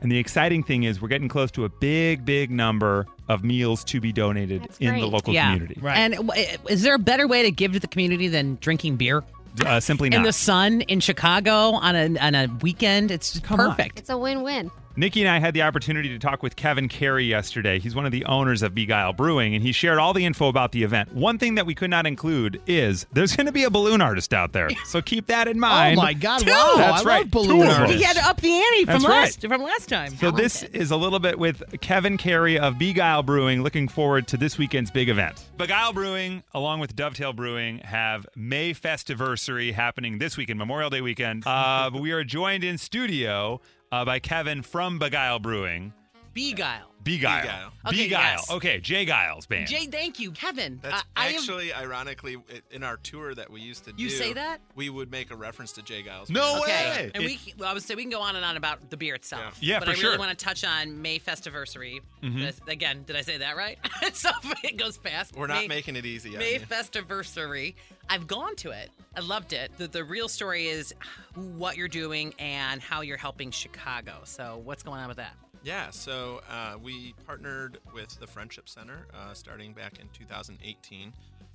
And 0.01 0.11
the 0.11 0.17
exciting 0.17 0.63
thing 0.63 0.83
is 0.83 1.01
we're 1.01 1.07
getting 1.07 1.27
close 1.29 1.51
to 1.51 1.65
a 1.65 1.69
big, 1.69 2.25
big 2.25 2.51
number 2.51 3.05
of 3.29 3.43
meals 3.43 3.83
to 3.85 3.99
be 4.01 4.11
donated 4.11 4.61
That's 4.63 4.77
in 4.79 4.99
the 4.99 5.07
local 5.07 5.33
yeah. 5.33 5.51
community. 5.53 5.79
Right. 5.81 5.97
And 5.97 6.31
is 6.69 6.83
there 6.83 6.95
a 6.95 6.99
better 6.99 7.27
way 7.27 7.43
to 7.43 7.51
give 7.51 7.73
to 7.73 7.79
the 7.79 7.87
community 7.87 8.27
than 8.27 8.57
drinking 8.61 8.95
beer 8.97 9.23
Uh, 9.65 9.79
simply 9.79 10.09
not. 10.09 10.17
in 10.17 10.23
the 10.23 10.31
sun 10.33 10.81
in 10.81 10.99
Chicago 10.99 11.71
on 11.73 11.95
a 11.95 12.17
on 12.19 12.35
a 12.35 12.47
weekend? 12.61 13.11
It's 13.11 13.33
just 13.33 13.43
Come 13.43 13.59
on. 13.59 13.69
perfect. 13.71 13.99
It's 13.99 14.09
a 14.09 14.17
win-win. 14.17 14.71
Nikki 14.97 15.21
and 15.21 15.29
I 15.29 15.37
had 15.39 15.53
the 15.53 15.61
opportunity 15.61 16.09
to 16.09 16.17
talk 16.17 16.41
with 16.41 16.55
Kevin 16.55 16.87
Carey 16.89 17.23
yesterday. 17.25 17.77
He's 17.77 17.93
one 17.93 18.07
of 18.07 18.11
the 18.11 18.25
owners 18.25 18.63
of 18.63 18.73
Begyle 18.73 19.15
Brewing, 19.15 19.53
and 19.53 19.63
he 19.63 19.71
shared 19.71 19.99
all 19.99 20.11
the 20.11 20.25
info 20.25 20.47
about 20.47 20.71
the 20.71 20.81
event. 20.81 21.13
One 21.13 21.37
thing 21.37 21.53
that 21.55 21.67
we 21.67 21.75
could 21.75 21.91
not 21.91 22.07
include 22.07 22.59
is 22.65 23.05
there's 23.13 23.35
going 23.35 23.45
to 23.45 23.51
be 23.51 23.63
a 23.63 23.69
balloon 23.69 24.01
artist 24.01 24.33
out 24.33 24.53
there, 24.53 24.69
so 24.85 24.99
keep 25.01 25.27
that 25.27 25.47
in 25.47 25.59
mind. 25.61 25.99
Oh 25.99 26.01
my 26.01 26.13
God! 26.13 26.39
Two. 26.39 26.49
Wow, 26.49 26.73
That's 26.77 27.03
I 27.03 27.07
right. 27.07 27.19
love 27.21 27.29
balloon 27.31 27.57
Two 27.57 27.63
of 27.63 27.69
artists. 27.69 27.93
us. 27.93 27.99
He 27.99 28.03
had 28.03 28.15
to 28.15 28.25
up 28.27 28.41
the 28.41 28.51
ante 28.51 28.85
from 28.85 28.93
That's 28.93 29.03
last 29.03 29.43
right. 29.43 29.51
from 29.53 29.61
last 29.61 29.87
time. 29.87 30.15
So 30.17 30.31
this 30.31 30.63
is 30.63 30.89
a 30.89 30.97
little 30.97 31.19
bit 31.19 31.37
with 31.37 31.61
Kevin 31.81 32.17
Carey 32.17 32.57
of 32.57 32.73
Begyle 32.75 33.23
Brewing. 33.23 33.61
Looking 33.61 33.87
forward 33.87 34.27
to 34.29 34.37
this 34.37 34.57
weekend's 34.57 34.89
big 34.89 35.09
event. 35.09 35.45
Begyle 35.57 35.93
Brewing, 35.93 36.41
along 36.55 36.79
with 36.79 36.95
Dovetail 36.95 37.33
Brewing, 37.33 37.77
have 37.79 38.25
May 38.35 38.73
Festiversary 38.73 39.73
happening 39.73 40.17
this 40.17 40.37
weekend, 40.37 40.57
Memorial 40.57 40.89
Day 40.89 41.01
weekend. 41.01 41.43
Uh, 41.57 41.89
but 41.89 42.01
we 42.01 42.11
are 42.11 42.23
joined 42.23 42.63
in 42.63 42.77
studio 42.77 43.61
uh, 43.91 44.05
by 44.05 44.19
Kevin 44.19 44.61
from 44.61 44.99
Begyle 44.99 45.41
Brewing. 45.41 45.93
Begyle. 46.35 46.81
Begyle. 47.03 47.41
Begyle. 47.41 47.71
Okay, 47.87 47.95
Begyle. 48.09 48.09
yes. 48.11 48.51
Okay, 48.51 48.79
J. 48.79 49.05
Geils 49.07 49.47
band. 49.47 49.67
Jay, 49.67 49.85
thank 49.87 50.19
you, 50.19 50.29
Kevin. 50.31 50.79
That's 50.83 51.03
I, 51.15 51.25
I 51.25 51.27
am- 51.29 51.35
actually, 51.35 51.73
ironically, 51.73 52.35
i- 52.35 52.61
in 52.69 52.83
our 52.83 52.97
tour 52.97 53.33
that 53.33 53.49
we 53.49 53.61
used 53.61 53.85
to 53.85 53.93
do. 53.93 54.03
You 54.03 54.09
say 54.09 54.33
that? 54.33 54.59
We 54.75 54.89
would 54.91 55.09
make 55.09 55.31
a 55.31 55.35
reference 55.35 55.71
to 55.73 55.81
J. 55.81 56.03
Geils. 56.03 56.29
No 56.29 56.59
Okay, 56.61 56.71
way. 57.05 57.11
and 57.15 57.23
we 57.23 57.39
well, 57.57 57.69
I 57.69 57.73
would 57.73 57.81
say 57.81 57.95
we 57.95 58.03
can 58.03 58.11
go 58.11 58.21
on 58.21 58.35
and 58.35 58.43
on 58.45 58.55
about 58.57 58.89
the 58.91 58.97
beer 58.97 59.15
itself. 59.15 59.57
Yeah. 59.61 59.75
Yeah, 59.75 59.79
but 59.79 59.85
for 59.85 59.91
I 59.91 59.93
really 59.93 60.01
sure. 60.03 60.17
want 60.19 60.37
to 60.37 60.45
touch 60.45 60.63
on 60.63 61.01
May 61.01 61.17
Festiversary. 61.17 62.01
Mhm. 62.21 62.39
This- 62.39 62.61
Again, 62.67 63.03
did 63.07 63.15
I 63.15 63.21
say 63.21 63.37
that 63.37 63.55
right? 63.57 63.79
so 64.13 64.29
it 64.63 64.77
goes 64.77 64.97
fast. 64.97 65.35
We're 65.35 65.47
not 65.47 65.61
May- 65.61 65.67
making 65.69 65.95
it 65.95 66.05
easy 66.05 66.33
on 66.33 66.39
May 66.39 66.53
you. 66.55 66.59
Festiversary. 66.59 67.75
I've 68.09 68.27
gone 68.27 68.55
to 68.57 68.71
it. 68.71 68.89
I 69.15 69.19
loved 69.19 69.53
it. 69.53 69.71
The, 69.77 69.87
the 69.87 70.03
real 70.03 70.27
story 70.27 70.67
is 70.67 70.93
what 71.35 71.77
you're 71.77 71.87
doing 71.87 72.33
and 72.39 72.81
how 72.81 73.01
you're 73.01 73.17
helping 73.17 73.51
Chicago. 73.51 74.21
So 74.23 74.61
what's 74.63 74.83
going 74.83 74.99
on 74.99 75.07
with 75.07 75.17
that? 75.17 75.35
Yeah, 75.63 75.89
so 75.89 76.41
uh, 76.49 76.75
we 76.81 77.13
partnered 77.25 77.79
with 77.93 78.17
the 78.19 78.27
Friendship 78.27 78.69
Center 78.69 79.07
uh, 79.13 79.33
starting 79.33 79.73
back 79.73 79.99
in 79.99 80.07
2018. 80.13 81.11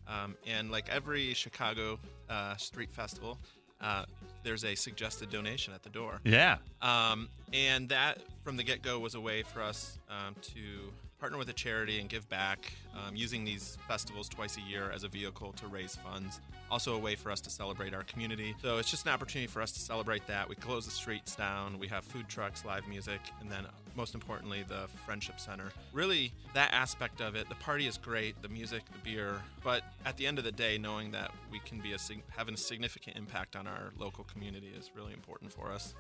Um, 0.06 0.36
and 0.46 0.70
like 0.70 0.88
every 0.90 1.32
Chicago 1.34 1.98
uh, 2.28 2.56
street 2.56 2.90
festival, 2.90 3.38
uh, 3.80 4.04
there's 4.42 4.64
a 4.64 4.74
suggested 4.74 5.30
donation 5.30 5.72
at 5.72 5.82
the 5.82 5.88
door. 5.88 6.20
Yeah. 6.24 6.58
Um, 6.82 7.28
and 7.52 7.88
that, 7.88 8.18
from 8.44 8.56
the 8.56 8.64
get 8.64 8.82
go, 8.82 8.98
was 8.98 9.14
a 9.14 9.20
way 9.20 9.42
for 9.42 9.62
us 9.62 9.98
um, 10.10 10.34
to 10.42 10.92
partner 11.22 11.38
with 11.38 11.48
a 11.50 11.52
charity 11.52 12.00
and 12.00 12.08
give 12.08 12.28
back 12.28 12.72
um, 12.96 13.14
using 13.14 13.44
these 13.44 13.78
festivals 13.87 14.28
twice 14.28 14.56
a 14.56 14.61
year 14.68 14.90
as 14.92 15.04
a 15.04 15.08
vehicle 15.08 15.52
to 15.52 15.68
raise 15.68 15.94
funds. 15.94 16.40
Also, 16.68 16.96
a 16.96 16.98
way 16.98 17.14
for 17.14 17.30
us 17.30 17.40
to 17.40 17.48
celebrate 17.48 17.94
our 17.94 18.02
community. 18.02 18.56
So, 18.61 18.78
it's 18.78 18.90
just 18.90 19.06
an 19.06 19.12
opportunity 19.12 19.46
for 19.46 19.62
us 19.62 19.70
to 19.70 19.78
celebrate 19.78 20.26
that. 20.26 20.48
We 20.48 20.56
close 20.56 20.85
the 20.85 20.90
streets 20.90 21.37
down, 21.37 21.78
we 21.78 21.87
have 21.87 22.02
food 22.02 22.28
trucks, 22.28 22.64
live 22.64 22.88
music, 22.88 23.20
and 23.40 23.48
then, 23.48 23.66
most 23.94 24.16
importantly, 24.16 24.64
the 24.66 24.88
Friendship 25.06 25.38
Center. 25.38 25.70
Really, 25.92 26.32
that 26.54 26.72
aspect 26.72 27.20
of 27.20 27.37
it, 27.37 27.48
the 27.48 27.54
party 27.54 27.87
is 27.87 27.96
great, 27.98 28.42
the 28.42 28.48
music, 28.48 28.82
the 28.87 29.08
beer, 29.08 29.37
but 29.62 29.85
at 30.04 30.16
the 30.16 30.26
end 30.26 30.38
of 30.38 30.44
the 30.44 30.50
day, 30.50 30.76
knowing 30.76 31.12
that 31.12 31.30
we 31.52 31.61
can 31.61 31.78
be 31.78 31.92
a, 31.92 31.98
having 32.37 32.54
a 32.54 32.56
significant 32.56 33.16
impact 33.16 33.54
on 33.54 33.68
our 33.68 33.92
local 33.96 34.24
community 34.24 34.72
is 34.76 34.90
really 34.96 35.12
important 35.12 35.52
for 35.52 35.70
us. 35.70 35.94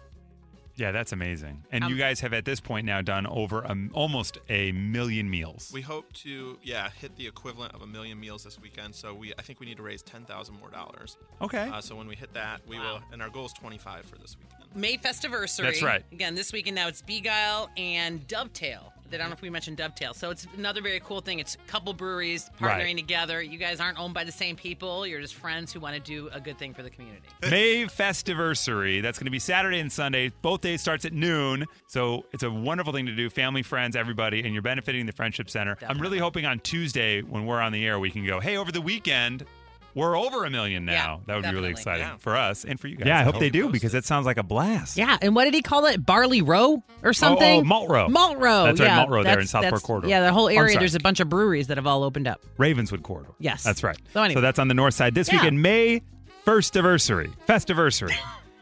Yeah, 0.76 0.90
that's 0.90 1.12
amazing. 1.12 1.64
And 1.70 1.84
Um, 1.84 1.90
you 1.90 1.98
guys 1.98 2.20
have 2.20 2.32
at 2.32 2.44
this 2.44 2.60
point 2.60 2.86
now 2.86 3.02
done 3.02 3.26
over 3.26 3.60
a, 3.60 3.76
almost 3.92 4.38
a 4.48 4.72
million 4.72 5.28
meals. 5.28 5.70
We 5.72 5.82
hope 5.82 6.12
to, 6.14 6.58
yeah, 6.62 6.88
hit 6.90 7.14
the 7.16 7.26
equivalent 7.26 7.74
of 7.74 7.82
a 7.82 7.86
million 7.86 8.18
meals 8.18 8.44
this 8.44 8.58
weekend. 8.58 8.94
So 8.94 9.12
we, 9.14 9.32
I 9.38 9.42
think 9.42 9.60
we 9.60 9.66
need 9.66 9.76
to 9.76 9.82
raise 9.82 10.02
ten 10.02 10.24
thousand 10.24 10.58
more 10.58 10.70
dollars. 10.70 11.18
Okay. 11.40 11.68
Uh, 11.68 11.80
so 11.80 11.94
when 11.94 12.06
we 12.06 12.16
hit 12.16 12.32
that, 12.34 12.62
we 12.66 12.78
will, 12.78 13.00
and 13.12 13.20
our 13.20 13.28
goal 13.28 13.46
is 13.46 13.52
twenty 13.52 13.78
five 13.78 14.06
for 14.06 14.16
this 14.16 14.36
weekend. 14.38 14.74
May 14.74 14.96
Festiversary. 14.96 15.62
That's 15.64 15.82
right. 15.82 16.02
Again, 16.12 16.34
this 16.34 16.52
weekend 16.52 16.76
now 16.76 16.88
it's 16.88 17.02
Begyle 17.02 17.68
and 17.76 18.26
Dovetail. 18.26 18.91
I 19.14 19.18
don't 19.18 19.28
know 19.28 19.34
if 19.34 19.42
we 19.42 19.50
mentioned 19.50 19.76
Dovetail. 19.76 20.14
So 20.14 20.30
it's 20.30 20.46
another 20.56 20.80
very 20.82 21.00
cool 21.00 21.20
thing. 21.20 21.38
It's 21.38 21.54
a 21.54 21.58
couple 21.70 21.92
breweries 21.94 22.50
partnering 22.60 22.84
Right. 22.84 22.96
together. 22.96 23.42
You 23.42 23.58
guys 23.58 23.80
aren't 23.80 23.98
owned 23.98 24.14
by 24.14 24.24
the 24.24 24.32
same 24.32 24.56
people. 24.56 25.06
You're 25.06 25.20
just 25.20 25.34
friends 25.34 25.72
who 25.72 25.80
want 25.80 25.94
to 25.94 26.00
do 26.00 26.28
a 26.32 26.40
good 26.40 26.58
thing 26.58 26.74
for 26.74 26.82
the 26.82 26.90
community. 26.90 27.22
May 27.42 27.84
Festiversary. 27.86 29.02
That's 29.02 29.18
going 29.18 29.26
to 29.26 29.30
be 29.30 29.38
Saturday 29.38 29.78
and 29.80 29.90
Sunday. 29.92 30.30
Both 30.42 30.62
days 30.62 30.80
starts 30.80 31.04
at 31.04 31.12
noon. 31.12 31.66
So 31.86 32.24
it's 32.32 32.42
a 32.42 32.50
wonderful 32.50 32.92
thing 32.92 33.06
to 33.06 33.14
do. 33.14 33.28
Family, 33.30 33.62
friends, 33.62 33.96
everybody, 33.96 34.42
and 34.44 34.52
you're 34.52 34.62
benefiting 34.62 35.06
the 35.06 35.12
Friendship 35.12 35.50
Center. 35.50 35.76
I'm 35.86 35.98
really 35.98 36.18
hoping 36.18 36.46
on 36.46 36.60
Tuesday 36.60 37.22
when 37.22 37.46
we're 37.46 37.60
on 37.60 37.72
the 37.72 37.84
air, 37.86 37.98
we 37.98 38.10
can 38.10 38.24
go, 38.26 38.40
hey, 38.40 38.56
over 38.56 38.72
the 38.72 38.80
weekend, 38.80 39.44
we're 39.94 40.16
over 40.18 40.44
a 40.44 40.50
million 40.50 40.84
now. 40.84 40.92
Yeah, 40.92 41.16
that 41.26 41.34
would 41.36 41.42
be 41.42 41.48
really 41.50 41.72
definitely. 41.72 42.00
exciting 42.00 42.18
for 42.18 42.36
us 42.36 42.64
and 42.64 42.78
for 42.80 42.88
you 42.88 42.96
guys. 42.96 43.06
Yeah, 43.06 43.20
I 43.20 43.22
hope 43.22 43.38
they 43.38 43.50
do 43.50 43.68
because 43.68 43.94
it 43.94 44.04
sounds 44.04 44.26
like 44.26 44.36
a 44.38 44.42
blast. 44.42 44.96
Yeah, 44.96 45.18
and 45.20 45.34
what 45.34 45.44
did 45.44 45.54
he 45.54 45.62
call 45.62 45.86
it? 45.86 46.04
Barley 46.04 46.42
Row 46.42 46.82
or 47.02 47.12
something? 47.12 47.58
Oh, 47.58 47.60
oh, 47.60 47.64
Malt 47.64 47.90
Row. 47.90 48.08
Malt 48.08 48.38
Row. 48.38 48.64
That's 48.64 48.80
right, 48.80 48.86
yeah, 48.86 48.96
Malt 48.96 49.10
Row 49.10 49.22
there 49.22 49.32
in 49.32 49.38
that's- 49.40 49.50
Southport 49.50 49.70
that's- 49.72 49.82
Corridor. 49.86 50.08
Yeah, 50.08 50.20
the 50.20 50.32
whole 50.32 50.48
area. 50.48 50.78
There's 50.78 50.94
a 50.94 51.00
bunch 51.00 51.20
of 51.20 51.28
breweries 51.28 51.66
that 51.68 51.76
have 51.76 51.86
all 51.86 52.02
opened 52.04 52.26
up. 52.28 52.40
Ravenswood 52.58 53.02
Corridor. 53.02 53.30
Yes. 53.38 53.62
That's 53.62 53.82
right. 53.82 53.98
So 54.12 54.22
anyway. 54.22 54.40
that's 54.40 54.58
on 54.58 54.68
the 54.68 54.74
north 54.74 54.94
side. 54.94 55.14
This 55.14 55.28
Yeah. 55.28 55.36
weekend, 55.38 55.62
May 55.62 56.02
1st 56.46 56.76
anniversary, 56.76 57.30
Festiversary. 57.48 58.14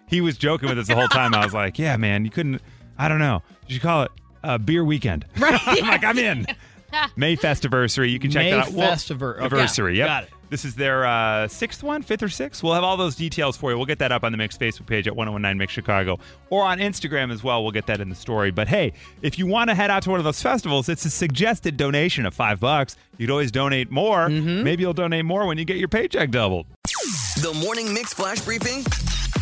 he 0.08 0.20
was 0.20 0.36
joking 0.36 0.68
with 0.68 0.78
us 0.78 0.88
the 0.88 0.94
whole 0.96 1.08
time. 1.08 1.34
I 1.34 1.44
was 1.44 1.54
like, 1.54 1.78
yeah, 1.78 1.96
man, 1.96 2.24
you 2.24 2.30
couldn't, 2.30 2.60
I 2.98 3.08
don't 3.08 3.18
know. 3.20 3.42
Did 3.62 3.68
you 3.68 3.74
should 3.74 3.82
call 3.82 4.02
it 4.02 4.10
uh, 4.42 4.58
Beer 4.58 4.84
Weekend. 4.84 5.26
Right. 5.38 5.60
I'm 5.66 5.86
like, 5.86 6.04
I'm 6.04 6.18
in. 6.18 6.46
May 7.16 7.36
Festiversary. 7.36 8.10
You 8.10 8.18
can 8.18 8.30
check 8.30 8.44
May 8.44 8.50
that 8.50 8.66
out. 8.68 8.72
Well, 8.72 8.88
Festiver- 8.90 9.36
okay. 9.36 9.44
Anniversary. 9.44 9.98
Yep. 9.98 10.06
Got 10.08 10.24
it. 10.24 10.30
This 10.50 10.64
is 10.64 10.74
their 10.74 11.06
uh, 11.06 11.46
sixth 11.46 11.82
one, 11.84 12.02
fifth 12.02 12.24
or 12.24 12.28
sixth. 12.28 12.62
We'll 12.62 12.74
have 12.74 12.82
all 12.82 12.96
those 12.96 13.14
details 13.14 13.56
for 13.56 13.70
you. 13.70 13.76
We'll 13.76 13.86
get 13.86 14.00
that 14.00 14.10
up 14.10 14.24
on 14.24 14.32
the 14.32 14.38
Mix 14.38 14.58
Facebook 14.58 14.86
page 14.86 15.06
at 15.06 15.14
1019 15.14 15.56
Mix 15.56 15.72
Chicago 15.72 16.18
or 16.50 16.64
on 16.64 16.78
Instagram 16.78 17.32
as 17.32 17.44
well. 17.44 17.62
We'll 17.62 17.72
get 17.72 17.86
that 17.86 18.00
in 18.00 18.08
the 18.08 18.16
story. 18.16 18.50
But 18.50 18.66
hey, 18.66 18.92
if 19.22 19.38
you 19.38 19.46
want 19.46 19.70
to 19.70 19.76
head 19.76 19.90
out 19.90 20.02
to 20.02 20.10
one 20.10 20.18
of 20.18 20.24
those 20.24 20.42
festivals, 20.42 20.88
it's 20.88 21.04
a 21.04 21.10
suggested 21.10 21.76
donation 21.76 22.26
of 22.26 22.34
five 22.34 22.58
bucks. 22.58 22.96
You'd 23.16 23.30
always 23.30 23.52
donate 23.52 23.92
more. 23.92 24.28
Mm-hmm. 24.28 24.64
Maybe 24.64 24.82
you'll 24.82 24.92
donate 24.92 25.24
more 25.24 25.46
when 25.46 25.56
you 25.56 25.64
get 25.64 25.76
your 25.76 25.88
paycheck 25.88 26.30
doubled. 26.30 26.66
The 27.36 27.54
Morning 27.62 27.94
Mix 27.94 28.12
Flash 28.12 28.40
Briefing 28.40 28.78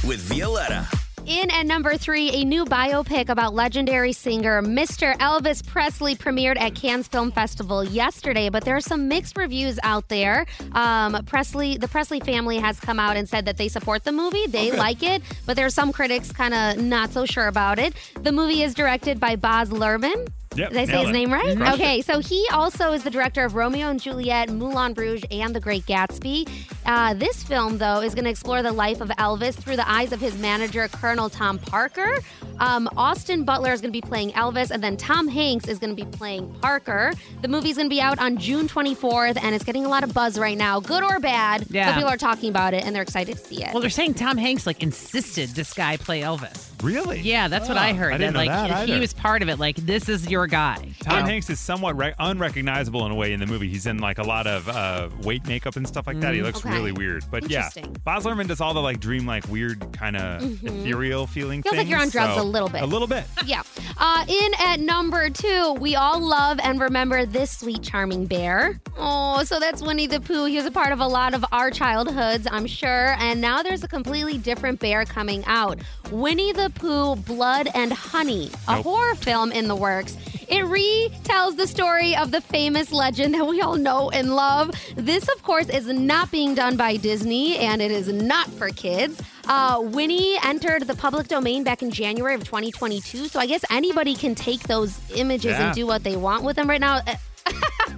with 0.05 0.21
Violetta. 0.21 0.87
In 1.29 1.51
at 1.51 1.67
number 1.67 1.99
three, 1.99 2.31
a 2.31 2.43
new 2.43 2.65
biopic 2.65 3.29
about 3.29 3.53
legendary 3.53 4.15
singer 4.15 4.63
Mr. 4.63 5.15
Elvis 5.19 5.65
Presley 5.65 6.17
premiered 6.17 6.59
at 6.59 6.75
Cannes 6.75 7.07
Film 7.07 7.33
Festival 7.33 7.85
yesterday, 7.85 8.49
but 8.49 8.65
there 8.65 8.75
are 8.75 8.81
some 8.81 9.09
mixed 9.09 9.37
reviews 9.37 9.79
out 9.83 10.09
there. 10.09 10.47
Um, 10.73 11.23
Presley, 11.27 11.77
the 11.77 11.87
Presley 11.87 12.21
family 12.21 12.57
has 12.57 12.81
come 12.81 12.99
out 12.99 13.19
and 13.19 13.29
said 13.29 13.45
that 13.45 13.59
they 13.59 13.69
support 13.69 14.05
the 14.05 14.13
movie, 14.13 14.47
they 14.47 14.73
like 14.73 15.03
it, 15.03 15.21
but 15.45 15.55
there 15.55 15.67
are 15.67 15.71
some 15.71 15.93
critics 15.93 16.33
kind 16.33 16.55
of 16.55 16.83
not 16.83 17.13
so 17.13 17.27
sure 17.27 17.49
about 17.49 17.79
it. 17.79 17.93
The 18.23 18.33
movie 18.33 18.63
is 18.63 18.73
directed 18.73 19.21
by 19.21 19.37
Baz 19.37 19.69
Luhrmann. 19.69 20.29
Yep, 20.55 20.71
Did 20.73 20.79
I 20.81 20.85
say 20.87 20.99
his 21.01 21.09
it. 21.11 21.13
name 21.13 21.33
right? 21.33 21.57
Crushed 21.57 21.75
okay, 21.75 21.99
it. 22.01 22.07
so 22.07 22.19
he 22.21 22.47
also 22.53 22.93
is 22.93 23.05
the 23.05 23.11
director 23.11 23.45
of 23.45 23.55
Romeo 23.55 23.89
and 23.89 24.01
Juliet, 24.01 24.51
Moulin 24.51 24.95
Rouge, 24.95 25.23
and 25.31 25.55
The 25.55 25.61
Great 25.61 25.85
Gatsby. 25.87 26.49
Uh, 26.85 27.15
this 27.15 27.43
film, 27.45 27.79
though, 27.79 28.01
is 28.01 28.15
going 28.15 28.25
to 28.25 28.31
explore 28.31 28.63
the 28.63 28.73
life 28.73 29.01
of 29.01 29.09
Elvis 29.11 29.55
through 29.55 29.77
the 29.77 29.89
eyes 29.89 30.11
of 30.13 30.21
his 30.21 30.37
manager, 30.39 30.89
Colonel 30.89 31.29
Tom 31.29 31.59
Parker. 31.59 32.19
Um, 32.61 32.89
Austin 32.97 33.45
Butler 33.45 33.73
is 33.73 33.81
going 33.81 33.93
to 33.93 33.97
be 33.97 34.01
playing 34.07 34.31
Elvis, 34.33 34.71
and 34.73 34.83
then 34.83 34.97
Tom 34.97 35.29
Hanks 35.29 35.69
is 35.69 35.79
going 35.79 35.95
to 35.95 36.05
be 36.05 36.11
playing 36.17 36.53
Parker. 36.61 37.13
The 37.43 37.47
movie's 37.49 37.77
going 37.77 37.89
to 37.89 37.95
be 37.95 38.01
out 38.01 38.19
on 38.19 38.37
June 38.39 38.67
24th, 38.69 39.39
and 39.41 39.55
it's 39.55 39.63
getting 39.65 39.85
a 39.85 39.89
lot 39.89 40.03
of 40.03 40.13
buzz 40.13 40.39
right 40.41 40.59
now, 40.59 40.81
good 40.81 41.05
or 41.05 41.21
bad. 41.21 41.67
Yeah. 41.71 41.91
But 41.91 41.95
people 41.97 42.11
are 42.11 42.17
talking 42.17 42.51
about 42.51 42.75
it, 42.75 42.85
and 42.85 42.95
they're 42.97 43.03
excited 43.03 43.37
to 43.37 43.45
see 43.45 43.63
it. 43.63 43.73
Well, 43.73 43.81
they're 43.81 43.91
saying 43.91 44.15
Tom 44.15 44.37
Hanks 44.39 44.67
like 44.67 44.83
insisted 44.83 45.51
this 45.51 45.73
guy 45.73 45.99
play 45.99 46.23
Elvis. 46.23 46.65
Really? 46.83 47.21
Yeah, 47.21 47.49
that's 47.49 47.69
what 47.69 47.77
Oh, 47.77 47.81
I 47.81 47.93
heard. 47.93 48.13
I 48.15 48.19
didn't 48.19 48.35
know 48.35 48.39
like 48.41 48.49
that 48.49 48.87
he 48.87 48.93
either. 48.93 49.01
was 49.01 49.13
part 49.13 49.43
of 49.43 49.49
it. 49.49 49.59
Like 49.59 49.77
this 49.77 50.09
is 50.09 50.29
your 50.31 50.47
guy. 50.49 50.93
Tom 51.01 51.25
Hanks 51.25 51.49
is 51.51 51.61
somewhat 51.61 51.97
re- 51.97 52.15
unrecognizable 52.19 53.05
in 53.07 53.13
a 53.13 53.15
way 53.15 53.33
in 53.33 53.41
the 53.41 53.47
movie. 53.47 53.69
He's 53.69 53.87
in 53.87 53.99
like 53.99 54.19
a 54.19 54.23
lot 54.23 54.47
of 54.47 54.69
uh, 54.69 55.09
weight 55.23 55.47
makeup 55.47 55.77
and 55.77 55.87
stuff 55.87 56.07
like 56.07 56.21
that. 56.21 56.35
He 56.35 56.41
Mm. 56.41 56.45
looks 56.45 56.59
Okay. 56.61 56.71
really 56.75 56.93
weird. 56.93 57.25
But 57.31 57.51
yeah. 57.51 57.69
Baz 58.05 58.25
Luhrmann 58.25 58.49
does 58.49 58.61
all 58.61 58.75
the 58.75 58.81
like 58.83 59.01
dream 59.01 59.27
like 59.27 59.47
weird 59.49 59.93
kind 59.93 60.17
of 60.17 60.43
Mhm. 60.43 60.81
ethereal 60.81 61.27
feeling 61.27 61.63
Feels 61.63 61.77
like 61.77 61.89
you're 61.89 62.01
on 62.01 62.09
drugs 62.11 62.35
so- 62.37 62.43
a 62.43 62.45
little 62.45 62.69
bit. 62.69 62.83
A 62.83 62.87
little 62.87 63.09
bit. 63.09 63.25
Yeah. 63.47 63.63
Uh, 63.97 64.25
in 64.29 64.51
at 64.61 64.79
number 64.81 65.31
two, 65.31 65.75
we 65.81 65.97
all 65.97 66.21
love 66.21 66.59
and 66.63 66.81
remember 66.81 67.25
this 67.25 67.59
sweet, 67.59 67.83
charming 67.83 68.27
bear. 68.27 68.79
Oh, 68.99 69.43
so 69.45 69.59
that's 69.59 69.81
Winnie 69.83 70.07
the 70.07 70.21
Pooh. 70.21 70.45
He 70.47 70.57
was 70.57 70.67
a 70.67 70.71
part 70.71 70.93
of 70.93 71.01
a 71.01 71.07
lot 71.07 71.33
of 71.35 71.45
our 71.53 71.71
childhoods, 71.71 72.47
I'm 72.51 72.67
sure. 72.67 73.15
And 73.19 73.41
now 73.41 73.63
there's 73.63 73.83
a 73.85 73.89
completely 73.89 74.37
different 74.39 74.81
bear 74.81 75.05
coming 75.05 75.45
out 75.47 75.79
Winnie 76.11 76.53
the 76.53 76.71
Pooh 76.75 77.17
Blood 77.17 77.69
and 77.75 77.93
Honey, 77.93 78.51
a 78.67 78.77
Nope. 78.77 78.85
horror 78.85 79.15
film 79.15 79.51
in 79.53 79.67
the 79.69 79.77
works. 79.77 80.17
It 80.51 80.65
retells 80.65 81.57
the 81.57 81.67
story 81.67 82.17
of 82.17 82.31
the 82.31 82.41
famous 82.41 82.91
legend 82.91 83.35
that 83.35 83.47
we 83.47 83.61
all 83.61 83.77
know 83.77 84.11
and 84.11 84.35
love. 84.35 84.71
This, 84.97 85.29
of 85.29 85.43
course, 85.43 85.69
is 85.69 85.87
not 85.87 86.31
being 86.31 86.55
done 86.55 86.77
by 86.77 86.97
Disney 86.97 87.59
and 87.59 87.83
it 87.83 87.91
is 87.91 88.09
not 88.09 88.49
for 88.53 88.71
kids. 88.71 89.21
Uh, 89.47 89.81
Winnie 89.83 90.37
entered 90.43 90.83
the 90.87 90.95
public 90.95 91.29
domain 91.29 91.65
back 91.65 91.83
in 91.83 91.91
January 91.91 92.35
of 92.35 92.45
2022, 92.45 93.29
so 93.29 93.39
I 93.41 93.47
guess 93.47 93.65
anybody 93.71 94.15
can 94.15 94.35
take 94.35 94.63
those 94.65 94.99
images 95.15 95.53
Yeah. 95.53 95.67
and 95.67 95.75
do 95.75 95.87
what 95.87 96.03
they 96.05 96.17
want 96.17 96.45
with 96.45 96.57
them 96.57 96.69
right 96.69 96.81
now. 96.81 97.01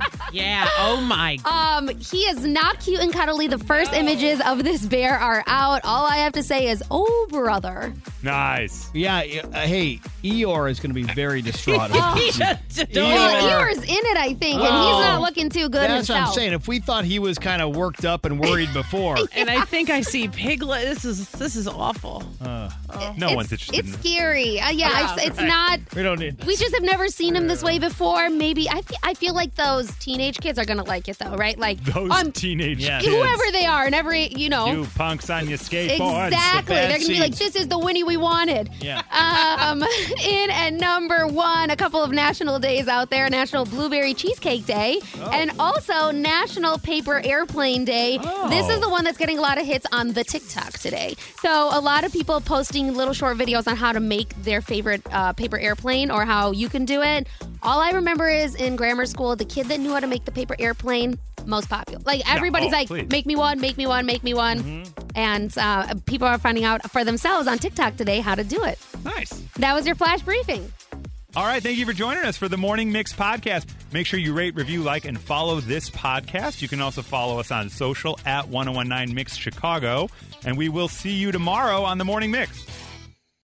Yeah. 0.32 0.68
Oh 0.78 1.00
my. 1.00 1.38
Um, 1.44 1.88
he 1.98 2.18
is 2.18 2.44
not 2.44 2.78
cute 2.78 3.00
and 3.00 3.12
cuddly. 3.12 3.48
The 3.48 3.58
first 3.58 3.92
images 3.92 4.40
of 4.46 4.62
this 4.62 4.86
bear 4.86 5.18
are 5.18 5.42
out. 5.48 5.80
All 5.84 6.06
I 6.06 6.18
have 6.18 6.34
to 6.34 6.44
say 6.44 6.68
is, 6.68 6.84
oh 6.88 7.26
brother. 7.30 7.92
Nice. 8.22 8.90
Yeah. 8.94 9.22
yeah, 9.24 9.46
uh, 9.46 9.60
hey, 9.62 9.96
Eeyore 10.22 10.70
is 10.70 10.78
going 10.78 10.90
to 10.90 10.94
be 10.94 11.02
very 11.02 11.42
distraught. 11.42 11.90
Oh. 11.92 11.98
about 12.36 12.58
this. 12.68 12.86
Well, 12.94 13.42
Eeyore's 13.42 13.78
in 13.78 13.88
it, 13.88 14.16
I 14.16 14.34
think, 14.34 14.54
and 14.56 14.62
he's 14.62 14.70
Oh. 14.70 15.00
not 15.00 15.20
looking 15.20 15.48
too 15.50 15.68
good 15.68 15.90
That's 15.90 16.08
what. 16.08 16.18
I'm 16.18 16.32
saying. 16.32 16.52
If 16.52 16.68
we 16.68 16.78
thought 16.78 17.04
he 17.04 17.18
was 17.18 17.36
kind 17.38 17.60
of 17.60 17.74
worked 17.74 18.04
up 18.04 18.24
and 18.24 18.38
worried 18.38 18.72
before, 18.74 19.16
And 19.34 19.50
I 19.50 19.62
think 19.62 19.90
I 19.90 20.02
see 20.02 20.28
Piglet. 20.28 20.84
This 20.84 21.04
is 21.04 21.28
this 21.30 21.56
is 21.56 21.66
awful. 21.66 22.22
uh, 22.40 22.70
no 23.16 23.26
it's, 23.28 23.36
one's 23.36 23.52
interested. 23.52 23.78
It's 23.80 23.94
in 23.94 24.00
scary. 24.00 24.60
Uh, 24.60 24.70
yeah, 24.70 24.90
Yeah, 24.90 25.14
it's, 25.14 25.24
it's 25.26 25.40
not. 25.40 25.80
we 25.96 26.04
don't 26.04 26.20
need. 26.20 26.44
We 26.44 26.54
just 26.56 26.72
have 26.74 26.84
never 26.84 27.08
seen 27.08 27.34
him 27.34 27.48
this 27.48 27.64
way 27.64 27.80
before. 27.80 28.30
Maybe 28.30 28.68
I 28.68 28.82
feel, 28.82 28.98
I 29.02 29.14
feel 29.14 29.34
like 29.34 29.54
those 29.56 29.89
teenage 29.96 30.38
kids 30.38 30.58
are 30.58 30.64
gonna 30.64 30.84
like 30.84 31.08
it 31.08 31.18
though, 31.18 31.34
right? 31.36 31.58
Like 31.58 31.82
Those 31.84 32.10
um, 32.10 32.32
teenage 32.32 32.78
kids. 32.80 33.06
whoever 33.06 33.42
they 33.52 33.66
are, 33.66 33.84
and 33.86 33.94
every 33.94 34.28
you 34.28 34.48
know. 34.48 34.66
You 34.70 34.86
punks 34.94 35.30
on 35.30 35.48
your 35.48 35.58
skateboards. 35.58 36.28
Exactly. 36.28 36.74
They're 36.76 36.88
going 36.90 37.00
to 37.02 37.06
be 37.08 37.20
like, 37.20 37.36
this 37.36 37.56
is 37.56 37.68
the 37.68 37.78
Winnie 37.78 38.04
we 38.04 38.16
wanted. 38.16 38.70
Yeah. 38.80 39.02
Um, 39.10 39.82
in 40.24 40.50
at 40.50 40.72
number 40.74 41.26
one, 41.26 41.70
a 41.70 41.76
couple 41.76 42.02
of 42.02 42.10
national 42.12 42.58
days 42.58 42.88
out 42.88 43.10
there 43.10 43.28
National 43.30 43.64
Blueberry 43.64 44.14
Cheesecake 44.14 44.66
Day, 44.66 45.00
Oh. 45.18 45.30
and 45.32 45.50
also 45.58 46.10
National 46.10 46.78
Paper 46.78 47.20
Airplane 47.24 47.84
Day. 47.84 48.18
This 48.48 48.68
is 48.68 48.80
the 48.80 48.88
one 48.88 49.04
that's 49.04 49.18
getting 49.18 49.38
a 49.38 49.40
lot 49.42 49.58
of 49.58 49.66
hits 49.66 49.86
on 49.92 50.08
the 50.12 50.24
TikTok 50.24 50.72
today. 50.74 51.14
So, 51.40 51.68
a 51.72 51.80
lot 51.80 52.04
of 52.04 52.12
people 52.12 52.40
posting 52.40 52.94
little 52.94 53.14
short 53.14 53.36
videos 53.38 53.66
on 53.66 53.76
how 53.76 53.92
to 53.92 54.00
make 54.00 54.34
their 54.42 54.60
favorite 54.60 55.02
uh, 55.10 55.32
paper 55.32 55.58
airplane 55.58 56.10
or 56.10 56.24
how 56.24 56.52
you 56.52 56.68
can 56.68 56.84
do 56.84 57.02
it. 57.02 57.26
All 57.62 57.80
I 57.80 57.90
remember 57.90 58.28
is 58.28 58.54
in 58.54 58.76
grammar 58.76 59.04
school, 59.06 59.36
the 59.36 59.44
kid 59.44 59.66
that 59.66 59.80
knew 59.80 59.92
how 59.92 60.00
to 60.00 60.06
make 60.06 60.24
the 60.24 60.32
paper 60.32 60.56
airplane, 60.58 61.18
most 61.46 61.68
popular. 61.68 62.00
Like, 62.06 62.22
everybody's 62.32 62.72
Oh, 62.72 62.76
like, 62.76 62.88
please. 62.88 63.08
make 63.10 63.26
me 63.26 63.36
one, 63.36 63.60
make 63.60 63.76
me 63.76 63.86
one, 63.86 64.06
make 64.06 64.22
me 64.24 64.32
one. 64.34 64.84
And 65.14 65.56
uh, 65.58 65.94
people 66.06 66.26
are 66.26 66.38
finding 66.38 66.64
out 66.64 66.90
for 66.90 67.04
themselves 67.04 67.46
on 67.48 67.58
TikTok 67.58 67.96
today 67.96 68.20
how 68.20 68.34
to 68.34 68.44
do 68.44 68.64
it. 68.64 68.78
Nice. 69.04 69.30
That 69.58 69.74
was 69.74 69.84
your 69.86 69.94
flash 69.94 70.22
briefing. 70.22 70.72
All 71.36 71.44
right, 71.44 71.62
thank 71.62 71.78
you 71.78 71.86
for 71.86 71.92
joining 71.92 72.24
us 72.24 72.36
for 72.36 72.48
the 72.48 72.56
Morning 72.56 72.90
Mix 72.90 73.12
podcast. 73.12 73.66
Make 73.92 74.06
sure 74.06 74.18
you 74.18 74.32
rate, 74.32 74.56
review, 74.56 74.82
like, 74.82 75.04
and 75.04 75.18
follow 75.20 75.60
this 75.60 75.88
podcast. 75.90 76.60
You 76.62 76.66
can 76.66 76.80
also 76.80 77.02
follow 77.02 77.38
us 77.38 77.50
on 77.52 77.68
social 77.68 78.18
at 78.26 78.48
1019 78.48 79.14
Mix 79.14 79.36
Chicago. 79.36 80.08
And 80.44 80.56
we 80.58 80.68
will 80.68 80.88
see 80.88 81.12
you 81.12 81.30
tomorrow 81.30 81.82
on 81.82 81.98
the 81.98 82.04
Morning 82.04 82.30
Mix. 82.32 82.64